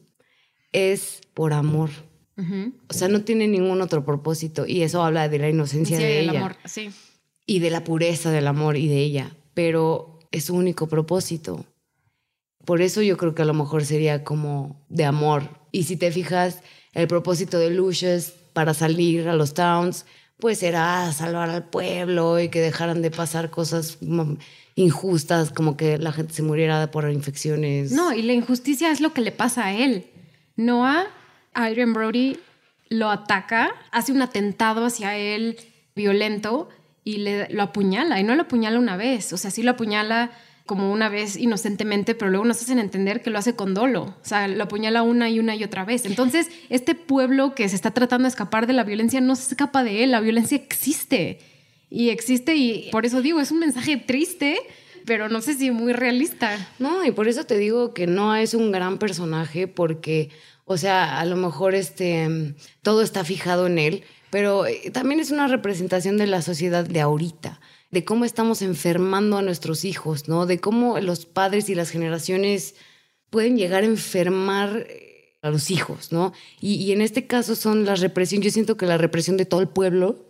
es 0.72 1.22
por 1.34 1.54
amor. 1.54 1.90
Ujú. 2.38 2.74
O 2.90 2.94
sea, 2.94 3.08
no 3.08 3.22
tiene 3.22 3.48
ningún 3.48 3.82
otro 3.82 4.06
propósito 4.06 4.66
y 4.68 4.84
eso 4.84 5.02
habla 5.04 5.28
de 5.30 5.40
la 5.40 5.50
inocencia 5.50 5.98
Sí, 5.98 6.04
de 6.04 6.20
el 6.20 6.30
ella 6.30 6.40
amor. 6.40 6.56
Sí. 6.66 6.92
y 7.46 7.60
de 7.60 7.70
la 7.72 7.84
pureza 7.84 8.30
del 8.32 8.46
amor 8.48 8.78
y 8.78 8.88
de 8.88 8.98
ella, 9.00 9.36
pero 9.54 10.20
es 10.32 10.46
su 10.46 10.56
único 10.56 10.88
propósito. 10.88 11.66
Por 12.66 12.82
eso 12.82 13.02
yo 13.02 13.18
creo 13.18 13.34
que 13.34 13.42
a 13.42 13.46
lo 13.46 13.54
mejor 13.54 13.86
sería 13.86 14.24
como 14.24 14.86
de 14.90 15.06
amor. 15.06 15.44
Y 15.72 15.84
si 15.84 15.96
te 15.98 16.12
fijas, 16.12 16.62
el 16.98 17.08
propósito 17.08 17.60
de 17.60 17.70
Lucius 17.70 18.34
para 18.54 18.74
salir 18.74 19.30
a 19.30 19.36
los 19.36 19.54
towns, 19.54 20.06
pues 20.40 20.64
era 20.64 21.12
salvar 21.14 21.48
al 21.52 21.64
pueblo 21.64 22.40
y 22.40 22.50
que 22.50 22.60
dejaran 22.60 23.04
de 23.04 23.12
pasar 23.12 23.52
cosas 23.52 24.00
mm, 24.02 24.34
injustas, 24.76 25.52
como 25.52 25.78
que 25.78 26.00
la 26.00 26.12
gente 26.12 26.34
se 26.34 26.42
muriera 26.42 26.90
por 26.90 27.10
infecciones. 27.12 27.92
No, 27.92 28.14
y 28.14 28.24
la 28.24 28.34
injusticia 28.34 28.92
es 28.92 29.00
lo 29.00 29.14
que 29.14 29.22
le 29.22 29.32
pasa 29.32 29.68
a 29.68 29.74
él. 29.74 30.08
Noah, 30.56 31.06
Adrian 31.54 31.94
Brody 31.94 32.40
lo 32.90 33.12
ataca, 33.12 33.70
hace 33.92 34.12
un 34.12 34.24
atentado 34.24 34.84
hacia 34.84 35.16
él 35.18 35.58
violento 35.96 36.68
y 37.04 37.18
le, 37.18 37.48
lo 37.50 37.62
apuñala. 37.62 38.20
Y 38.20 38.24
no 38.24 38.34
lo 38.34 38.44
apuñala 38.44 38.80
una 38.80 38.98
vez, 38.98 39.34
o 39.34 39.38
sea, 39.38 39.52
sí 39.52 39.62
lo 39.62 39.70
apuñala 39.70 40.32
como 40.68 40.92
una 40.92 41.10
vez 41.10 41.36
inocentemente, 41.36 42.14
pero 42.14 42.30
luego 42.30 42.46
nos 42.46 42.62
hacen 42.62 42.78
entender 42.78 43.24
que 43.24 43.32
lo 43.32 43.40
hace 43.40 43.56
con 43.56 43.74
dolo. 43.74 44.04
O 44.04 44.26
sea, 44.26 44.48
lo 44.48 44.64
apuñala 44.66 45.02
una 45.02 45.30
y 45.32 45.40
una 45.40 45.56
y 45.56 45.64
otra 45.64 45.84
vez. 45.84 46.06
Entonces, 46.06 46.50
este 46.70 46.94
pueblo 46.94 47.56
que 47.56 47.68
se 47.68 47.76
está 47.76 47.90
tratando 47.92 48.26
de 48.26 48.30
escapar 48.30 48.68
de 48.68 48.74
la 48.74 48.84
violencia 48.84 49.20
no 49.20 49.36
se 49.36 49.54
escapa 49.54 49.84
de 49.84 50.04
él. 50.04 50.12
La 50.12 50.20
violencia 50.20 50.56
existe. 50.56 51.40
Y 51.90 52.10
existe 52.10 52.56
y 52.56 52.90
por 52.92 53.06
eso 53.06 53.22
digo, 53.22 53.40
es 53.40 53.52
un 53.52 53.60
mensaje 53.60 53.98
triste, 53.98 54.58
pero 55.06 55.30
no 55.30 55.42
sé 55.42 55.54
si 55.54 55.72
muy 55.72 55.94
realista. 55.94 56.70
No, 56.80 57.06
y 57.06 57.12
por 57.12 57.28
eso 57.28 57.46
te 57.46 57.58
digo 57.58 57.94
que 57.94 58.08
no 58.08 58.36
es 58.36 58.54
un 58.54 58.72
gran 58.72 58.98
personaje 59.00 59.68
porque, 59.68 60.30
o 60.66 60.78
sea, 60.78 61.20
a 61.20 61.26
lo 61.26 61.38
mejor 61.38 61.76
este, 61.76 62.54
todo 62.82 63.02
está 63.02 63.24
fijado 63.24 63.68
en 63.68 63.80
él, 63.80 64.04
pero 64.30 64.66
eh, 64.66 64.92
también 64.92 65.22
es 65.22 65.32
una 65.32 65.48
representación 65.48 66.18
de 66.18 66.28
la 66.28 66.42
sociedad 66.42 66.86
de 66.86 67.00
ahorita, 67.00 67.62
de 67.92 68.04
cómo 68.04 68.26
estamos 68.26 68.62
enfermando 68.62 69.38
a 69.38 69.42
nuestros 69.42 69.86
hijos, 69.86 70.28
¿no? 70.28 70.46
De 70.46 70.60
cómo 70.60 71.00
los 71.00 71.26
padres 71.26 71.70
y 71.70 71.76
las 71.76 71.90
generaciones 71.90 72.76
pueden 73.30 73.58
llegar 73.58 73.84
a 73.84 73.88
enfermar 73.88 74.86
eh, 74.90 75.38
a 75.42 75.50
los 75.50 75.72
hijos, 75.72 76.12
¿no? 76.12 76.34
Y, 76.60 76.76
y 76.76 76.92
en 76.92 77.02
este 77.02 77.28
caso 77.28 77.56
son 77.56 77.86
la 77.86 77.96
represión, 77.96 78.42
yo 78.42 78.52
siento 78.52 78.78
que 78.78 78.86
la 78.86 78.98
represión 78.98 79.38
de 79.38 79.46
todo 79.46 79.62
el 79.62 79.70
pueblo 79.70 80.26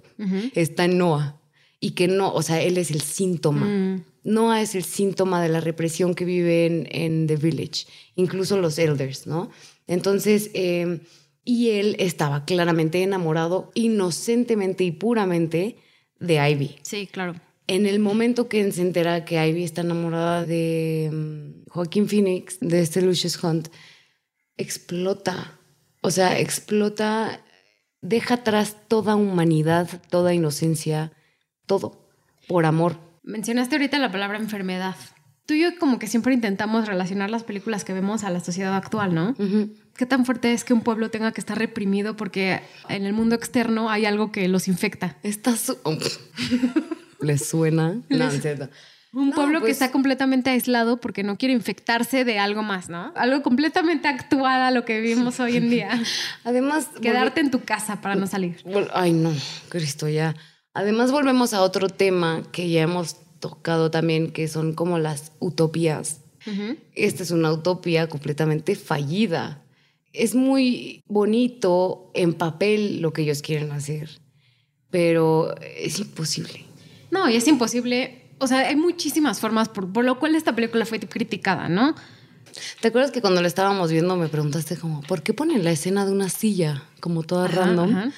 está 0.55 0.85
en 0.85 0.97
Noah 0.97 1.39
y 1.79 1.91
que 1.91 2.07
no, 2.07 2.33
o 2.33 2.41
sea, 2.41 2.61
él 2.61 2.77
es 2.77 2.89
el 2.89 3.01
síntoma. 3.01 3.67
Mm. 3.67 4.03
Noah 4.23 4.61
es 4.61 4.73
el 4.73 4.83
síntoma 4.83 5.41
de 5.41 5.49
la 5.49 5.61
represión 5.61 6.15
que 6.15 6.25
vive 6.25 6.65
en, 6.65 6.87
en 6.91 7.27
The 7.27 7.35
Village, 7.37 7.85
incluso 8.15 8.57
los 8.57 8.79
elders, 8.79 9.27
¿no? 9.27 9.51
Entonces, 9.85 10.49
eh, 10.53 10.99
y 11.45 11.69
él 11.69 11.95
estaba 11.99 12.45
claramente 12.45 13.01
enamorado, 13.03 13.71
inocentemente 13.73 14.83
y 14.83 14.91
puramente 14.91 15.77
de 16.19 16.49
Ivy. 16.49 16.75
Sí, 16.81 17.07
claro. 17.07 17.35
En 17.67 17.85
el 17.85 17.99
momento 17.99 18.47
que 18.47 18.71
se 18.71 18.81
entera 18.81 19.25
que 19.25 19.45
Ivy 19.45 19.63
está 19.63 19.81
enamorada 19.81 20.45
de 20.45 21.09
mm, 21.11 21.69
Joaquín 21.69 22.07
Phoenix, 22.07 22.57
de 22.61 22.81
este 22.81 23.01
Lucius 23.01 23.43
Hunt, 23.43 23.67
explota. 24.55 25.59
O 26.01 26.09
sea, 26.09 26.39
explota, 26.39 27.43
deja 28.01 28.35
atrás 28.35 28.77
toda 28.87 29.15
humanidad, 29.15 29.89
toda 30.09 30.33
inocencia, 30.33 31.11
todo, 31.65 32.09
por 32.47 32.65
amor. 32.65 32.97
Mencionaste 33.23 33.75
ahorita 33.75 33.99
la 33.99 34.11
palabra 34.11 34.37
enfermedad. 34.37 34.95
Tú 35.45 35.53
y 35.53 35.61
yo 35.61 35.77
como 35.79 35.99
que 35.99 36.07
siempre 36.07 36.33
intentamos 36.33 36.87
relacionar 36.87 37.29
las 37.29 37.43
películas 37.43 37.83
que 37.83 37.93
vemos 37.93 38.23
a 38.23 38.29
la 38.29 38.39
sociedad 38.39 38.75
actual, 38.75 39.13
¿no? 39.13 39.35
¿Qué 39.95 40.05
tan 40.05 40.25
fuerte 40.25 40.53
es 40.53 40.63
que 40.63 40.73
un 40.73 40.81
pueblo 40.81 41.09
tenga 41.09 41.31
que 41.31 41.41
estar 41.41 41.57
reprimido 41.57 42.15
porque 42.15 42.61
en 42.89 43.05
el 43.05 43.13
mundo 43.13 43.35
externo 43.35 43.89
hay 43.89 44.05
algo 44.05 44.31
que 44.31 44.47
los 44.47 44.67
infecta? 44.67 45.17
Está 45.23 45.55
su... 45.55 45.77
¿Les 47.21 47.47
suena? 47.47 48.01
No, 48.09 48.27
es 48.29 48.41
cierto. 48.41 48.69
Un 49.13 49.29
No, 49.29 49.35
pueblo 49.35 49.59
que 49.59 49.67
pues- 49.67 49.71
está 49.73 49.91
completamente 49.91 50.49
aislado 50.49 50.99
porque 50.99 51.23
no 51.23 51.37
quiere 51.37 51.53
infectarse 51.53 52.25
de 52.25 52.39
algo 52.39 52.61
más, 52.61 52.89
¿no? 52.89 53.13
Algo 53.15 53.41
completamente 53.41 54.07
actual 54.07 54.61
a 54.61 54.69
lo 54.71 54.85
que 54.85 54.99
vivimos 54.99 55.39
hoy 55.39 55.55
en 55.57 55.69
día. 55.69 55.89
Además... 56.43 56.89
Quedarte 57.01 57.39
en 57.41 57.49
tu 57.49 57.61
casa 57.63 58.01
para 58.01 58.15
no 58.15 58.27
salir. 58.27 58.57
Ay, 58.93 59.13
no, 59.13 59.31
Cristo, 59.69 60.07
ya. 60.09 60.35
Además, 60.73 61.11
volvemos 61.11 61.53
a 61.53 61.61
otro 61.61 61.87
tema 61.89 62.43
que 62.51 62.69
ya 62.69 62.81
hemos 62.83 63.15
tocado 63.39 63.89
también, 63.89 64.31
que 64.31 64.47
son 64.47 64.73
como 64.73 64.99
las 64.99 65.31
utopías. 65.39 66.21
Esta 66.93 67.23
es 67.23 67.31
una 67.31 67.51
utopía 67.51 68.07
completamente 68.07 68.75
fallida. 68.75 69.63
Es 70.13 70.33
muy 70.35 71.01
bonito 71.07 72.09
en 72.13 72.33
papel 72.33 73.01
lo 73.01 73.11
que 73.11 73.23
ellos 73.23 73.41
quieren 73.41 73.71
hacer, 73.71 74.09
pero 74.89 75.55
es 75.61 75.99
imposible. 75.99 76.65
No, 77.11 77.29
y 77.29 77.35
es 77.35 77.47
imposible. 77.47 78.23
O 78.39 78.47
sea, 78.47 78.59
hay 78.67 78.75
muchísimas 78.75 79.39
formas 79.39 79.69
por, 79.69 79.91
por 79.91 80.05
lo 80.05 80.19
cual 80.19 80.35
esta 80.35 80.53
película 80.55 80.85
fue 80.85 80.99
criticada, 80.99 81.69
¿no? 81.69 81.95
¿Te 82.81 82.87
acuerdas 82.89 83.11
que 83.11 83.21
cuando 83.21 83.41
la 83.41 83.47
estábamos 83.47 83.91
viendo 83.91 84.15
me 84.15 84.27
preguntaste 84.29 84.77
como, 84.77 85.01
¿por 85.01 85.21
qué 85.23 85.33
ponen 85.33 85.63
la 85.63 85.71
escena 85.71 86.05
de 86.05 86.11
una 86.11 86.29
silla 86.29 86.83
como 86.99 87.23
toda 87.23 87.45
Ajá, 87.45 87.55
random? 87.65 87.95
ajá. 87.95 88.11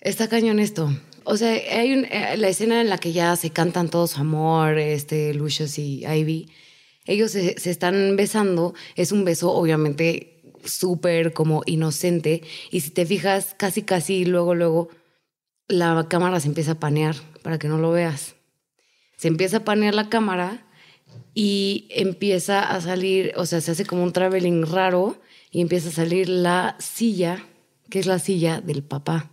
Está 0.00 0.28
cañón 0.28 0.58
esto. 0.58 0.90
O 1.24 1.36
sea, 1.36 1.50
hay 1.50 1.92
un- 1.92 2.06
eh, 2.06 2.36
la 2.38 2.48
escena 2.48 2.80
en 2.80 2.88
la 2.88 2.98
que 2.98 3.12
ya 3.12 3.36
se 3.36 3.50
cantan 3.50 3.88
todo 3.90 4.06
su 4.06 4.20
amor, 4.20 4.78
este, 4.78 5.34
Lucius 5.34 5.78
y 5.78 6.04
Ivy. 6.06 6.50
Ellos 7.06 7.30
se, 7.32 7.58
se 7.58 7.70
están 7.70 8.16
besando. 8.16 8.74
Es 8.96 9.12
un 9.12 9.24
beso, 9.24 9.52
obviamente, 9.52 10.40
súper 10.64 11.32
como 11.32 11.62
inocente. 11.66 12.42
Y 12.70 12.80
si 12.80 12.90
te 12.90 13.04
fijas, 13.04 13.54
casi, 13.58 13.82
casi, 13.82 14.24
luego, 14.24 14.54
luego, 14.54 14.88
la 15.68 16.06
cámara 16.08 16.40
se 16.40 16.48
empieza 16.48 16.72
a 16.72 16.80
panear 16.80 17.16
para 17.42 17.58
que 17.58 17.68
no 17.68 17.78
lo 17.78 17.90
veas. 17.90 18.36
Se 19.16 19.28
empieza 19.28 19.58
a 19.58 19.64
panear 19.64 19.94
la 19.94 20.08
cámara 20.08 20.66
y 21.34 21.88
empieza 21.90 22.62
a 22.62 22.80
salir, 22.80 23.32
o 23.36 23.46
sea, 23.46 23.60
se 23.60 23.72
hace 23.72 23.84
como 23.84 24.02
un 24.02 24.12
traveling 24.12 24.66
raro 24.66 25.20
y 25.50 25.60
empieza 25.60 25.88
a 25.88 25.92
salir 25.92 26.28
la 26.28 26.76
silla, 26.78 27.44
que 27.88 27.98
es 27.98 28.06
la 28.06 28.18
silla 28.18 28.60
del 28.60 28.82
papá 28.82 29.30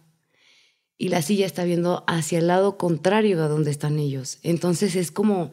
y 0.98 1.10
la 1.10 1.22
silla 1.22 1.46
está 1.46 1.64
viendo 1.64 2.04
hacia 2.08 2.40
el 2.40 2.48
lado 2.48 2.78
contrario 2.78 3.44
a 3.44 3.48
donde 3.48 3.72
están 3.72 4.00
ellos. 4.00 4.40
Entonces 4.44 4.96
es 4.96 5.12
como 5.12 5.52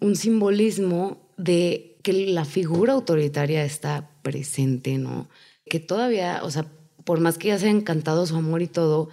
un 0.00 0.16
simbolismo 0.16 1.32
de 1.36 1.98
que 2.02 2.12
la 2.12 2.44
figura 2.44 2.94
autoritaria 2.94 3.64
está 3.64 4.10
presente, 4.22 4.98
¿no? 4.98 5.28
Que 5.68 5.80
todavía, 5.80 6.40
o 6.42 6.50
sea, 6.50 6.66
por 7.04 7.20
más 7.20 7.38
que 7.38 7.48
ya 7.48 7.58
se 7.58 7.66
hayan 7.66 7.82
cantado 7.82 8.26
su 8.26 8.36
amor 8.36 8.62
y 8.62 8.66
todo, 8.66 9.08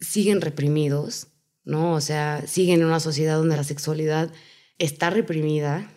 siguen 0.00 0.40
reprimidos, 0.40 1.28
¿no? 1.64 1.92
O 1.94 2.00
sea, 2.00 2.44
siguen 2.46 2.80
en 2.80 2.86
una 2.86 3.00
sociedad 3.00 3.36
donde 3.36 3.56
la 3.56 3.64
sexualidad 3.64 4.30
está 4.78 5.10
reprimida, 5.10 5.90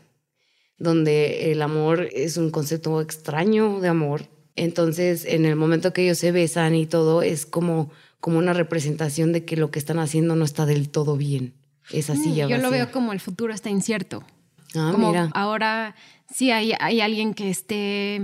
donde 0.78 1.51
el 1.51 1.61
amor 1.61 2.09
es 2.11 2.38
un 2.38 2.49
concepto 2.51 2.99
extraño 3.01 3.80
de 3.80 3.88
amor. 3.88 4.28
Entonces, 4.55 5.26
en 5.26 5.45
el 5.45 5.55
momento 5.55 5.93
que 5.93 6.03
ellos 6.03 6.18
se 6.18 6.32
besan 6.32 6.76
y 6.76 6.86
todo, 6.86 7.22
es 7.22 7.45
como, 7.45 7.91
como 8.20 8.38
una 8.38 8.53
representación 8.53 9.32
de 9.32 9.45
que 9.45 9.57
lo 9.57 9.72
que 9.72 9.80
están 9.80 9.99
haciendo 9.99 10.36
no 10.36 10.45
está 10.45 10.66
del 10.66 10.89
todo 10.89 11.18
bien. 11.18 11.53
Es 11.91 12.09
así 12.09 12.34
ya 12.36 12.45
Mm, 12.47 12.49
Yo 12.49 12.57
lo 12.57 12.70
veo 12.70 12.91
como 12.91 13.14
el 13.14 13.20
futuro 13.20 13.53
está 13.53 13.70
incierto. 13.70 14.24
Ah, 14.76 14.89
como 14.91 15.09
mira. 15.09 15.30
ahora 15.34 15.95
sí 16.34 16.51
hay, 16.51 16.74
hay 16.80 17.01
alguien 17.01 17.34
que 17.34 17.49
esté 17.49 18.24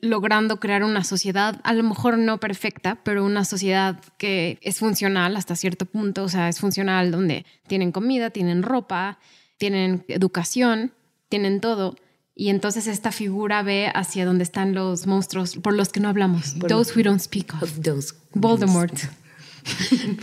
logrando 0.00 0.60
crear 0.60 0.84
una 0.84 1.02
sociedad, 1.04 1.60
a 1.64 1.72
lo 1.72 1.82
mejor 1.82 2.18
no 2.18 2.38
perfecta, 2.38 2.98
pero 3.04 3.24
una 3.24 3.44
sociedad 3.44 4.00
que 4.16 4.58
es 4.62 4.78
funcional 4.78 5.36
hasta 5.36 5.56
cierto 5.56 5.86
punto, 5.86 6.24
o 6.24 6.28
sea, 6.28 6.48
es 6.48 6.60
funcional 6.60 7.10
donde 7.10 7.44
tienen 7.66 7.90
comida, 7.92 8.30
tienen 8.30 8.62
ropa, 8.62 9.18
tienen 9.56 10.04
educación, 10.08 10.92
tienen 11.28 11.60
todo. 11.60 11.96
Y 12.34 12.50
entonces 12.50 12.86
esta 12.86 13.10
figura 13.10 13.62
ve 13.64 13.90
hacia 13.92 14.24
donde 14.24 14.44
están 14.44 14.72
los 14.72 15.06
monstruos 15.08 15.56
por 15.56 15.74
los 15.74 15.88
que 15.88 15.98
no 15.98 16.08
hablamos. 16.08 16.54
Por 16.60 16.68
Those 16.70 16.92
we 16.94 17.02
don't 17.02 17.20
speak 17.20 17.52
of. 17.60 17.80
Those- 17.82 18.14
Voldemort. 18.34 18.94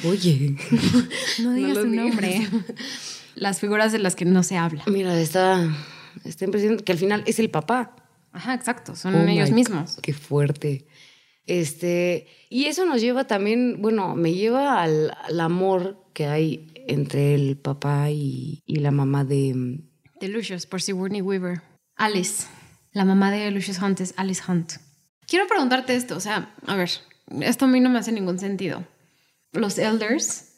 Oye, 0.08 0.56
No 1.42 1.54
digas 1.54 1.76
lo 1.76 1.82
su 1.82 1.88
nombre. 1.88 2.48
Las 3.36 3.60
figuras 3.60 3.92
de 3.92 4.00
las 4.00 4.16
que 4.16 4.24
no 4.26 4.44
se 4.44 4.58
habla. 4.58 4.84
mira, 4.88 5.20
está, 5.20 5.68
está 6.24 6.46
impresionante 6.46 6.84
que 6.86 6.92
al 6.94 6.98
final 6.98 7.24
es 7.26 7.40
el 7.40 7.50
papá. 7.50 7.94
Ajá, 8.36 8.54
exacto. 8.54 8.96
Son 8.96 9.16
Oh 9.16 9.28
ellos 9.28 9.52
mismos. 9.52 9.96
God, 9.96 10.02
Qué 10.02 10.14
fuerte. 10.14 10.88
Este, 11.48 12.28
y 12.50 12.66
eso 12.66 12.86
nos 12.86 13.02
lleva 13.02 13.26
también, 13.26 13.82
bueno, 13.82 14.16
me 14.16 14.34
lleva 14.34 14.82
al, 14.82 15.16
al 15.24 15.40
amor 15.40 16.04
que 16.14 16.26
hay 16.26 16.74
entre 16.88 17.36
el 17.36 17.58
papá 17.58 18.10
y, 18.12 18.62
y 18.66 18.78
la 18.78 18.92
mamá 18.92 19.24
de. 19.24 19.80
De 20.20 20.28
Lucius, 20.28 20.66
por 20.66 20.82
Sigourney 20.82 21.22
Weaver. 21.22 21.62
Alice. 21.96 22.46
La 22.92 23.06
mamá 23.06 23.32
de 23.32 23.50
Lucius 23.52 23.82
Hunt 23.82 24.00
es 24.02 24.14
Alice 24.18 24.42
Hunt. 24.48 24.74
Quiero 25.28 25.48
preguntarte 25.48 25.96
esto. 25.96 26.16
O 26.16 26.20
sea, 26.20 26.54
a 26.66 26.76
ver, 26.76 26.90
esto 27.42 27.66
a 27.66 27.68
mí 27.68 27.80
no 27.80 27.90
me 27.90 28.00
hace 28.00 28.12
ningún 28.12 28.40
sentido. 28.40 28.86
Los 29.52 29.78
elders 29.78 30.55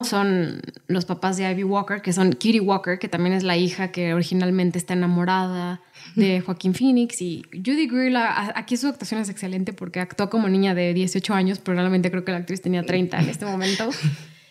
son 0.00 0.62
los 0.86 1.04
papás 1.04 1.36
de 1.36 1.50
Ivy 1.50 1.64
Walker, 1.64 2.00
que 2.00 2.12
son 2.12 2.32
Kitty 2.32 2.60
Walker, 2.60 2.98
que 2.98 3.08
también 3.08 3.34
es 3.34 3.42
la 3.42 3.56
hija 3.56 3.92
que 3.92 4.14
originalmente 4.14 4.78
está 4.78 4.94
enamorada 4.94 5.80
de 6.16 6.40
Joaquín 6.40 6.74
Phoenix. 6.74 7.20
Y 7.20 7.42
Judy 7.52 7.86
Greer, 7.86 8.16
aquí 8.54 8.76
su 8.76 8.88
actuación 8.88 9.20
es 9.20 9.28
excelente 9.28 9.72
porque 9.72 10.00
actuó 10.00 10.30
como 10.30 10.48
niña 10.48 10.74
de 10.74 10.94
18 10.94 11.34
años, 11.34 11.58
probablemente 11.58 12.10
creo 12.10 12.24
que 12.24 12.32
la 12.32 12.38
actriz 12.38 12.62
tenía 12.62 12.84
30 12.84 13.20
en 13.20 13.28
este 13.28 13.44
momento. 13.44 13.90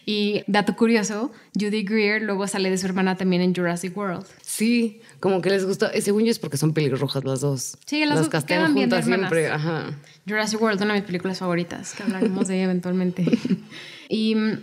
Y 0.05 0.43
dato 0.47 0.75
curioso, 0.75 1.31
Judy 1.53 1.83
Greer 1.83 2.23
luego 2.23 2.47
sale 2.47 2.71
de 2.71 2.77
su 2.79 2.87
hermana 2.87 3.15
también 3.15 3.43
en 3.43 3.53
Jurassic 3.53 3.95
World. 3.95 4.25
Sí, 4.41 5.01
como 5.19 5.39
que 5.41 5.51
les 5.51 5.65
gustó. 5.65 5.91
Eh, 5.91 6.01
Según 6.01 6.25
yo 6.25 6.31
es 6.31 6.39
porque 6.39 6.57
son 6.57 6.73
pelirrojas 6.73 7.23
las 7.23 7.41
dos. 7.41 7.77
Sí, 7.85 8.03
las 8.05 8.17
dos 8.17 8.29
castean 8.29 8.61
quedan 8.61 8.73
bien 8.75 8.89
de 8.89 8.95
juntas 8.95 9.07
hermanas. 9.07 9.31
siempre. 9.31 9.51
Ajá. 9.53 9.91
Jurassic 10.27 10.59
World, 10.61 10.81
una 10.81 10.93
de 10.93 11.01
mis 11.01 11.05
películas 11.05 11.37
favoritas, 11.37 11.93
que 11.93 12.01
hablaremos 12.03 12.47
de 12.47 12.55
ella 12.55 12.63
eventualmente. 12.65 13.25
Y 14.11 14.33
mm, 14.33 14.59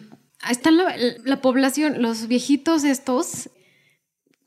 está 0.51 0.71
la, 0.71 0.95
la 1.25 1.41
población, 1.41 2.03
los 2.03 2.29
viejitos 2.29 2.85
estos, 2.85 3.51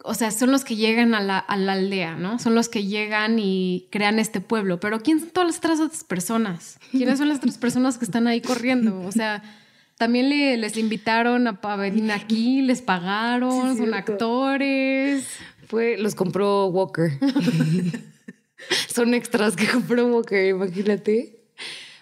o 0.03 0.13
sea, 0.13 0.31
son 0.31 0.51
los 0.51 0.63
que 0.63 0.75
llegan 0.75 1.13
a 1.13 1.21
la, 1.21 1.37
a 1.39 1.57
la 1.57 1.73
aldea, 1.73 2.15
¿no? 2.15 2.39
Son 2.39 2.55
los 2.55 2.69
que 2.69 2.85
llegan 2.85 3.37
y 3.39 3.87
crean 3.91 4.17
este 4.19 4.39
pueblo. 4.41 4.79
Pero 4.79 5.01
¿quién 5.01 5.19
son 5.19 5.29
todas 5.31 5.47
las 5.47 5.57
otras 5.57 5.79
otras 5.79 6.03
personas? 6.03 6.79
¿Quiénes 6.91 7.17
son 7.19 7.27
las 7.29 7.39
otras 7.39 7.57
personas 7.57 7.97
que 7.97 8.05
están 8.05 8.27
ahí 8.27 8.39
corriendo? 8.41 9.01
O 9.01 9.11
sea, 9.11 9.43
también 9.97 10.29
le- 10.29 10.55
les 10.57 10.77
invitaron 10.77 11.47
a, 11.47 11.59
pa- 11.59 11.75
venir 11.75 12.11
aquí, 12.13 12.61
les 12.61 12.81
pagaron, 12.81 13.73
Sí, 13.73 13.79
son 13.83 13.93
actores. 13.93 15.27
Fue, 15.67 15.97
los 15.97 16.15
compró 16.15 16.67
Walker. 16.67 17.11
son 18.93 19.13
extras 19.13 19.55
que 19.55 19.67
compró 19.67 20.07
Walker, 20.07 20.47
imagínate. 20.49 21.35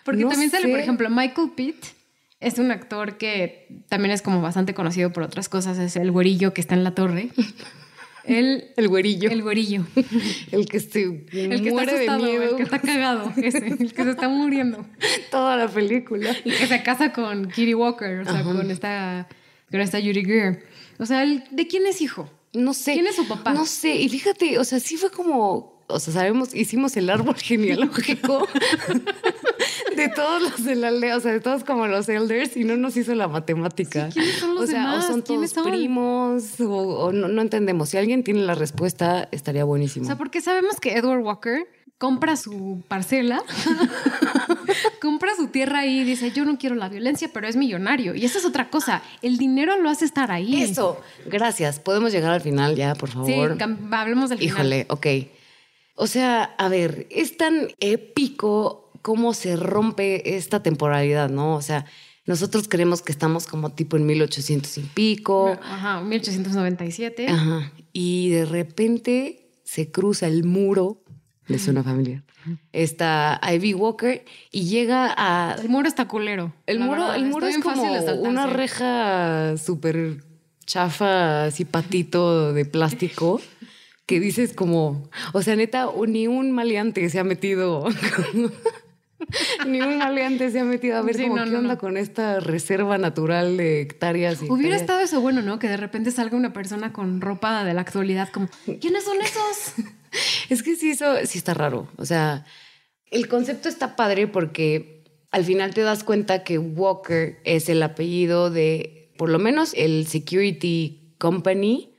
Porque 0.04 0.22
No 0.24 0.30
también 0.30 0.52
sale, 0.52 0.66
sé. 0.66 0.70
por 0.70 0.80
ejemplo, 0.80 1.10
Michael 1.10 1.52
Pitt. 1.56 1.86
Es 2.40 2.60
un 2.60 2.72
actor 2.72 3.18
que 3.18 3.68
también 3.90 4.12
es 4.12 4.22
como 4.22 4.42
bastante 4.42 4.74
conocido 4.74 5.12
por 5.12 5.24
otras 5.24 5.50
cosas. 5.50 5.78
Es 5.80 5.96
el 5.96 6.12
güerillo 6.12 6.54
que 6.54 6.62
está 6.62 6.76
en 6.76 6.84
la 6.84 6.94
torre. 6.94 7.30
Él, 8.26 8.74
El 8.76 8.90
güerillo. 8.90 9.30
el 9.30 9.42
güerillo. 9.42 9.86
El 10.52 10.66
que 10.68 10.82
se 10.82 11.04
El 11.04 11.30
que 11.30 11.56
está 11.56 11.72
muere 11.72 11.92
de 11.94 11.98
asustado, 12.00 12.24
miedo 12.26 12.44
el 12.44 12.56
que 12.58 12.64
está 12.64 12.80
cagado. 12.80 13.32
Ese, 13.38 13.68
el 13.68 13.94
que 13.94 14.04
se 14.04 14.10
está 14.10 14.28
muriendo. 14.28 14.86
toda 15.32 15.56
la 15.56 15.68
película. 15.70 16.36
Y 16.44 16.52
que 16.52 16.68
se 16.68 16.84
casa 16.84 17.14
con 17.14 17.48
Kitty 17.50 17.74
Walker, 17.74 18.20
o 18.20 18.26
sea, 18.26 18.44
con 18.44 18.70
esta, 18.70 19.30
con 19.72 19.80
esta 19.80 20.00
Judy 20.00 20.24
Greer. 20.24 20.66
O 21.00 21.06
sea, 21.06 21.24
¿el- 21.24 21.44
¿de 21.52 21.68
quién 21.68 21.88
es 21.88 22.02
hijo? 22.02 22.30
No 22.54 22.74
sé. 22.74 22.94
¿Quién 22.94 23.08
es 23.08 23.16
su 23.16 23.26
papá? 23.30 23.54
No 23.54 23.66
sé. 23.66 23.96
Y 23.96 24.10
fíjate, 24.10 24.60
o 24.60 24.64
sea, 24.66 24.82
sí 24.82 24.98
fue 24.98 25.10
como, 25.10 25.82
o 25.88 26.00
sea, 26.00 26.12
sabemos, 26.14 26.54
hicimos 26.54 26.98
el 26.98 27.10
árbol 27.10 27.36
genealógico 27.36 28.46
de 29.96 30.10
todos 30.10 30.42
los 30.42 30.64
de 30.64 30.76
la 30.76 30.90
aldea, 30.90 31.16
o 31.18 31.20
sea, 31.20 31.32
de 31.32 31.40
todos 31.40 31.64
como 31.64 31.88
los 31.88 32.08
elders 32.10 32.56
y 32.58 32.64
no 32.64 32.76
nos 32.78 32.98
hizo 32.98 33.16
la 33.16 33.28
matemática. 33.28 34.10
¿quiénes 34.14 34.36
son 34.36 34.56
los 34.56 34.66
o 34.66 34.68
sea, 34.68 34.80
demás? 34.82 35.06
o 35.06 35.08
son 35.14 35.22
¿Quiénes 35.22 35.54
todos 35.54 35.66
son? 35.68 35.74
primos 35.78 36.60
o, 36.62 36.72
o 37.06 37.12
no, 37.12 37.28
no 37.28 37.42
entendemos. 37.42 37.90
Si 37.90 37.98
alguien 37.98 38.24
tiene 38.24 38.42
la 38.42 38.56
respuesta, 38.56 39.28
estaría 39.32 39.64
buenísimo. 39.64 40.04
O 40.04 40.08
sea, 40.08 40.18
porque 40.18 40.42
sabemos 40.42 40.80
que 40.80 40.94
Edward 40.98 41.22
Walker 41.22 41.68
compra 41.98 42.36
su 42.36 42.84
parcela, 42.88 43.42
compra 45.02 45.32
su 45.36 45.48
tierra 45.48 45.80
ahí 45.80 46.00
y 46.00 46.04
dice, 46.04 46.32
yo 46.32 46.46
no 46.46 46.58
quiero 46.58 46.76
la 46.76 46.90
violencia, 46.90 47.30
pero 47.34 47.48
es 47.48 47.56
millonario. 47.56 48.16
Y 48.16 48.26
esa 48.26 48.40
es 48.40 48.46
otra 48.46 48.70
cosa. 48.70 49.02
El 49.22 49.38
dinero 49.38 49.80
lo 49.82 49.90
hace 49.90 50.06
estar 50.06 50.32
ahí. 50.32 50.62
Eso, 50.62 51.02
gracias. 51.26 51.80
Podemos 51.80 52.12
llegar 52.12 52.32
al 52.32 52.42
final 52.42 52.76
ya, 52.76 52.94
por 52.96 53.10
Sí, 53.10 53.16
favor. 53.16 53.58
cam- 53.58 53.92
hablemos 53.94 54.30
del 54.30 54.40
final. 54.40 54.54
Híjole, 54.56 54.86
ok. 54.90 55.08
O 55.96 56.06
sea, 56.06 56.44
a 56.44 56.70
ver, 56.70 57.08
es 57.10 57.38
tan 57.38 57.70
épico 57.80 58.87
cómo 59.08 59.34
se 59.34 59.55
rompe 59.55 60.36
esta 60.36 60.62
temporalidad, 60.62 61.30
¿no? 61.30 61.55
O 61.55 61.62
sea, 61.62 61.86
nosotros 62.26 62.68
creemos 62.68 63.01
que 63.01 63.14
estamos 63.14 63.47
como 63.47 63.72
tipo 63.72 63.95
en 63.95 64.05
1800 64.05 64.80
y 64.80 64.82
pico. 64.82 65.58
Ajá, 65.64 66.01
1897. 66.01 67.30
Ajá. 67.30 67.72
Y 67.93 68.32
de 68.32 68.43
repente 68.43 69.47
se 69.64 69.91
cruza 69.91 70.28
el 70.28 70.43
muro 70.43 71.05
de 71.47 71.58
zona 71.58 71.84
familiar. 71.84 72.26
Está 72.74 73.39
Ivy 73.49 73.76
Walker 73.76 74.26
y 74.51 74.66
llega 74.66 75.14
a 75.16 75.55
El 75.55 75.70
muro 75.70 75.88
está 75.88 76.10
culero. 76.10 76.53
el 76.66 76.80
muro, 76.80 77.03
verdad, 77.03 77.16
el 77.16 77.28
muro 77.28 77.47
es 77.47 77.60
como 77.60 77.84
una 78.24 78.47
reja 78.47 79.55
súper 79.55 80.22
chafa, 80.66 81.45
así 81.45 81.64
patito 81.64 82.51
de 82.51 82.66
plástico, 82.66 83.39
que 84.05 84.20
dices 84.20 84.51
como, 84.51 85.10
o 85.32 85.41
sea, 85.43 85.55
neta, 85.55 85.88
ni 86.10 86.28
un 86.28 86.51
maleante 86.51 87.10
se 87.10 87.20
ha 87.20 87.24
metido, 87.24 87.88
ni 89.68 89.82
un 89.82 89.97
maleante 89.97 90.51
se 90.51 90.59
ha 90.59 90.63
metido 90.63 90.97
a 90.97 91.01
ver 91.01 91.15
Sí, 91.15 91.24
como 91.24 91.38
no, 91.38 91.43
qué 91.45 91.49
no, 91.51 91.59
onda 91.59 91.74
no. 91.74 91.80
con 91.80 91.97
esta 91.97 92.39
reserva 92.39 92.97
natural 92.97 93.57
de 93.57 93.82
hectáreas. 93.82 94.41
y 94.41 94.45
Hubiera 94.45 94.76
hectáreas. 94.78 94.82
estado 94.82 94.99
eso 95.01 95.22
bueno, 95.22 95.41
¿no? 95.41 95.59
Que 95.59 95.68
de 95.68 95.78
repente 95.78 96.11
salga 96.11 96.38
una 96.38 96.53
persona 96.53 96.93
con 96.93 97.22
ropa 97.22 97.63
de 97.63 97.74
la 97.74 97.82
actualidad 97.82 98.30
como, 98.30 98.47
¿quiénes 98.80 99.03
son 99.03 99.18
esos? 99.22 99.74
Es 100.49 100.63
que 100.63 100.76
sí, 100.76 100.91
eso 100.91 101.15
sí 101.26 101.38
está 101.38 101.53
raro. 101.53 101.89
O 101.97 102.05
sea, 102.05 102.45
el 103.11 103.28
concepto 103.28 103.68
está 103.70 103.95
padre 103.97 104.26
porque 104.28 105.03
al 105.32 105.43
final 105.43 105.74
te 105.74 105.82
das 105.82 106.03
cuenta 106.05 106.43
que 106.45 106.57
Walker 106.57 107.39
es 107.43 107.68
el 107.70 107.84
apellido 107.84 108.49
de, 108.49 109.11
por 109.18 109.30
lo 109.30 109.38
menos, 109.38 109.74
el 109.76 110.07
security 110.07 111.13
company 111.18 111.93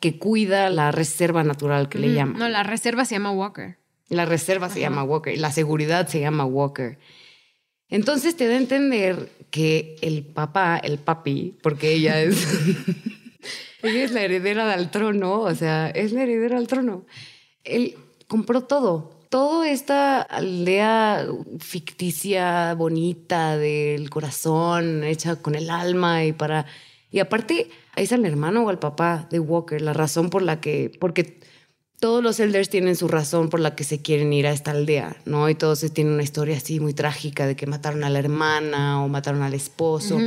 que 0.00 0.18
cuida 0.18 0.68
la 0.70 0.90
reserva 0.90 1.44
natural 1.44 1.88
que 1.88 2.00
le 2.00 2.12
llaman. 2.12 2.36
No, 2.38 2.48
la 2.48 2.64
reserva 2.64 3.04
se 3.04 3.14
llama 3.14 3.30
Walker. 3.30 3.78
La 4.08 4.24
reserva 4.24 4.68
se 4.68 4.80
llama 4.80 5.04
Walker 5.04 5.32
y 5.32 5.38
la 5.38 5.52
seguridad 5.52 6.06
se 6.08 6.20
llama 6.20 6.44
Walker. 6.44 6.98
Entonces 7.88 8.36
te 8.36 8.46
da 8.46 8.54
a 8.54 8.58
entender 8.58 9.28
que 9.50 9.96
el 10.00 10.24
papá, 10.24 10.78
el 10.78 10.98
papi, 10.98 11.58
porque 11.62 11.92
ella 11.92 12.22
es, 12.22 12.46
ella 13.82 14.04
es 14.04 14.12
la 14.12 14.22
heredera 14.22 14.76
del 14.76 14.90
trono, 14.90 15.40
o 15.40 15.54
sea, 15.54 15.90
es 15.90 16.12
la 16.12 16.22
heredera 16.22 16.56
del 16.56 16.68
trono. 16.68 17.04
Él 17.64 17.96
compró 18.28 18.64
todo, 18.64 19.22
toda 19.28 19.70
esta 19.70 20.20
aldea 20.20 21.26
ficticia, 21.58 22.74
bonita, 22.74 23.56
del 23.56 24.10
corazón, 24.10 25.04
hecha 25.04 25.36
con 25.36 25.54
el 25.54 25.70
alma 25.70 26.24
y 26.24 26.32
para... 26.32 26.66
Y 27.10 27.18
aparte, 27.18 27.70
es 27.96 28.12
al 28.12 28.24
hermano 28.24 28.64
o 28.64 28.68
al 28.68 28.78
papá 28.78 29.26
de 29.30 29.38
Walker, 29.38 29.80
la 29.80 29.92
razón 29.92 30.30
por 30.30 30.42
la 30.42 30.60
que... 30.60 30.92
Porque 30.98 31.40
todos 32.02 32.20
los 32.20 32.40
elders 32.40 32.68
tienen 32.68 32.96
su 32.96 33.06
razón 33.06 33.48
por 33.48 33.60
la 33.60 33.76
que 33.76 33.84
se 33.84 34.02
quieren 34.02 34.32
ir 34.32 34.48
a 34.48 34.50
esta 34.50 34.72
aldea, 34.72 35.14
¿no? 35.24 35.48
Y 35.48 35.54
todos 35.54 35.88
tienen 35.92 36.14
una 36.14 36.24
historia 36.24 36.56
así 36.56 36.80
muy 36.80 36.94
trágica 36.94 37.46
de 37.46 37.54
que 37.54 37.68
mataron 37.68 38.02
a 38.02 38.10
la 38.10 38.18
hermana 38.18 39.00
o 39.04 39.08
mataron 39.08 39.40
al 39.42 39.54
esposo. 39.54 40.18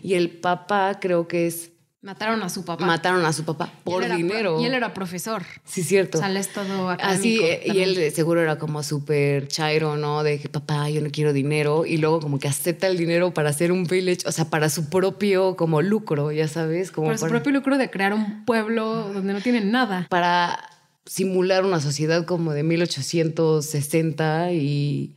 Y 0.00 0.14
el 0.14 0.30
papá 0.30 0.98
creo 1.00 1.26
que 1.26 1.48
es 1.48 1.72
Mataron 2.00 2.40
a 2.44 2.48
su 2.48 2.64
papá. 2.64 2.86
mataron 2.86 3.24
a 3.24 3.32
su 3.32 3.44
papá 3.44 3.72
Y 3.78 3.82
por 3.90 4.08
dinero. 4.16 4.60
y 4.60 4.66
él 4.66 4.74
era 4.74 4.94
profesor. 4.94 5.42
Sí, 5.64 5.82
cierto. 5.82 6.18
O 6.18 6.20
sea, 6.20 6.30
él 6.30 6.36
es 6.36 6.52
todo 6.52 6.88
académico. 6.90 7.18
Así, 7.18 7.40
eh, 7.42 7.60
y 7.64 7.66
también. 7.66 7.88
él 7.98 8.12
seguro 8.12 8.40
era 8.40 8.58
como 8.58 8.84
súper 8.84 9.48
chairo, 9.48 9.96
¿no? 9.96 10.22
De 10.22 10.38
que 10.38 10.48
papá, 10.48 10.88
yo 10.90 11.00
no 11.00 11.10
quiero 11.10 11.32
dinero. 11.32 11.84
Y 11.86 11.96
luego 11.96 12.20
como 12.20 12.38
que 12.38 12.46
acepta 12.46 12.86
el 12.86 12.96
dinero 12.96 13.34
para 13.34 13.50
hacer 13.50 13.72
un 13.72 13.82
village, 13.82 14.20
o 14.26 14.30
sea, 14.30 14.44
para 14.44 14.68
su 14.70 14.88
propio 14.88 15.56
como 15.56 15.82
lucro, 15.82 16.30
ya 16.30 16.46
sabes, 16.46 16.92
como 16.92 17.12
su 17.14 17.22
para, 17.22 17.30
propio 17.32 17.50
lucro 17.50 17.76
de 17.78 17.90
crear 17.90 18.14
un 18.14 18.44
pueblo 18.44 19.12
donde 19.12 19.32
no 19.32 19.40
tienen 19.40 19.72
nada. 19.72 20.06
para 20.08 20.60
simular 21.06 21.64
una 21.64 21.80
sociedad 21.80 22.24
como 22.24 22.52
de 22.52 22.62
1860 22.64 24.52
y, 24.52 25.16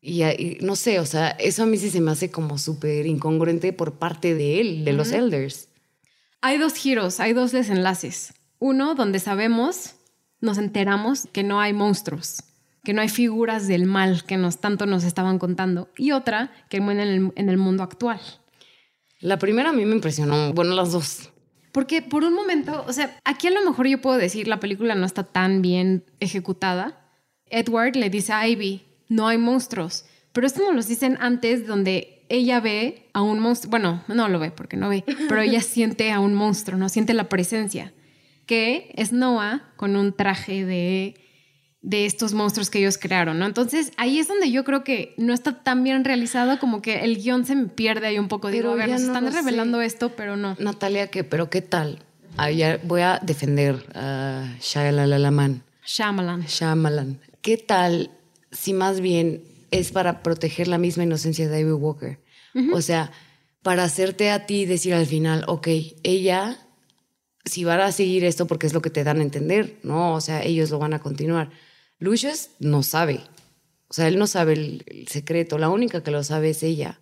y, 0.00 0.22
y 0.22 0.58
no 0.60 0.76
sé, 0.76 1.00
o 1.00 1.06
sea, 1.06 1.30
eso 1.30 1.64
a 1.64 1.66
mí 1.66 1.76
sí 1.76 1.90
se 1.90 2.00
me 2.00 2.12
hace 2.12 2.30
como 2.30 2.56
súper 2.56 3.06
incongruente 3.06 3.72
por 3.72 3.94
parte 3.94 4.34
de 4.34 4.60
él, 4.60 4.84
de 4.84 4.92
los 4.92 5.12
elders. 5.12 5.68
Hay 6.40 6.58
dos 6.58 6.74
giros, 6.74 7.20
hay 7.20 7.32
dos 7.32 7.52
desenlaces. 7.52 8.34
Uno 8.58 8.94
donde 8.94 9.18
sabemos, 9.18 9.94
nos 10.40 10.58
enteramos 10.58 11.26
que 11.32 11.42
no 11.42 11.60
hay 11.60 11.72
monstruos, 11.72 12.42
que 12.84 12.92
no 12.92 13.00
hay 13.00 13.08
figuras 13.08 13.66
del 13.66 13.86
mal 13.86 14.24
que 14.24 14.36
nos 14.36 14.58
tanto 14.58 14.86
nos 14.86 15.04
estaban 15.04 15.38
contando. 15.38 15.88
Y 15.96 16.12
otra 16.12 16.52
que 16.68 16.76
en 16.76 16.90
el, 16.90 17.32
en 17.34 17.48
el 17.48 17.56
mundo 17.56 17.82
actual. 17.82 18.20
La 19.20 19.38
primera 19.38 19.70
a 19.70 19.72
mí 19.72 19.86
me 19.86 19.94
impresionó, 19.94 20.52
bueno, 20.52 20.74
las 20.74 20.92
dos. 20.92 21.30
Porque 21.74 22.02
por 22.02 22.22
un 22.22 22.34
momento, 22.34 22.84
o 22.86 22.92
sea, 22.92 23.18
aquí 23.24 23.48
a 23.48 23.50
lo 23.50 23.60
mejor 23.64 23.88
yo 23.88 24.00
puedo 24.00 24.16
decir 24.16 24.46
la 24.46 24.60
película 24.60 24.94
no 24.94 25.04
está 25.04 25.24
tan 25.24 25.60
bien 25.60 26.04
ejecutada. 26.20 27.10
Edward 27.46 27.96
le 27.96 28.10
dice 28.10 28.32
a 28.32 28.46
Ivy, 28.46 28.84
no 29.08 29.26
hay 29.26 29.38
monstruos. 29.38 30.04
Pero 30.32 30.46
esto 30.46 30.62
nos 30.62 30.72
lo 30.72 30.88
dicen 30.88 31.18
antes 31.20 31.66
donde 31.66 32.24
ella 32.28 32.60
ve 32.60 33.08
a 33.12 33.22
un 33.22 33.40
monstruo, 33.40 33.70
bueno, 33.70 34.04
no 34.06 34.28
lo 34.28 34.38
ve 34.38 34.52
porque 34.52 34.76
no 34.76 34.88
ve, 34.88 35.02
pero 35.28 35.40
ella 35.40 35.60
siente 35.62 36.12
a 36.12 36.20
un 36.20 36.32
monstruo, 36.34 36.78
¿no? 36.78 36.88
Siente 36.88 37.12
la 37.12 37.28
presencia, 37.28 37.92
que 38.46 38.92
es 38.94 39.12
Noah 39.12 39.72
con 39.74 39.96
un 39.96 40.12
traje 40.12 40.64
de, 40.64 41.16
de 41.84 42.06
estos 42.06 42.32
monstruos 42.32 42.70
que 42.70 42.78
ellos 42.78 42.96
crearon, 42.96 43.38
¿no? 43.38 43.44
Entonces 43.44 43.92
ahí 43.98 44.18
es 44.18 44.26
donde 44.26 44.50
yo 44.50 44.64
creo 44.64 44.82
que 44.84 45.14
no 45.18 45.34
está 45.34 45.62
tan 45.62 45.84
bien 45.84 46.02
realizado 46.02 46.58
como 46.58 46.80
que 46.80 47.04
el 47.04 47.22
guion 47.22 47.44
se 47.44 47.54
me 47.54 47.66
pierde 47.66 48.06
ahí 48.06 48.18
un 48.18 48.28
poco. 48.28 48.50
Digo, 48.50 48.70
a 48.70 48.74
ver, 48.74 48.88
nos 48.88 49.02
están 49.02 49.30
revelando 49.30 49.82
esto, 49.82 50.16
pero 50.16 50.34
no. 50.36 50.56
Natalia, 50.58 51.08
¿qué? 51.08 51.24
¿Pero 51.24 51.50
qué 51.50 51.60
tal? 51.60 52.02
ya 52.56 52.80
voy 52.82 53.02
a 53.02 53.20
defender 53.22 53.84
a 53.94 54.56
Shyamalan. 54.60 55.62
Shyamalan. 55.84 56.46
Shyamalan. 56.46 57.20
¿Qué 57.42 57.58
tal 57.58 58.10
si 58.50 58.72
más 58.72 59.00
bien 59.00 59.44
es 59.70 59.92
para 59.92 60.22
proteger 60.22 60.68
la 60.68 60.78
misma 60.78 61.04
inocencia 61.04 61.46
de 61.46 61.62
David 61.62 61.74
Walker? 61.74 62.18
O 62.72 62.80
sea, 62.80 63.12
para 63.62 63.84
hacerte 63.84 64.30
a 64.30 64.46
ti 64.46 64.64
decir 64.64 64.94
al 64.94 65.06
final, 65.06 65.44
ok, 65.48 65.68
ella, 66.02 66.56
si 67.44 67.64
van 67.64 67.80
a 67.80 67.92
seguir 67.92 68.24
esto 68.24 68.46
porque 68.46 68.66
es 68.66 68.72
lo 68.72 68.80
que 68.80 68.90
te 68.90 69.04
dan 69.04 69.18
a 69.18 69.22
entender, 69.22 69.78
¿no? 69.82 70.14
O 70.14 70.20
sea, 70.22 70.42
ellos 70.42 70.70
lo 70.70 70.78
van 70.78 70.94
a 70.94 71.00
continuar. 71.00 71.50
Lucius 71.98 72.50
no 72.58 72.82
sabe. 72.82 73.20
O 73.88 73.94
sea, 73.94 74.08
él 74.08 74.18
no 74.18 74.26
sabe 74.26 74.54
el 74.54 75.06
secreto. 75.08 75.58
La 75.58 75.68
única 75.68 76.02
que 76.02 76.10
lo 76.10 76.24
sabe 76.24 76.50
es 76.50 76.62
ella. 76.62 77.00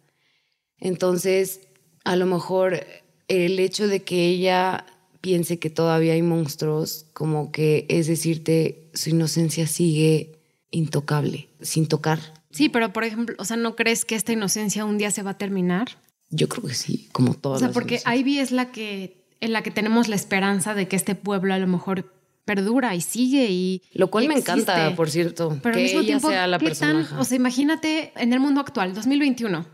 Entonces, 0.79 1.61
a 2.05 2.17
lo 2.17 2.27
mejor 2.27 2.85
el 3.29 3.59
hecho 3.59 3.89
de 3.89 4.03
que 4.03 4.27
ella 4.27 4.85
piense 5.21 5.59
que 5.59 5.71
todavía 5.71 6.13
hay 6.13 6.23
monstruos, 6.23 7.07
como 7.13 7.53
que 7.53 7.87
es 7.89 8.09
decirte, 8.09 8.91
su 8.93 9.11
inocencia 9.11 9.67
sigue 9.67 10.41
intocable, 10.71 11.49
sin 11.61 11.87
tocar. 11.87 12.19
Sí, 12.51 12.69
pero 12.69 12.93
por 12.93 13.05
ejemplo, 13.05 13.37
o 13.39 13.45
sea, 13.45 13.57
¿no 13.57 13.77
crees 13.77 14.05
que 14.05 14.17
esta 14.17 14.33
inocencia 14.33 14.85
un 14.85 14.99
día 14.99 15.11
se 15.11 15.23
va 15.23 15.31
a 15.31 15.39
terminar? 15.39 15.97
Yo 16.31 16.49
creo 16.49 16.65
que 16.65 16.75
sí, 16.75 17.09
como 17.13 17.35
todas. 17.35 17.63
O 17.63 17.65
sea, 17.65 17.73
porque 17.73 18.01
Ivy 18.05 18.41
es 18.41 18.51
la 18.51 18.73
que, 18.73 19.25
en 19.41 19.53
la 19.53 19.63
que 19.63 19.71
tenemos 19.71 20.09
la 20.09 20.17
esperanza 20.17 20.75
de 20.75 20.89
que 20.89 20.97
este 20.97 21.15
pueblo 21.15 21.55
a 21.55 21.59
lo 21.59 21.67
mejor 21.69 22.13
perdura 22.45 22.95
y 22.95 23.01
sigue 23.01 23.49
y 23.51 23.83
lo 23.93 24.11
cual 24.11 24.29
me 24.29 24.35
encanta 24.35 24.95
por 24.97 25.11
cierto 25.11 25.59
pero 25.63 25.75
que 25.75 25.81
al 25.81 25.87
mismo 25.87 26.03
tiempo, 26.03 26.29
sea 26.29 26.47
la 26.47 26.59
persona 26.59 27.09
o 27.19 27.25
sea 27.25 27.37
imagínate 27.37 28.13
en 28.17 28.33
el 28.33 28.41
mundo 28.41 28.61
actual 28.61 28.95
2021 28.95 29.65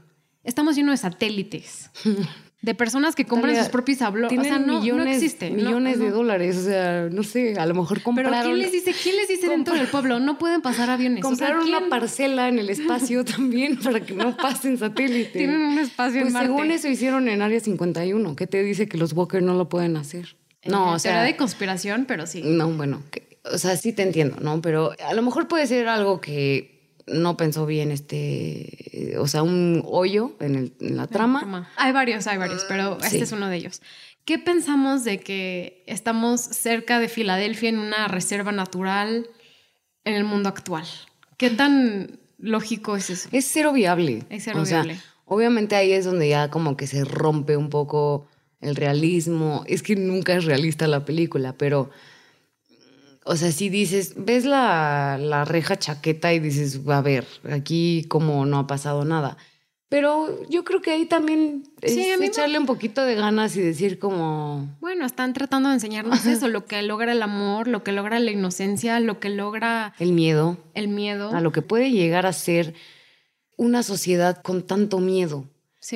estamos 0.44 0.76
llenos 0.76 0.92
de 0.92 0.96
satélites 0.98 1.90
de 2.60 2.74
personas 2.74 3.14
que 3.14 3.24
compran 3.24 3.56
sus 3.56 3.68
propios 3.68 4.02
aviones. 4.02 4.36
O 4.36 4.42
sea, 4.42 4.58
no, 4.58 4.80
millones, 4.80 5.06
no 5.06 5.12
existe. 5.12 5.50
Millones 5.50 6.00
de 6.00 6.10
dólares. 6.10 6.56
O 6.56 6.62
sea, 6.64 7.08
no 7.10 7.22
sé, 7.22 7.54
a 7.56 7.66
lo 7.66 7.74
mejor 7.74 8.02
compraron. 8.02 8.32
Pero 8.32 8.44
¿quién 8.44 8.58
les 8.58 8.72
dice, 8.72 8.92
quién 9.00 9.16
les 9.16 9.28
dice 9.28 9.48
dentro 9.48 9.74
del 9.74 9.86
pueblo? 9.86 10.18
No 10.18 10.38
pueden 10.38 10.60
pasar 10.60 10.90
aviones. 10.90 11.22
Compraron 11.22 11.66
una 11.66 11.88
parcela 11.88 12.48
en 12.48 12.58
el 12.58 12.68
espacio 12.68 13.24
también 13.24 13.78
para 13.78 14.00
que 14.00 14.14
no 14.14 14.36
pasen 14.36 14.76
satélites. 14.76 15.32
Tienen 15.32 15.60
un 15.60 15.78
espacio 15.78 16.20
pues 16.20 16.26
en 16.28 16.32
Marte. 16.32 16.48
Según 16.48 16.70
eso 16.72 16.88
hicieron 16.88 17.28
en 17.28 17.42
Área 17.42 17.60
51. 17.60 18.34
¿Qué 18.34 18.46
te 18.46 18.62
dice 18.62 18.88
que 18.88 18.98
los 18.98 19.12
Walker 19.12 19.42
no 19.42 19.54
lo 19.54 19.68
pueden 19.68 19.96
hacer? 19.96 20.36
No, 20.64 20.92
o 20.92 20.98
sea. 20.98 21.22
de 21.22 21.36
conspiración, 21.36 22.04
pero 22.06 22.26
sí. 22.26 22.42
No, 22.44 22.68
bueno, 22.68 23.02
o 23.44 23.58
sea, 23.58 23.76
sí 23.76 23.92
te 23.92 24.02
entiendo, 24.02 24.36
¿no? 24.40 24.60
Pero 24.60 24.92
a 25.04 25.14
lo 25.14 25.22
mejor 25.22 25.48
puede 25.48 25.66
ser 25.66 25.88
algo 25.88 26.20
que 26.20 26.78
no 27.06 27.36
pensó 27.36 27.66
bien 27.66 27.90
este, 27.90 29.14
o 29.18 29.26
sea, 29.26 29.42
un 29.42 29.82
hoyo 29.86 30.36
en, 30.40 30.74
la 30.80 31.06
trama. 31.06 31.70
Hay 31.76 31.92
varios, 31.92 32.26
hay 32.26 32.38
varios, 32.38 32.64
pero 32.68 32.98
este 33.02 33.22
es 33.22 33.32
uno 33.32 33.48
de 33.48 33.56
ellos. 33.56 33.82
¿Qué 34.24 34.38
pensamos 34.38 35.04
de 35.04 35.20
que 35.20 35.82
estamos 35.86 36.40
cerca 36.40 36.98
de 36.98 37.08
Filadelfia 37.08 37.70
en 37.70 37.78
una 37.78 38.08
reserva 38.08 38.52
natural 38.52 39.26
en 40.04 40.14
el 40.14 40.24
mundo 40.24 40.50
actual? 40.50 40.84
¿Qué 41.38 41.50
tan 41.50 42.18
lógico 42.36 42.96
es 42.96 43.08
eso? 43.08 43.28
Es 43.32 43.46
cero 43.46 43.72
viable. 43.72 44.24
Es 44.28 44.44
cero 44.44 44.62
viable. 44.64 44.98
obviamente 45.24 45.76
ahí 45.76 45.92
es 45.92 46.04
donde 46.04 46.28
ya 46.28 46.50
como 46.50 46.76
que 46.76 46.86
se 46.86 47.04
rompe 47.04 47.56
un 47.56 47.70
poco 47.70 48.26
el 48.60 48.76
realismo. 48.76 49.64
Es 49.66 49.82
que 49.82 49.96
nunca 49.96 50.34
es 50.34 50.44
realista 50.44 50.86
la 50.86 51.04
película, 51.04 51.54
pero 51.56 51.90
o 53.28 53.36
sea, 53.36 53.52
si 53.52 53.68
dices, 53.68 54.14
ves 54.16 54.46
la, 54.46 55.44
reja 55.46 55.78
chaqueta 55.78 56.32
y 56.32 56.38
dices, 56.38 56.80
a 56.88 57.02
ver, 57.02 57.26
aquí 57.50 58.06
como 58.08 58.46
no 58.46 58.58
ha 58.58 58.66
pasado 58.66 59.04
nada. 59.04 59.36
Pero 59.90 60.48
yo 60.48 60.64
creo 60.64 60.80
que 60.80 60.92
ahí 60.92 61.04
también 61.04 61.62
es 61.82 61.94
echarle 61.94 62.58
un 62.58 62.64
poquito 62.64 63.04
de 63.04 63.14
ganas 63.14 63.54
y 63.56 63.60
decir 63.60 63.98
como... 63.98 64.74
Bueno, 64.80 65.04
están 65.04 65.34
tratando 65.34 65.68
de 65.68 65.74
enseñarnos 65.74 66.24
eso, 66.24 66.48
lo 66.48 66.64
que 66.64 66.80
logra 66.82 67.12
el 67.12 67.22
amor, 67.22 67.68
lo 67.68 67.84
que 67.84 67.92
logra 67.92 68.18
la 68.18 68.30
inocencia, 68.30 68.98
lo 68.98 69.20
que 69.20 69.28
logra... 69.28 69.92
El 69.98 70.12
miedo. 70.12 70.56
El 70.72 70.88
miedo. 70.88 71.30
A 71.34 71.42
lo 71.42 71.52
que 71.52 71.60
puede 71.60 71.90
llegar 71.90 72.24
a 72.24 72.32
ser 72.32 72.72
una 73.58 73.82
sociedad 73.82 74.40
con 74.40 74.62
tanto 74.62 75.00
miedo. 75.00 75.44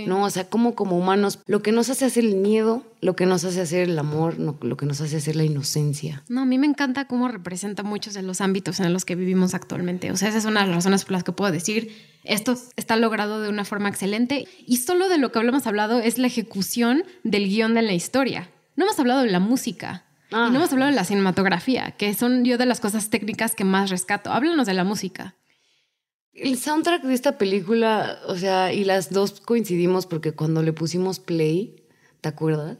¿No? 0.06 0.24
O 0.24 0.30
sea, 0.30 0.48
como 0.48 0.74
como 0.74 0.96
humanos, 0.98 1.38
lo 1.46 1.62
que 1.62 1.72
nos 1.72 1.90
hace 1.90 2.04
hacer 2.04 2.24
el 2.24 2.36
miedo, 2.36 2.84
lo 3.00 3.14
que 3.14 3.26
nos 3.26 3.44
hace 3.44 3.60
hacer 3.60 3.88
el 3.88 3.98
amor, 3.98 4.38
lo 4.38 4.76
que 4.76 4.86
nos 4.86 5.00
hace 5.00 5.16
hacer 5.16 5.36
la 5.36 5.44
inocencia. 5.44 6.22
No, 6.28 6.42
a 6.42 6.44
mí 6.44 6.58
me 6.58 6.66
encanta 6.66 7.06
cómo 7.06 7.28
representa 7.28 7.82
muchos 7.82 8.14
de 8.14 8.22
los 8.22 8.40
ámbitos 8.40 8.80
en 8.80 8.92
los 8.92 9.04
que 9.04 9.14
vivimos 9.14 9.54
actualmente. 9.54 10.10
O 10.10 10.16
sea, 10.16 10.28
esa 10.28 10.38
es 10.38 10.44
una 10.44 10.60
de 10.60 10.66
las 10.66 10.76
razones 10.76 11.04
por 11.04 11.12
las 11.12 11.24
que 11.24 11.32
puedo 11.32 11.52
decir, 11.52 11.92
esto 12.24 12.56
está 12.76 12.96
logrado 12.96 13.40
de 13.40 13.48
una 13.48 13.64
forma 13.64 13.88
excelente 13.88 14.46
y 14.66 14.78
solo 14.78 15.08
de 15.08 15.18
lo 15.18 15.32
que 15.32 15.40
hemos 15.40 15.66
hablado 15.66 16.00
es 16.00 16.18
la 16.18 16.26
ejecución 16.26 17.04
del 17.24 17.48
guion 17.48 17.74
de 17.74 17.82
la 17.82 17.92
historia. 17.92 18.50
No 18.76 18.84
hemos 18.84 18.98
hablado 18.98 19.22
de 19.22 19.30
la 19.30 19.40
música. 19.40 20.04
Y 20.30 20.34
no 20.34 20.44
ah. 20.44 20.52
hemos 20.54 20.72
hablado 20.72 20.90
de 20.90 20.96
la 20.96 21.04
cinematografía, 21.04 21.90
que 21.98 22.14
son 22.14 22.44
yo 22.46 22.56
de 22.56 22.64
las 22.64 22.80
cosas 22.80 23.10
técnicas 23.10 23.54
que 23.54 23.64
más 23.64 23.90
rescato. 23.90 24.32
Háblanos 24.32 24.66
de 24.66 24.72
la 24.72 24.82
música. 24.82 25.34
El 26.32 26.56
soundtrack 26.58 27.02
de 27.02 27.14
esta 27.14 27.36
película, 27.36 28.20
o 28.26 28.36
sea, 28.36 28.72
y 28.72 28.84
las 28.84 29.10
dos 29.10 29.40
coincidimos 29.40 30.06
porque 30.06 30.32
cuando 30.32 30.62
le 30.62 30.72
pusimos 30.72 31.20
play, 31.20 31.84
¿te 32.20 32.28
acuerdas? 32.28 32.78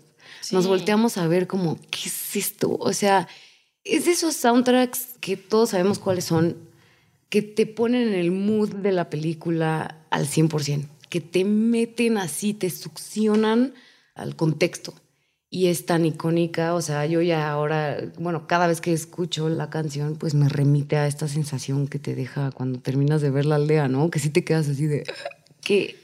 Nos 0.53 0.67
volteamos 0.67 1.19
a 1.19 1.27
ver 1.27 1.47
como, 1.47 1.79
¿qué 1.91 2.09
es 2.09 2.37
esto? 2.37 2.77
O 2.81 2.93
sea, 2.93 3.29
es 3.85 4.07
de 4.07 4.13
esos 4.13 4.37
soundtracks 4.37 5.19
que 5.21 5.37
todos 5.37 5.71
sabemos 5.71 5.99
cuáles 5.99 6.25
son, 6.25 6.57
que 7.29 7.43
te 7.43 7.67
ponen 7.67 8.09
en 8.09 8.15
el 8.15 8.31
mood 8.31 8.71
de 8.77 8.93
la 8.93 9.11
película 9.11 10.07
al 10.11 10.27
100%, 10.27 10.89
que 11.11 11.21
te 11.21 11.45
meten 11.45 12.17
así, 12.17 12.55
te 12.55 12.71
succionan 12.71 13.75
al 14.15 14.35
contexto 14.35 14.95
y 15.55 15.67
es 15.67 15.85
tan 15.85 16.07
icónica, 16.07 16.73
o 16.73 16.81
sea, 16.81 17.05
yo 17.05 17.21
ya 17.21 17.51
ahora, 17.51 17.99
bueno, 18.19 18.47
cada 18.47 18.67
vez 18.67 18.81
que 18.81 18.95
escucho 18.95 19.51
la 19.51 19.69
canción, 19.69 20.17
pues 20.17 20.33
me 20.33 20.49
remite 20.49 20.97
a 20.97 21.07
esta 21.07 21.29
sensación 21.29 21.89
que 21.89 21.99
te 21.99 22.15
deja 22.15 22.53
cuando 22.53 22.81
terminas 22.81 23.21
de 23.21 23.29
ver 23.31 23.45
la 23.45 23.57
aldea, 23.57 23.87
¿no? 23.87 24.11
Que 24.11 24.19
sí 24.19 24.31
te 24.31 24.45
quedas 24.45 24.67
así 24.71 24.87
de 24.87 25.05
que 25.61 26.01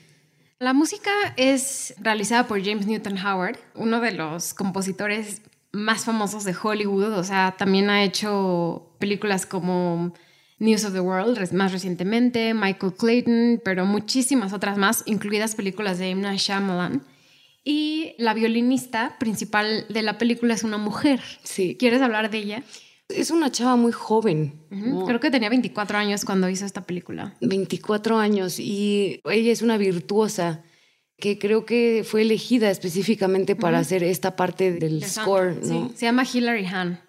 la 0.59 0.75
música 0.75 1.11
es 1.39 1.95
realizada 1.99 2.47
por 2.47 2.63
James 2.63 2.87
Newton 2.87 3.17
Howard, 3.17 3.57
uno 3.75 4.03
de 4.03 4.13
los 4.13 4.53
compositores 4.53 5.41
más 5.73 6.05
famosos 6.05 6.45
de 6.45 6.55
Hollywood, 6.63 7.15
o 7.15 7.25
sea, 7.25 7.55
también 7.57 7.89
ha 7.89 8.05
hecho 8.05 8.93
películas 8.99 9.47
como 9.47 10.13
News 10.59 10.85
of 10.85 10.93
the 10.93 11.01
World 11.01 11.53
más 11.55 11.73
recientemente, 11.73 12.53
Michael 12.53 12.93
Clayton, 12.93 13.63
pero 13.65 13.87
muchísimas 13.87 14.53
otras 14.53 14.77
más, 14.77 15.05
incluidas 15.07 15.55
películas 15.55 15.99
de 15.99 16.11
Emma 16.11 16.35
Shyamalan. 16.37 17.03
Y 17.71 18.15
la 18.17 18.33
violinista 18.33 19.17
principal 19.19 19.85
de 19.91 20.01
la 20.01 20.17
película 20.17 20.55
es 20.55 20.65
una 20.65 20.79
mujer. 20.79 21.21
Sí. 21.43 21.77
¿Quieres 21.79 22.01
hablar 22.01 22.31
de 22.31 22.39
ella? 22.39 22.63
Es 23.11 23.31
una 23.31 23.53
chava 23.53 23.77
muy 23.77 23.93
joven. 23.93 24.65
Creo 25.05 25.21
que 25.21 25.31
tenía 25.31 25.51
24 25.51 25.99
años 25.99 26.25
cuando 26.25 26.49
hizo 26.49 26.65
esta 26.65 26.87
película. 26.87 27.35
24 27.43 28.17
años 28.17 28.59
y 28.59 29.21
ella 29.27 29.53
es 29.53 29.61
una 29.61 29.77
virtuosa 29.77 30.63
que 31.19 31.39
creo 31.39 31.67
que 31.67 32.07
fue 32.09 32.23
elegida 32.23 32.71
específicamente 32.71 33.55
para 33.55 33.81
hacer 33.81 34.03
esta 34.03 34.35
parte 34.35 34.73
del 34.73 35.05
score. 35.05 35.63
¿no? 35.63 35.91
Se 35.95 36.07
llama 36.07 36.25
Hilary 36.25 36.65
Hahn 36.65 37.01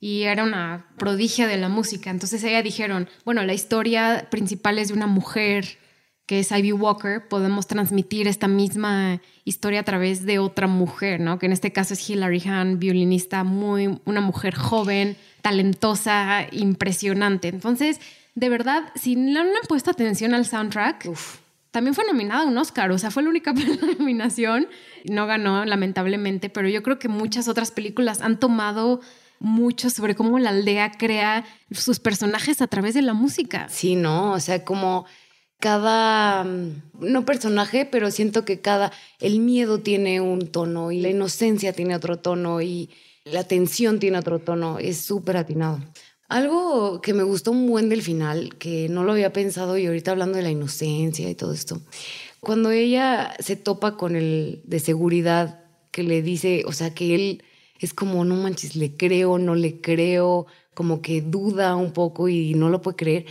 y 0.00 0.22
era 0.22 0.42
una 0.42 0.88
prodigia 0.98 1.46
de 1.46 1.58
la 1.58 1.68
música. 1.68 2.10
Entonces 2.10 2.42
ella 2.42 2.64
dijeron, 2.64 3.08
bueno, 3.24 3.44
la 3.44 3.54
historia 3.54 4.26
principal 4.32 4.80
es 4.80 4.88
de 4.88 4.94
una 4.94 5.06
mujer 5.06 5.78
que 6.28 6.40
es 6.40 6.52
Ivy 6.52 6.72
Walker, 6.72 7.26
podemos 7.26 7.66
transmitir 7.66 8.28
esta 8.28 8.48
misma 8.48 9.22
historia 9.46 9.80
a 9.80 9.82
través 9.82 10.26
de 10.26 10.38
otra 10.38 10.66
mujer, 10.66 11.20
¿no? 11.20 11.38
Que 11.38 11.46
en 11.46 11.52
este 11.52 11.72
caso 11.72 11.94
es 11.94 12.10
Hilary 12.10 12.42
Hahn, 12.46 12.78
violinista, 12.78 13.44
muy, 13.44 13.98
una 14.04 14.20
mujer 14.20 14.54
joven, 14.54 15.16
talentosa, 15.40 16.46
impresionante. 16.52 17.48
Entonces, 17.48 17.98
de 18.34 18.50
verdad, 18.50 18.92
si 18.94 19.16
no 19.16 19.40
han 19.40 19.48
puesto 19.68 19.90
atención 19.90 20.34
al 20.34 20.44
soundtrack, 20.44 21.08
también 21.70 21.94
fue 21.94 22.04
nominada 22.04 22.42
a 22.42 22.46
un 22.46 22.58
Oscar, 22.58 22.90
o 22.90 22.98
sea, 22.98 23.10
fue 23.10 23.22
la 23.22 23.30
única 23.30 23.54
nominación. 23.98 24.68
No 25.04 25.26
ganó, 25.26 25.64
lamentablemente, 25.64 26.50
pero 26.50 26.68
yo 26.68 26.82
creo 26.82 26.98
que 26.98 27.08
muchas 27.08 27.48
otras 27.48 27.70
películas 27.70 28.20
han 28.20 28.38
tomado 28.38 29.00
mucho 29.40 29.88
sobre 29.88 30.14
cómo 30.14 30.38
la 30.38 30.50
aldea 30.50 30.90
crea 30.90 31.46
sus 31.70 32.00
personajes 32.00 32.60
a 32.60 32.66
través 32.66 32.92
de 32.92 33.00
la 33.00 33.14
música. 33.14 33.66
Sí, 33.70 33.96
¿no? 33.96 34.32
O 34.32 34.40
sea, 34.40 34.62
como 34.66 35.06
cada, 35.60 36.44
mm, 36.44 36.82
no 37.00 37.24
personaje, 37.24 37.84
pero 37.86 38.10
siento 38.10 38.44
que 38.44 38.60
cada, 38.60 38.92
el 39.20 39.40
miedo 39.40 39.80
tiene 39.80 40.20
un 40.20 40.48
tono 40.48 40.92
y 40.92 41.00
la 41.00 41.10
inocencia 41.10 41.72
tiene 41.72 41.96
otro 41.96 42.18
tono 42.18 42.60
y 42.62 42.90
la 43.24 43.44
tensión 43.44 43.98
tiene 43.98 44.18
otro 44.18 44.38
tono, 44.38 44.78
es 44.78 44.98
súper 44.98 45.36
atinado. 45.36 45.80
Algo 46.28 47.00
que 47.00 47.14
me 47.14 47.22
gustó 47.22 47.52
un 47.52 47.66
buen 47.66 47.88
del 47.88 48.02
final, 48.02 48.54
que 48.58 48.88
no 48.88 49.02
lo 49.02 49.12
había 49.12 49.32
pensado 49.32 49.78
y 49.78 49.86
ahorita 49.86 50.10
hablando 50.10 50.36
de 50.36 50.42
la 50.42 50.50
inocencia 50.50 51.28
y 51.28 51.34
todo 51.34 51.52
esto, 51.52 51.80
Cuando 52.40 52.70
ella 52.70 53.34
se 53.40 53.56
topa 53.56 53.96
con 53.96 54.14
el 54.14 54.62
de 54.64 54.78
seguridad 54.78 55.64
que 55.90 56.02
le 56.04 56.22
dice, 56.22 56.62
o 56.66 56.72
sea, 56.72 56.94
que 56.94 57.14
él 57.14 57.42
es 57.80 57.94
como, 57.94 58.24
no 58.24 58.36
manches, 58.36 58.76
le 58.76 58.96
creo, 58.96 59.38
no 59.38 59.54
le 59.54 59.80
creo, 59.80 60.46
como 60.74 61.02
que 61.02 61.22
duda 61.22 61.74
un 61.76 61.92
poco 61.92 62.28
y 62.28 62.54
no 62.54 62.68
lo 62.68 62.82
puede 62.82 62.96
creer. 62.96 63.26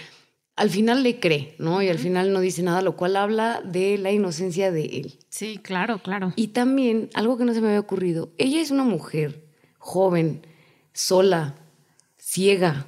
Al 0.57 0.71
final 0.71 1.03
le 1.03 1.19
cree, 1.19 1.55
¿no? 1.59 1.83
Y 1.83 1.87
al 1.87 1.99
final 1.99 2.33
no 2.33 2.39
dice 2.39 2.63
nada, 2.63 2.81
lo 2.81 2.97
cual 2.97 3.15
habla 3.15 3.61
de 3.63 3.99
la 3.99 4.11
inocencia 4.11 4.71
de 4.71 4.85
él. 4.85 5.19
Sí, 5.29 5.59
claro, 5.59 5.99
claro. 5.99 6.33
Y 6.35 6.47
también, 6.47 7.11
algo 7.13 7.37
que 7.37 7.45
no 7.45 7.53
se 7.53 7.61
me 7.61 7.67
había 7.67 7.79
ocurrido, 7.79 8.31
ella 8.39 8.59
es 8.59 8.71
una 8.71 8.83
mujer 8.83 9.45
joven, 9.77 10.45
sola, 10.93 11.55
ciega. 12.17 12.87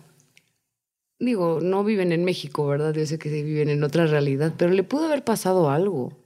Digo, 1.19 1.59
no 1.61 1.83
viven 1.83 2.11
en 2.11 2.25
México, 2.25 2.65
¿verdad? 2.65 2.93
Yo 2.93 3.05
sé 3.05 3.19
que 3.19 3.29
viven 3.29 3.69
en 3.69 3.83
otra 3.83 4.07
realidad, 4.07 4.55
pero 4.57 4.71
le 4.71 4.83
pudo 4.83 5.05
haber 5.05 5.23
pasado 5.23 5.69
algo. 5.69 6.17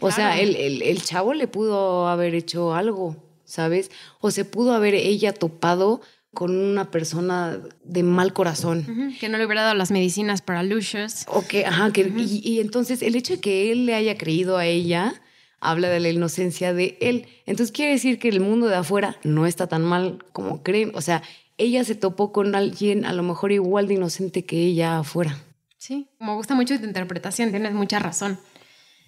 O 0.00 0.12
sea, 0.12 0.38
el, 0.38 0.54
el, 0.54 0.82
el 0.82 1.02
chavo 1.02 1.34
le 1.34 1.48
pudo 1.48 2.06
haber 2.06 2.36
hecho 2.36 2.74
algo, 2.74 3.16
¿sabes? 3.44 3.90
O 4.20 4.30
se 4.30 4.44
pudo 4.44 4.72
haber 4.72 4.94
ella 4.94 5.32
topado 5.32 6.00
con 6.32 6.56
una 6.56 6.90
persona 6.90 7.58
de 7.84 8.02
mal 8.02 8.32
corazón. 8.32 9.14
Que 9.20 9.28
no 9.28 9.38
le 9.38 9.46
hubiera 9.46 9.62
dado 9.62 9.74
las 9.74 9.90
medicinas 9.90 10.40
para 10.42 10.62
Lucius. 10.62 11.24
O 11.28 11.46
que, 11.46 11.66
ajá, 11.66 11.92
que, 11.92 12.12
y, 12.16 12.40
y, 12.42 12.60
entonces 12.60 13.02
el 13.02 13.16
hecho 13.16 13.34
de 13.34 13.40
que 13.40 13.72
él 13.72 13.86
le 13.86 13.94
haya 13.94 14.16
creído 14.16 14.56
a 14.56 14.66
ella 14.66 15.20
habla 15.62 15.88
de 15.88 16.00
la 16.00 16.10
inocencia 16.10 16.74
de 16.74 16.98
él. 17.00 17.26
Entonces 17.46 17.72
quiere 17.72 17.92
decir 17.92 18.18
que 18.18 18.28
el 18.28 18.40
mundo 18.40 18.66
de 18.66 18.74
afuera 18.74 19.16
no 19.22 19.46
está 19.46 19.68
tan 19.68 19.82
mal 19.84 20.24
como 20.32 20.62
creen. 20.62 20.90
O 20.94 21.00
sea, 21.00 21.22
ella 21.56 21.84
se 21.84 21.94
topó 21.94 22.32
con 22.32 22.54
alguien 22.54 23.04
a 23.04 23.12
lo 23.12 23.22
mejor 23.22 23.52
igual 23.52 23.86
de 23.86 23.94
inocente 23.94 24.44
que 24.44 24.58
ella 24.58 24.98
afuera. 24.98 25.38
Sí, 25.78 26.08
me 26.18 26.34
gusta 26.34 26.54
mucho 26.54 26.78
tu 26.78 26.84
interpretación, 26.84 27.50
tienes 27.50 27.72
mucha 27.74 28.00
razón. 28.00 28.38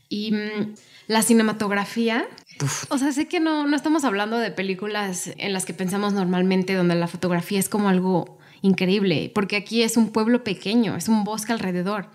Y 0.09 0.33
mm, 0.33 0.75
la 1.09 1.23
cinematografía, 1.23 2.27
Uf. 2.63 2.91
o 2.91 2.99
sea, 2.99 3.13
sé 3.13 3.27
que 3.27 3.41
no, 3.41 3.67
no 3.67 3.77
estamos 3.77 4.05
hablando 4.05 4.39
de 4.39 4.51
películas 4.51 5.31
en 5.39 5.53
las 5.53 5.65
que 5.65 5.75
pensamos 5.75 6.13
normalmente, 6.13 6.75
donde 6.75 6.95
la 6.95 7.09
fotografía 7.09 7.59
es 7.59 7.69
como 7.69 7.89
algo 7.89 8.39
increíble, 8.63 9.31
porque 9.35 9.57
aquí 9.57 9.83
es 9.83 9.97
un 9.97 10.11
pueblo 10.11 10.45
pequeño, 10.45 10.97
es 10.97 11.09
un 11.09 11.25
bosque 11.25 11.53
alrededor. 11.53 12.09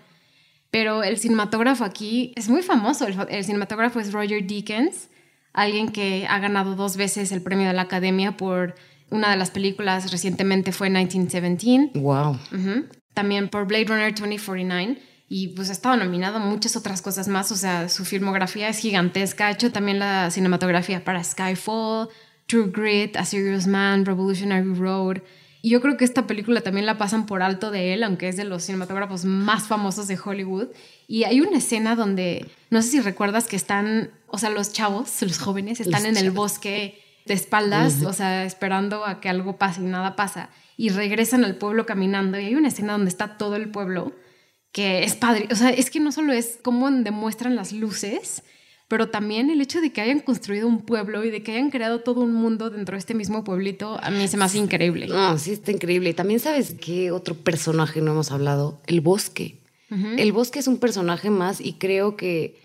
Pero 0.70 1.02
el 1.02 1.18
cinematógrafo 1.18 1.84
aquí 1.84 2.32
es 2.36 2.48
muy 2.48 2.62
famoso. 2.62 3.06
El, 3.06 3.16
el 3.28 3.44
cinematógrafo 3.44 3.98
es 3.98 4.12
Roger 4.12 4.46
Deakins, 4.46 5.08
alguien 5.52 5.90
que 5.90 6.26
ha 6.28 6.38
ganado 6.38 6.76
dos 6.76 6.96
veces 6.96 7.32
el 7.32 7.42
premio 7.42 7.66
de 7.66 7.72
la 7.72 7.82
Academia 7.82 8.36
por 8.36 8.74
una 9.10 9.30
de 9.30 9.36
las 9.36 9.50
películas 9.50 10.10
recientemente 10.12 10.72
fue 10.72 10.88
1917. 10.88 11.98
Wow. 11.98 12.38
También 13.14 13.48
por 13.48 13.66
Blade 13.66 13.86
Runner 13.86 14.14
2049 14.14 15.09
y 15.32 15.46
pues 15.48 15.68
ha 15.68 15.72
estado 15.72 15.96
nominado 15.96 16.38
a 16.38 16.40
muchas 16.40 16.74
otras 16.74 17.02
cosas 17.02 17.28
más, 17.28 17.52
o 17.52 17.56
sea, 17.56 17.88
su 17.88 18.04
filmografía 18.04 18.68
es 18.68 18.78
gigantesca, 18.78 19.46
ha 19.46 19.52
hecho 19.52 19.70
también 19.70 20.00
la 20.00 20.28
cinematografía 20.32 21.04
para 21.04 21.22
Skyfall, 21.22 22.08
True 22.46 22.72
Grit, 22.74 23.16
A 23.16 23.24
Serious 23.24 23.68
Man, 23.68 24.04
Revolutionary 24.04 24.74
Road. 24.74 25.18
Y 25.62 25.70
yo 25.70 25.80
creo 25.80 25.96
que 25.96 26.04
esta 26.04 26.26
película 26.26 26.62
también 26.62 26.84
la 26.84 26.98
pasan 26.98 27.26
por 27.26 27.42
alto 27.42 27.70
de 27.70 27.94
él, 27.94 28.02
aunque 28.02 28.26
es 28.26 28.36
de 28.36 28.42
los 28.42 28.64
cinematógrafos 28.64 29.24
más 29.24 29.68
famosos 29.68 30.08
de 30.08 30.18
Hollywood. 30.18 30.66
Y 31.06 31.22
hay 31.22 31.40
una 31.40 31.58
escena 31.58 31.94
donde, 31.94 32.50
no 32.70 32.82
sé 32.82 32.88
si 32.88 33.00
recuerdas 33.00 33.46
que 33.46 33.54
están, 33.54 34.10
o 34.26 34.36
sea, 34.36 34.50
los 34.50 34.72
chavos, 34.72 35.22
los 35.22 35.38
jóvenes, 35.38 35.78
están 35.78 36.02
Los 36.02 36.10
en 36.10 36.16
el 36.16 36.32
bosque 36.32 37.04
de 37.26 37.34
espaldas, 37.34 38.02
o 38.02 38.12
sea, 38.12 38.44
esperando 38.44 39.06
a 39.06 39.20
que 39.20 39.28
algo 39.28 39.58
pase 39.58 39.80
y 39.80 39.84
nada 39.84 40.16
pasa. 40.16 40.50
Y 40.76 40.88
regresan 40.88 41.44
al 41.44 41.54
pueblo 41.54 41.86
caminando 41.86 42.36
y 42.40 42.46
hay 42.46 42.56
una 42.56 42.66
escena 42.66 42.94
donde 42.94 43.10
está 43.10 43.38
todo 43.38 43.54
el 43.54 43.70
pueblo 43.70 44.12
que 44.72 45.04
es 45.04 45.14
padre. 45.14 45.48
O 45.50 45.56
sea, 45.56 45.70
es 45.70 45.90
que 45.90 46.00
no 46.00 46.12
solo 46.12 46.32
es 46.32 46.58
cómo 46.62 46.90
demuestran 46.90 47.56
las 47.56 47.72
luces, 47.72 48.42
pero 48.88 49.08
también 49.08 49.50
el 49.50 49.60
hecho 49.60 49.80
de 49.80 49.92
que 49.92 50.00
hayan 50.00 50.20
construido 50.20 50.66
un 50.66 50.82
pueblo 50.82 51.24
y 51.24 51.30
de 51.30 51.42
que 51.42 51.52
hayan 51.52 51.70
creado 51.70 52.00
todo 52.00 52.22
un 52.22 52.32
mundo 52.32 52.70
dentro 52.70 52.94
de 52.94 52.98
este 52.98 53.14
mismo 53.14 53.44
pueblito, 53.44 53.98
a 54.02 54.10
mí 54.10 54.26
se 54.26 54.36
me 54.36 54.44
hace 54.44 54.58
increíble. 54.58 55.06
No, 55.06 55.38
sí, 55.38 55.52
está 55.52 55.70
increíble. 55.70 56.10
Y 56.10 56.14
también 56.14 56.40
sabes 56.40 56.74
qué 56.80 57.12
otro 57.12 57.36
personaje 57.36 58.00
no 58.00 58.12
hemos 58.12 58.32
hablado, 58.32 58.80
el 58.86 59.00
bosque. 59.00 59.60
El 60.18 60.30
bosque 60.30 60.60
es 60.60 60.68
un 60.68 60.78
personaje 60.78 61.30
más 61.30 61.60
y 61.60 61.72
creo 61.72 62.16
que... 62.16 62.60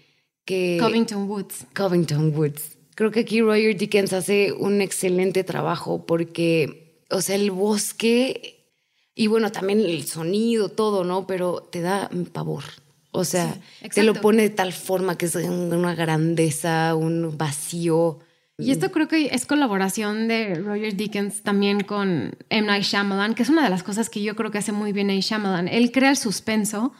que 0.45 0.77
Covington 0.79 1.27
Woods. 1.27 1.65
Covington 1.75 2.35
Woods. 2.37 2.77
Creo 2.93 3.09
que 3.09 3.21
aquí 3.21 3.41
Roger 3.41 3.75
Dickens 3.75 4.13
hace 4.13 4.53
un 4.53 4.79
excelente 4.79 5.43
trabajo 5.43 6.05
porque, 6.05 7.01
o 7.09 7.21
sea, 7.21 7.35
el 7.35 7.49
bosque 7.49 8.54
y 9.15 9.27
bueno, 9.27 9.51
también 9.51 9.79
el 9.79 10.05
sonido, 10.05 10.69
todo, 10.69 11.05
¿no? 11.05 11.25
Pero 11.25 11.67
te 11.71 11.79
da 11.79 12.09
pavor. 12.33 12.65
O 13.11 13.23
sea, 13.23 13.57
Sí, 13.81 13.89
te 13.89 14.03
lo 14.03 14.13
pone 14.15 14.43
de 14.43 14.49
tal 14.49 14.73
forma 14.73 15.17
que 15.17 15.27
es 15.27 15.35
una 15.35 15.95
grandeza, 15.95 16.93
un 16.95 17.37
vacío. 17.37 18.19
Y 18.57 18.71
esto 18.71 18.91
creo 18.91 19.07
que 19.07 19.27
es 19.27 19.45
colaboración 19.45 20.27
de 20.27 20.55
Roger 20.55 20.95
Dickens 20.95 21.41
también 21.41 21.81
con 21.81 22.37
M. 22.49 22.67
Night 22.67 22.83
Shyamalan, 22.83 23.35
que 23.35 23.43
es 23.43 23.49
una 23.49 23.63
de 23.63 23.69
las 23.69 23.83
cosas 23.83 24.09
que 24.09 24.21
yo 24.21 24.35
creo 24.35 24.51
que 24.51 24.57
hace 24.57 24.73
muy 24.73 24.91
bien 24.91 25.09
M. 25.09 25.21
Shyamalan. 25.21 25.69
Él 25.69 25.91
crea 25.93 26.09
el 26.09 26.17
suspenso, 26.17 26.93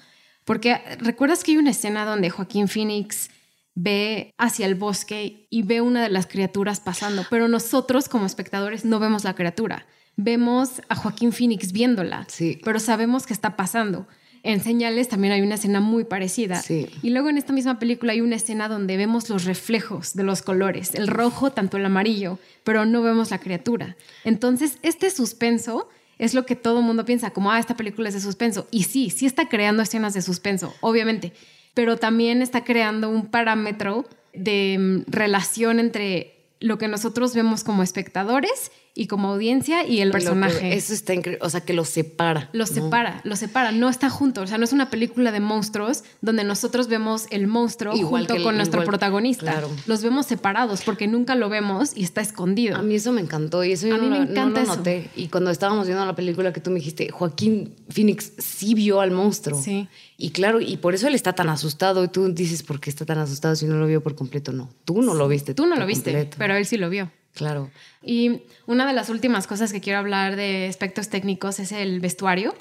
porque 0.46 0.82
recuerdas 1.00 1.44
que 1.44 1.52
hay 1.52 1.58
una 1.58 1.72
escena 1.72 2.06
donde 2.06 2.30
Joaquín 2.30 2.70
Phoenix 2.70 3.30
ve 3.74 4.34
hacia 4.38 4.66
el 4.66 4.76
bosque 4.76 5.48
y 5.50 5.64
ve 5.64 5.82
una 5.82 6.02
de 6.04 6.10
las 6.10 6.28
criaturas 6.28 6.80
pasando, 6.80 7.26
pero 7.30 7.50
nosotros 7.50 8.08
como 8.08 8.26
espectadores 8.26 8.86
no 8.86 9.00
vemos 9.00 9.26
la 9.26 9.36
criatura. 9.36 9.86
Vemos 10.18 10.82
a 10.90 10.96
Joaquín 10.96 11.32
Phoenix 11.34 11.72
viéndola, 11.72 12.26
Sí. 12.30 12.60
pero 12.64 12.80
sabemos 12.80 13.26
que 13.26 13.34
está 13.34 13.56
pasando. 13.56 14.08
En 14.44 14.62
señales 14.64 15.10
también 15.10 15.34
hay 15.34 15.42
una 15.42 15.56
escena 15.56 15.80
muy 15.80 16.04
parecida. 16.04 16.62
Sí. 16.62 16.88
Y 17.02 17.10
luego 17.10 17.30
en 17.30 17.38
esta 17.38 17.52
misma 17.52 17.80
película 17.80 18.14
hay 18.14 18.22
una 18.22 18.36
escena 18.36 18.70
donde 18.70 18.96
vemos 18.96 19.30
los 19.30 19.44
reflejos 19.46 20.14
de 20.14 20.24
los 20.24 20.42
colores, 20.44 20.94
el 20.94 21.08
rojo, 21.08 21.52
tanto 21.52 21.78
el 21.78 21.86
amarillo, 21.86 22.38
pero 22.64 22.86
no 22.86 23.02
vemos 23.02 23.32
la 23.32 23.40
criatura. 23.40 23.98
Entonces, 24.24 24.78
este 24.84 25.10
suspenso 25.10 25.90
es 26.20 26.34
lo 26.36 26.46
que 26.46 26.56
todo 26.56 26.80
el 26.80 26.86
mundo 26.86 27.06
piensa, 27.06 27.32
como, 27.32 27.52
ah, 27.52 27.60
esta 27.60 27.76
película 27.76 28.08
es 28.10 28.14
de 28.16 28.22
suspenso. 28.22 28.68
Y 28.72 28.84
sí, 28.84 29.10
sí 29.10 29.26
está 29.26 29.50
creando 29.50 29.82
escenas 29.82 30.14
de 30.14 30.22
suspenso, 30.22 30.74
obviamente, 30.80 31.34
pero 31.74 31.98
también 31.98 32.42
está 32.44 32.64
creando 32.64 33.10
un 33.10 33.26
parámetro 33.26 34.08
de 34.34 34.78
mm, 34.80 35.12
relación 35.12 35.80
entre 35.80 36.36
lo 36.60 36.78
que 36.78 36.88
nosotros 36.88 37.34
vemos 37.34 37.64
como 37.64 37.82
espectadores 37.84 38.72
y 38.98 39.08
como 39.08 39.28
audiencia 39.34 39.86
y 39.86 40.00
el 40.00 40.08
que- 40.10 40.14
personaje. 40.14 40.74
eso 40.74 40.94
está 40.94 41.14
increíble. 41.14 41.40
O 41.46 41.50
sea, 41.50 41.60
que 41.62 41.74
lo 41.74 41.84
separa. 41.84 42.50
Los 42.54 42.72
¿no? 42.72 42.84
separa, 42.86 43.20
los 43.26 43.40
separa, 43.40 43.74
no 43.74 43.90
está 43.90 44.10
junto. 44.10 44.42
O 44.42 44.48
sea, 44.48 44.58
no 44.58 44.64
es 44.64 44.72
una 44.72 44.90
película 44.90 45.34
de 45.34 45.42
monstruos 45.42 46.04
donde 46.22 46.46
nosotros 46.46 46.88
vemos 46.88 47.26
el 47.30 47.46
monstruo 47.48 47.94
Igual 47.96 48.22
junto 48.22 48.34
que 48.36 48.38
el- 48.40 48.44
con 48.46 48.56
nuestro 48.56 48.78
igual- 48.82 48.88
protagonista. 48.88 49.52
claro. 49.52 49.70
Los 49.86 50.02
vemos 50.02 50.26
separados 50.28 50.82
porque 50.84 51.08
nunca 51.08 51.36
lo 51.36 51.50
vemos 51.50 51.92
y 51.94 52.04
está 52.06 52.22
escondido. 52.22 52.78
A 52.78 52.82
mí 52.82 52.96
eso 52.96 53.12
me 53.12 53.20
encantó 53.20 53.66
y 53.66 53.74
eso 53.74 53.86
yo 53.88 53.96
A 53.96 53.98
no, 53.98 54.04
mí 54.04 54.10
me 54.12 54.20
no 54.20 54.32
encanta 54.32 54.62
eso. 54.62 54.82
Y 55.18 55.28
cuando 55.28 55.52
estábamos 55.52 55.88
viendo 55.88 56.06
la 56.06 56.16
película 56.16 56.54
que 56.54 56.62
tú 56.62 56.70
me 56.72 56.78
dijiste, 56.78 57.10
Joaquín 57.12 57.76
Phoenix 57.90 58.32
sí 58.38 58.74
vio 58.76 59.02
al 59.02 59.12
monstruo. 59.12 59.62
Sí. 59.62 59.90
Y 60.18 60.30
claro, 60.30 60.62
y 60.62 60.78
por 60.78 60.96
eso 60.96 61.08
él 61.10 61.16
está 61.16 61.34
tan 61.34 61.50
asustado. 61.50 62.02
Y 62.06 62.08
tú 62.08 62.34
dices, 62.34 62.64
¿por 62.64 62.80
qué 62.80 62.90
está 62.90 63.06
tan 63.06 63.18
asustado 63.18 63.58
si 63.58 63.66
no 63.66 63.76
lo 63.76 63.88
vio 63.88 64.02
por 64.02 64.16
completo? 64.16 64.54
No, 64.54 64.70
tú 64.86 65.02
no 65.02 65.14
lo 65.14 65.28
viste. 65.28 65.54
Tú 65.54 65.66
no 65.66 65.76
lo 65.76 65.86
viste, 65.86 66.30
pero 66.38 66.56
él 66.56 66.66
sí 66.66 66.78
lo 66.78 66.90
vio. 66.90 67.12
Claro. 67.36 67.70
Y 68.02 68.42
una 68.66 68.88
de 68.88 68.94
las 68.94 69.10
últimas 69.10 69.46
cosas 69.46 69.72
que 69.72 69.82
quiero 69.82 70.00
hablar 70.00 70.36
de 70.36 70.68
aspectos 70.68 71.10
técnicos 71.10 71.60
es 71.60 71.72
el 71.72 72.00
vestuario. 72.00 72.56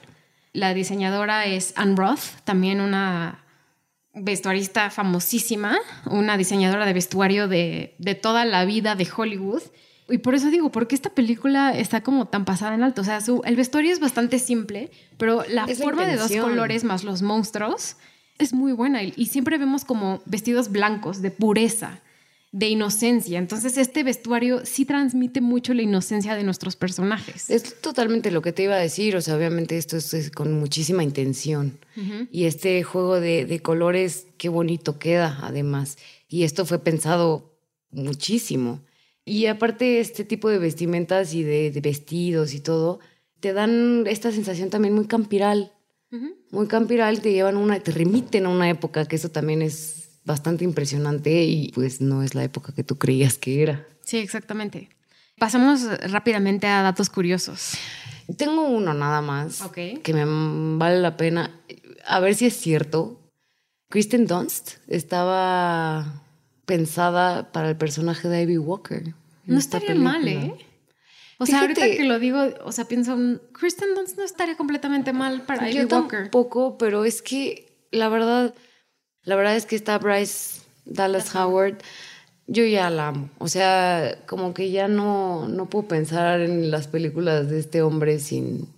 La 0.52 0.74
diseñadora 0.74 1.46
es 1.46 1.72
Anne 1.76 1.94
Roth, 1.96 2.42
también 2.44 2.80
una 2.80 3.40
vestuarista 4.14 4.90
famosísima, 4.90 5.76
una 6.06 6.36
diseñadora 6.36 6.86
de 6.86 6.92
vestuario 6.92 7.48
de, 7.48 7.94
de 7.98 8.14
toda 8.14 8.44
la 8.44 8.64
vida 8.64 8.94
de 8.94 9.08
Hollywood. 9.14 9.62
Y 10.08 10.18
por 10.18 10.34
eso 10.34 10.50
digo, 10.50 10.70
¿por 10.70 10.86
qué 10.86 10.94
esta 10.94 11.10
película 11.10 11.72
está 11.76 12.02
como 12.02 12.26
tan 12.26 12.44
pasada 12.44 12.74
en 12.74 12.82
alto? 12.82 13.00
O 13.00 13.04
sea, 13.04 13.20
su- 13.20 13.42
el 13.44 13.56
vestuario 13.56 13.90
es 13.92 14.00
bastante 14.00 14.38
simple, 14.38 14.90
pero 15.16 15.44
la 15.48 15.64
Es 15.64 15.78
la 15.78 15.84
forma 15.84 16.06
de 16.06 16.16
dos 16.16 16.30
colores 16.50 16.84
más 16.84 17.04
los 17.04 17.22
monstruos 17.22 17.96
es 18.38 18.52
muy 18.52 18.72
buena. 18.72 19.02
Y, 19.02 19.14
y 19.16 19.26
siempre 19.26 19.56
vemos 19.58 19.84
como 19.84 20.20
vestidos 20.26 20.70
blancos, 20.70 21.22
de 21.22 21.30
pureza, 21.30 22.00
de 22.54 22.68
inocencia. 22.68 23.40
Entonces 23.40 23.76
este 23.76 24.04
vestuario 24.04 24.64
sí 24.64 24.84
transmite 24.84 25.40
mucho 25.40 25.74
la 25.74 25.82
inocencia 25.82 26.36
de 26.36 26.44
nuestros 26.44 26.76
personajes. 26.76 27.50
Es 27.50 27.80
totalmente 27.80 28.30
lo 28.30 28.42
que 28.42 28.52
te 28.52 28.62
iba 28.62 28.76
a 28.76 28.78
decir. 28.78 29.16
O 29.16 29.20
sea, 29.20 29.36
obviamente 29.36 29.76
esto 29.76 29.96
es, 29.96 30.14
es 30.14 30.30
con 30.30 30.52
muchísima 30.52 31.02
intención. 31.02 31.76
Y 32.30 32.44
este 32.44 32.84
juego 32.84 33.18
de, 33.18 33.44
de 33.44 33.58
colores, 33.58 34.28
qué 34.38 34.48
bonito 34.48 35.00
queda, 35.00 35.40
además. 35.42 35.98
Y 36.28 36.44
esto 36.44 36.64
fue 36.64 36.78
pensado 36.78 37.58
muchísimo. 37.90 38.80
Y 39.24 39.46
aparte, 39.46 39.98
este 39.98 40.22
tipo 40.22 40.48
de 40.48 40.58
vestimentas 40.58 41.34
y 41.34 41.42
de, 41.42 41.72
de 41.72 41.80
vestidos 41.80 42.54
y 42.54 42.60
todo, 42.60 43.00
te 43.40 43.52
dan 43.52 44.04
esta 44.06 44.30
sensación 44.30 44.70
también 44.70 44.94
muy 44.94 45.06
campiral. 45.06 45.72
Muy 46.52 46.68
campiral, 46.68 47.20
te 47.20 47.32
llevan 47.32 47.56
una, 47.56 47.80
te 47.80 47.90
remiten 47.90 48.46
a 48.46 48.50
una 48.50 48.70
época 48.70 49.06
que 49.06 49.16
eso 49.16 49.30
también 49.30 49.60
es 49.60 50.03
bastante 50.24 50.64
impresionante 50.64 51.44
y 51.44 51.70
pues 51.74 52.00
no 52.00 52.22
es 52.22 52.34
la 52.34 52.44
época 52.44 52.74
que 52.74 52.84
tú 52.84 52.96
creías 52.96 53.38
que 53.38 53.62
era. 53.62 53.86
Sí, 54.02 54.18
exactamente. 54.18 54.88
Pasamos 55.38 55.86
rápidamente 56.10 56.66
a 56.66 56.82
datos 56.82 57.10
curiosos. 57.10 57.72
Tengo 58.36 58.68
uno 58.68 58.94
nada 58.94 59.20
más 59.20 59.62
que 59.72 60.14
me 60.14 60.24
vale 60.78 61.00
la 61.00 61.16
pena 61.16 61.50
a 62.06 62.20
ver 62.20 62.34
si 62.34 62.46
es 62.46 62.56
cierto. 62.56 63.20
Kristen 63.90 64.26
Dunst 64.26 64.78
estaba 64.88 66.22
pensada 66.64 67.52
para 67.52 67.68
el 67.68 67.76
personaje 67.76 68.28
de 68.28 68.42
Ivy 68.42 68.58
Walker. 68.58 69.14
No 69.46 69.58
estaría 69.58 69.94
mal, 69.94 70.26
¿eh? 70.26 70.54
O 71.38 71.46
sea, 71.46 71.60
ahorita 71.60 71.82
que 71.82 72.04
lo 72.04 72.18
digo, 72.18 72.42
o 72.64 72.72
sea, 72.72 72.86
pienso, 72.86 73.16
Kristen 73.52 73.94
Dunst 73.94 74.16
no 74.16 74.24
estaría 74.24 74.56
completamente 74.56 75.12
mal 75.12 75.42
para 75.42 75.70
Ivy 75.70 75.84
Walker. 75.84 76.22
Tampoco, 76.22 76.78
pero 76.78 77.04
es 77.04 77.20
que 77.22 77.66
la 77.90 78.08
verdad, 78.08 78.54
la 79.24 79.36
verdad 79.36 79.56
es 79.56 79.66
que 79.66 79.76
está 79.76 79.98
Bryce 79.98 80.60
Dallas 80.84 81.34
Howard. 81.34 81.78
Yo 82.46 82.64
ya 82.64 82.90
la 82.90 83.08
amo. 83.08 83.30
O 83.38 83.48
sea, 83.48 84.18
como 84.26 84.52
que 84.52 84.70
ya 84.70 84.86
no, 84.86 85.48
no 85.48 85.66
puedo 85.66 85.88
pensar 85.88 86.40
en 86.40 86.70
las 86.70 86.88
películas 86.88 87.48
de 87.48 87.58
este 87.58 87.80
hombre 87.80 88.18
sin, 88.18 88.68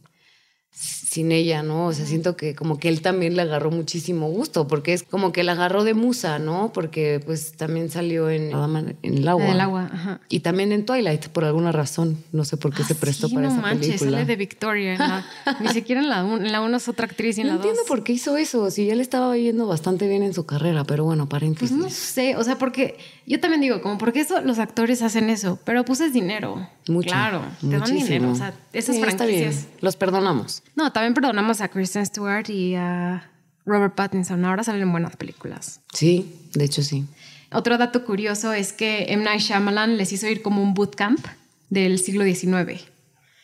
sin 1.09 1.31
ella, 1.31 1.63
¿no? 1.63 1.87
O 1.87 1.93
sea, 1.93 2.05
siento 2.05 2.37
que 2.37 2.57
como 2.57 2.81
que 2.81 2.89
él 2.89 3.01
también 3.01 3.37
le 3.37 3.43
agarró 3.43 3.71
muchísimo 3.71 4.29
gusto, 4.29 4.67
porque 4.67 4.93
es 4.93 5.05
como 5.05 5.31
que 5.31 5.45
la 5.45 5.53
agarró 5.53 5.85
de 5.85 5.95
musa, 5.95 6.41
¿no? 6.41 6.73
Porque 6.75 7.21
pues 7.25 7.53
también 7.53 7.91
salió 7.91 8.29
en, 8.29 8.51
en 8.51 9.15
el 9.19 9.29
agua. 9.29 9.45
En 9.45 9.51
el 9.53 9.61
agua, 9.61 9.89
ajá. 9.93 10.21
Y 10.29 10.41
también 10.41 10.73
en 10.73 10.85
Twilight, 10.85 11.29
por 11.29 11.45
alguna 11.45 11.71
razón. 11.71 12.19
No 12.33 12.45
sé 12.45 12.57
por 12.57 12.75
qué 12.75 12.83
se 12.83 12.95
ah, 12.95 12.97
prestó 13.01 13.29
para 13.29 13.43
no 13.43 13.53
esa 13.53 13.61
manches, 13.61 13.87
película. 13.87 14.11
sale 14.11 14.25
de 14.25 14.37
Victoria. 14.37 15.25
ni 15.61 15.69
siquiera 15.69 16.01
en 16.01 16.09
la 16.09 16.61
1 16.61 16.77
es 16.77 16.89
otra 16.89 17.07
actriz 17.07 17.39
y 17.39 17.43
en 17.43 17.47
no 17.47 17.53
la 17.53 17.59
2. 17.59 17.65
No 17.65 17.71
entiendo 17.71 17.89
por 17.89 18.03
qué 18.03 18.13
hizo 18.13 18.37
eso, 18.37 18.69
si 18.73 18.91
él 18.91 19.01
estaba 19.01 19.37
yendo 19.37 19.69
bastante 19.69 20.09
bien 20.09 20.25
en 20.25 20.35
su 20.35 20.45
carrera, 20.45 20.83
pero 20.83 21.05
bueno, 21.05 21.29
paréntesis. 21.29 21.71
Pues 21.71 21.81
no 21.81 21.89
sé, 21.89 22.37
o 22.37 22.43
sea, 22.43 22.59
porque 22.59 22.99
yo 23.27 23.39
también 23.39 23.61
digo, 23.61 23.81
como, 23.81 23.97
¿por 23.97 24.13
qué 24.13 24.21
eso, 24.21 24.41
los 24.41 24.59
actores 24.59 25.03
hacen 25.03 25.31
eso? 25.31 25.61
Pero 25.65 25.85
pues 25.85 26.01
es 26.01 26.13
dinero. 26.13 26.69
Mucho. 26.89 27.11
Claro, 27.11 27.43
te 27.61 27.79
dan 27.79 27.93
dinero. 27.93 28.31
O 28.31 28.35
sea, 28.35 28.55
esas 28.73 28.99
franquicias. 28.99 29.67
Los 29.81 29.97
perdonamos. 29.97 30.63
No, 30.75 30.93
también 30.97 31.13
perdonamos 31.13 31.61
a 31.61 31.69
Kristen 31.69 32.07
Stewart 32.07 32.49
y 32.49 32.75
a 32.75 33.31
Robert 33.67 33.95
Pattinson. 33.95 34.43
Ahora 34.47 34.65
salen 34.65 34.91
buenas 34.91 35.15
películas. 35.15 35.83
Sí, 35.93 36.33
de 36.55 36.65
hecho 36.65 36.83
sí. 36.83 37.05
Otro 37.53 37.77
dato 37.77 38.03
curioso 38.07 38.55
es 38.55 38.73
que 38.73 39.13
M. 39.13 39.23
Night 39.23 39.43
Shyamalan 39.43 39.99
les 39.99 40.15
hizo 40.15 40.27
ir 40.27 40.41
como 40.41 40.63
un 40.63 40.73
bootcamp 40.73 41.23
del 41.69 41.99
siglo 41.99 42.25
XIX. 42.25 42.83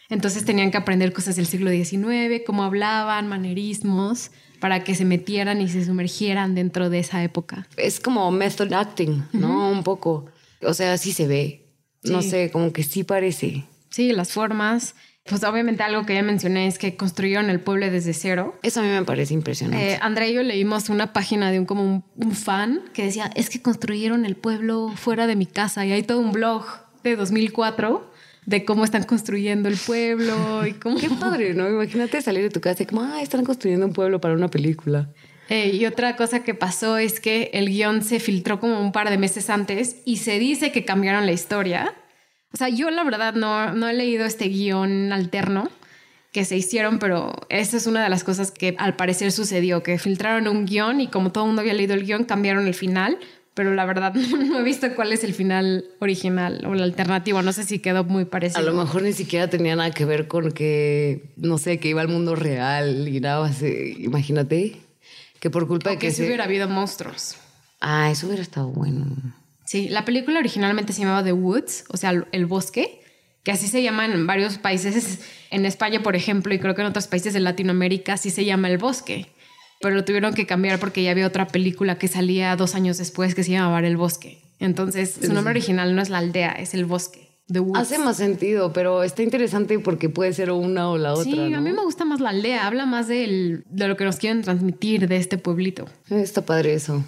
Entonces 0.08 0.46
tenían 0.46 0.70
que 0.70 0.78
aprender 0.78 1.12
cosas 1.12 1.36
del 1.36 1.44
siglo 1.44 1.70
XIX, 1.70 2.40
cómo 2.46 2.64
hablaban, 2.64 3.28
manerismos, 3.28 4.30
para 4.58 4.82
que 4.82 4.94
se 4.94 5.04
metieran 5.04 5.60
y 5.60 5.68
se 5.68 5.84
sumergieran 5.84 6.54
dentro 6.54 6.88
de 6.88 7.00
esa 7.00 7.22
época. 7.22 7.68
Es 7.76 8.00
como 8.00 8.30
method 8.30 8.72
acting, 8.72 9.24
¿no? 9.34 9.70
Un 9.70 9.82
poco. 9.82 10.24
O 10.62 10.72
sea, 10.72 10.96
sí 10.96 11.12
se 11.12 11.26
ve. 11.26 11.66
No 12.02 12.22
sé, 12.22 12.50
como 12.50 12.72
que 12.72 12.82
sí 12.82 13.04
parece. 13.04 13.66
Sí, 13.90 14.14
las 14.14 14.32
formas. 14.32 14.94
Pues 15.24 15.44
obviamente 15.44 15.82
algo 15.84 16.04
que 16.04 16.14
ya 16.14 16.22
mencioné 16.22 16.66
es 16.66 16.78
que 16.78 16.96
construyeron 16.96 17.48
el 17.48 17.60
pueblo 17.60 17.88
desde 17.88 18.12
cero. 18.12 18.58
Eso 18.62 18.80
a 18.80 18.82
mí 18.82 18.88
me 18.88 19.04
parece 19.04 19.34
impresionante. 19.34 19.92
Eh, 19.92 19.98
Andrea 20.02 20.28
y 20.28 20.34
yo 20.34 20.42
leímos 20.42 20.88
una 20.88 21.12
página 21.12 21.52
de 21.52 21.60
un 21.60 21.66
como 21.66 22.04
un, 22.16 22.32
fan 22.32 22.82
que 22.92 23.04
decía, 23.04 23.30
es 23.36 23.48
que 23.48 23.62
construyeron 23.62 24.24
el 24.24 24.34
pueblo 24.34 24.92
fuera 24.96 25.28
de 25.28 25.36
mi 25.36 25.46
casa 25.46 25.86
y 25.86 25.92
hay 25.92 26.02
todo 26.02 26.18
un 26.18 26.32
blog 26.32 26.64
de 27.04 27.14
2004 27.14 28.10
de 28.46 28.64
cómo 28.64 28.84
están 28.84 29.04
construyendo 29.04 29.68
el 29.68 29.76
pueblo 29.76 30.66
y 30.66 30.72
cómo... 30.72 30.98
Qué 30.98 31.08
padre, 31.08 31.54
¿no? 31.54 31.68
Imagínate 31.68 32.20
salir 32.20 32.42
de 32.42 32.50
tu 32.50 32.60
casa 32.60 32.82
y 32.82 32.86
como, 32.86 33.02
ah, 33.02 33.22
están 33.22 33.44
construyendo 33.44 33.86
un 33.86 33.92
pueblo 33.92 34.20
para 34.20 34.34
una 34.34 34.48
película. 34.48 35.08
Eh, 35.48 35.70
y 35.74 35.86
otra 35.86 36.16
cosa 36.16 36.42
que 36.42 36.54
pasó 36.54 36.98
es 36.98 37.20
que 37.20 37.50
el 37.52 37.68
guion 37.68 38.02
se 38.02 38.18
filtró 38.18 38.58
como 38.58 38.80
un 38.80 38.90
par 38.90 39.10
de 39.10 39.18
meses 39.18 39.50
antes 39.50 39.96
y 40.04 40.16
se 40.16 40.40
dice 40.40 40.72
que 40.72 40.84
cambiaron 40.84 41.26
la 41.26 41.32
historia 41.32 41.94
o 42.52 42.56
sea, 42.56 42.68
yo 42.68 42.90
la 42.90 43.04
verdad 43.04 43.34
no, 43.34 43.72
no 43.74 43.88
he 43.88 43.94
leído 43.94 44.24
este 44.26 44.48
guion 44.48 45.12
alterno 45.12 45.70
que 46.32 46.44
se 46.44 46.56
hicieron, 46.56 46.98
pero 46.98 47.32
esa 47.50 47.76
es 47.76 47.86
una 47.86 48.02
de 48.02 48.08
las 48.08 48.24
cosas 48.24 48.50
que 48.50 48.74
al 48.78 48.96
parecer 48.96 49.32
sucedió, 49.32 49.82
que 49.82 49.98
filtraron 49.98 50.48
un 50.48 50.64
guion 50.64 51.00
y 51.00 51.08
como 51.08 51.30
todo 51.30 51.44
el 51.44 51.48
mundo 51.48 51.60
había 51.60 51.74
leído 51.74 51.94
el 51.94 52.04
guion, 52.04 52.24
cambiaron 52.24 52.66
el 52.66 52.74
final, 52.74 53.18
pero 53.54 53.74
la 53.74 53.84
verdad 53.84 54.14
no, 54.14 54.58
he 54.58 54.62
visto 54.62 54.94
cuál 54.94 55.12
es 55.12 55.24
el 55.24 55.34
final 55.34 55.84
original 56.00 56.64
o 56.66 56.74
el 56.74 56.82
alternativo, 56.82 57.42
no 57.42 57.52
sé 57.52 57.64
si 57.64 57.78
quedó 57.78 58.04
muy 58.04 58.24
parecido. 58.24 58.60
A 58.60 58.62
lo 58.62 58.72
mejor 58.72 59.02
ni 59.02 59.12
siquiera 59.12 59.48
tenía 59.48 59.76
nada 59.76 59.90
que 59.90 60.06
ver 60.06 60.26
con 60.26 60.52
que, 60.52 61.32
no 61.36 61.58
sé, 61.58 61.78
que 61.78 61.88
iba 61.88 62.00
al 62.00 62.08
mundo 62.08 62.34
real 62.34 63.08
y 63.08 63.20
nada 63.20 63.40
más, 63.40 63.62
imagínate, 63.62 64.80
que 65.38 65.50
por 65.50 65.68
culpa 65.68 65.90
de 65.90 65.98
que... 65.98 66.08
Que 66.08 66.12
si 66.14 66.22
hubiera 66.22 66.44
habido 66.44 66.66
monstruos. 66.66 67.36
Ah, 67.80 68.10
eso 68.10 68.26
hubiera 68.26 68.42
estado 68.42 68.68
bueno. 68.68 69.16
Sí, 69.72 69.88
la 69.88 70.04
película 70.04 70.38
originalmente 70.38 70.92
se 70.92 71.00
llamaba 71.00 71.24
The 71.24 71.32
Woods, 71.32 71.86
o 71.88 71.96
sea, 71.96 72.10
el 72.10 72.44
bosque, 72.44 73.00
que 73.42 73.52
así 73.52 73.68
se 73.68 73.82
llama 73.82 74.04
en 74.04 74.26
varios 74.26 74.58
países. 74.58 75.20
En 75.50 75.64
España, 75.64 76.02
por 76.02 76.14
ejemplo, 76.14 76.52
y 76.52 76.58
creo 76.58 76.74
que 76.74 76.82
en 76.82 76.88
otros 76.88 77.06
países 77.06 77.32
de 77.32 77.40
Latinoamérica 77.40 78.18
sí 78.18 78.28
se 78.28 78.44
llama 78.44 78.68
El 78.68 78.76
bosque. 78.76 79.28
Pero 79.80 79.94
lo 79.94 80.04
tuvieron 80.04 80.34
que 80.34 80.44
cambiar 80.44 80.78
porque 80.78 81.02
ya 81.02 81.10
había 81.10 81.26
otra 81.26 81.46
película 81.46 81.96
que 81.96 82.06
salía 82.06 82.54
dos 82.54 82.74
años 82.74 82.98
después 82.98 83.34
que 83.34 83.44
se 83.44 83.52
llamaba 83.52 83.78
El 83.78 83.96
bosque. 83.96 84.42
Entonces, 84.58 85.18
su 85.22 85.32
nombre 85.32 85.52
original 85.52 85.96
no 85.96 86.02
es 86.02 86.10
la 86.10 86.18
aldea, 86.18 86.52
es 86.52 86.74
el 86.74 86.84
bosque. 86.84 87.30
The 87.50 87.60
Woods. 87.60 87.80
Hace 87.80 87.98
más 87.98 88.18
sentido, 88.18 88.74
pero 88.74 89.02
está 89.02 89.22
interesante 89.22 89.78
porque 89.78 90.10
puede 90.10 90.34
ser 90.34 90.50
una 90.50 90.90
o 90.90 90.98
la 90.98 91.14
otra. 91.14 91.24
Sí, 91.24 91.54
a 91.54 91.60
mí 91.62 91.72
me 91.72 91.82
gusta 91.82 92.04
más 92.04 92.20
la 92.20 92.28
aldea, 92.28 92.66
habla 92.66 92.84
más 92.84 93.08
de 93.08 93.62
lo 93.70 93.96
que 93.96 94.04
nos 94.04 94.16
quieren 94.16 94.42
transmitir 94.42 95.08
de 95.08 95.16
este 95.16 95.38
pueblito. 95.38 95.88
Está 96.10 96.44
padre 96.44 96.74
eso. 96.74 97.02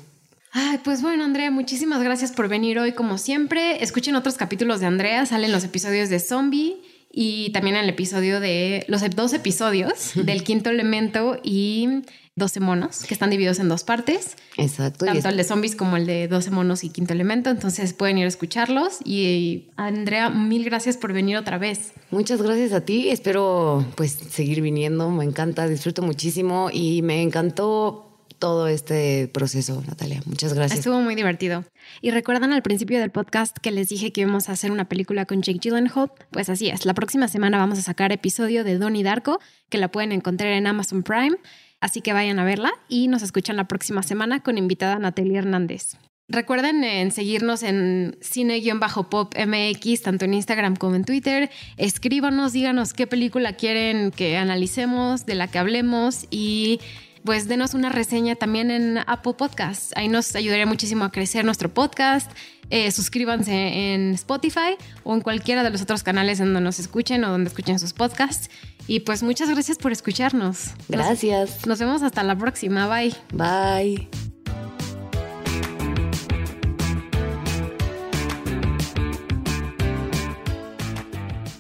Ay, 0.57 0.78
pues 0.84 1.02
bueno, 1.02 1.24
Andrea, 1.24 1.50
muchísimas 1.50 2.00
gracias 2.00 2.30
por 2.30 2.48
venir 2.48 2.78
hoy 2.78 2.92
como 2.92 3.18
siempre. 3.18 3.82
Escuchen 3.82 4.14
otros 4.14 4.36
capítulos 4.36 4.78
de 4.78 4.86
Andrea, 4.86 5.26
salen 5.26 5.50
los 5.50 5.64
episodios 5.64 6.11
de 6.11 6.20
Zombie 6.20 6.76
y 7.11 7.50
también 7.50 7.74
el 7.74 7.88
episodio 7.88 8.38
de 8.38 8.84
los 8.86 9.02
dos 9.16 9.32
episodios 9.32 10.12
del 10.14 10.44
quinto 10.44 10.70
elemento 10.70 11.40
y 11.42 12.05
12 12.36 12.61
monos, 12.61 13.02
que 13.02 13.14
están 13.14 13.30
divididos 13.30 13.59
en 13.59 13.68
dos 13.68 13.82
partes. 13.82 14.36
Exacto. 14.57 15.07
Tanto 15.07 15.28
el 15.28 15.36
de 15.36 15.42
zombies 15.42 15.74
como 15.74 15.96
el 15.96 16.07
de 16.07 16.28
12 16.28 16.52
monos 16.52 16.84
y 16.84 16.90
quinto 16.90 17.12
elemento. 17.12 17.50
Entonces 17.50 17.92
pueden 17.92 18.18
ir 18.18 18.26
a 18.26 18.28
escucharlos. 18.28 18.98
Y 19.05 19.70
Andrea, 19.74 20.30
mil 20.30 20.64
gracias 20.64 20.96
por 20.96 21.12
venir 21.12 21.36
otra 21.36 21.59
vez. 21.59 21.94
Muchas 22.12 22.40
gracias 22.40 22.72
a 22.72 22.82
ti. 22.82 23.09
Espero 23.09 23.84
pues 23.96 24.12
seguir 24.12 24.61
viniendo. 24.61 25.11
Me 25.11 25.24
encanta, 25.24 25.66
disfruto 25.66 26.02
muchísimo 26.02 26.70
y 26.72 27.02
me 27.02 27.22
encantó 27.22 28.13
todo 28.39 28.68
este 28.68 29.28
proceso, 29.28 29.82
Natalia. 29.87 30.22
Muchas 30.26 30.55
gracias. 30.55 30.80
Estuvo 30.80 31.01
muy 31.01 31.14
divertido. 31.14 31.64
Y 32.01 32.11
recuerdan 32.11 32.53
al 32.53 32.62
principio 32.62 33.01
del 33.01 33.11
podcast 33.11 33.57
que 33.59 33.70
les 33.70 33.89
dije 33.89 34.12
que 34.12 34.22
íbamos 34.22 34.49
a 34.49 34.53
hacer 34.53 34.70
una 34.70 34.89
película 34.89 35.26
con 35.26 35.43
Jake 35.43 35.59
Gyllenhaal. 35.61 36.11
Pues 36.30 36.49
así 36.49 36.68
es. 36.68 36.85
La 36.87 36.95
próxima 36.95 37.28
semana 37.28 37.59
vamos 37.59 37.78
a 37.78 37.82
sacar 37.82 38.12
episodio 38.12 38.64
de 38.64 38.78
Donnie 38.78 39.03
Darko, 39.03 39.41
que 39.68 39.78
la 39.78 39.89
pueden 39.89 40.12
encontrar 40.12 40.53
en 40.53 40.66
Amazon 40.66 41.03
Prime. 41.03 41.37
Así 41.80 42.01
que 42.01 42.12
vayan 42.12 42.39
a 42.39 42.45
verla 42.45 42.72
y 42.89 43.09
nos 43.09 43.22
escuchan 43.22 43.57
la 43.57 43.68
próxima 43.68 44.03
semana 44.03 44.41
con 44.41 44.59
invitada 44.59 44.99
Natalia 44.99 45.41
Hernández. 45.41 45.97
Recuerden 46.26 46.85
en 46.85 47.11
seguirnos 47.11 47.62
en 47.62 48.16
cine-pop 48.22 49.35
MX, 49.37 50.03
tanto 50.03 50.24
en 50.24 50.32
Instagram 50.32 50.76
como 50.76 50.97
en 50.97 51.05
Twitter. 51.05 51.51
Escríbanos, 51.76 52.55
díganos 52.55 52.95
qué 52.95 53.07
película 53.07 53.53
quieren 53.53 54.11
que 54.11 54.39
analicemos, 54.39 55.26
de 55.26 55.35
la 55.35 55.49
que 55.49 55.59
hablemos 55.59 56.26
y 56.30 56.80
pues 57.25 57.49
denos 57.49 57.75
una 57.75 57.89
reseña 57.89 58.37
también 58.37 58.70
en 58.70 58.99
Apple 58.99 59.35
Podcasts. 59.35 59.93
Ahí 59.97 60.09
nos 60.09 60.37
ayudaría 60.37 60.66
muchísimo 60.66 61.05
a 61.05 61.11
crecer 61.11 61.45
nuestro 61.45 61.72
podcast. 61.72 62.31
Eh, 62.70 62.91
suscríbanse 62.91 63.95
en 63.95 64.12
Spotify 64.14 64.77
o 65.03 65.14
en 65.14 65.20
cualquiera 65.20 65.62
de 65.62 65.70
los 65.70 65.83
otros 65.83 66.03
canales 66.03 66.39
donde 66.39 66.61
nos 66.61 66.79
escuchen 66.79 67.25
o 67.25 67.31
donde 67.31 67.49
escuchen 67.49 67.79
sus 67.79 67.93
podcasts. 67.93 68.51
Y 68.87 69.01
pues 69.01 69.22
muchas 69.22 69.49
gracias 69.49 69.79
por 69.79 69.93
escucharnos. 69.93 70.72
Gracias. 70.89 71.66
nos 71.66 71.79
vemos 71.79 72.03
hasta 72.03 72.22
la 72.22 72.37
próxima. 72.37 72.87
Bye. 72.89 73.14
Bye. 73.33 74.09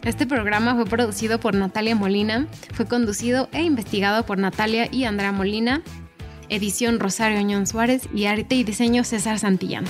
Este 0.04 0.26
programa 0.26 0.74
fue 0.74 0.84
producido 0.84 1.40
por 1.40 1.54
Natalia 1.54 1.94
Molina, 1.94 2.46
fue 2.74 2.86
conducido 2.86 3.48
e 3.52 3.62
investigado 3.62 4.26
por 4.26 4.36
Natalia 4.36 4.86
y 4.90 5.04
Andrea 5.04 5.32
Molina, 5.32 5.82
edición 6.50 7.00
Rosario 7.00 7.38
Añón 7.38 7.66
Suárez 7.66 8.06
y 8.14 8.26
arte 8.26 8.54
y 8.54 8.64
diseño 8.64 9.02
César 9.04 9.38
Santillán. 9.38 9.84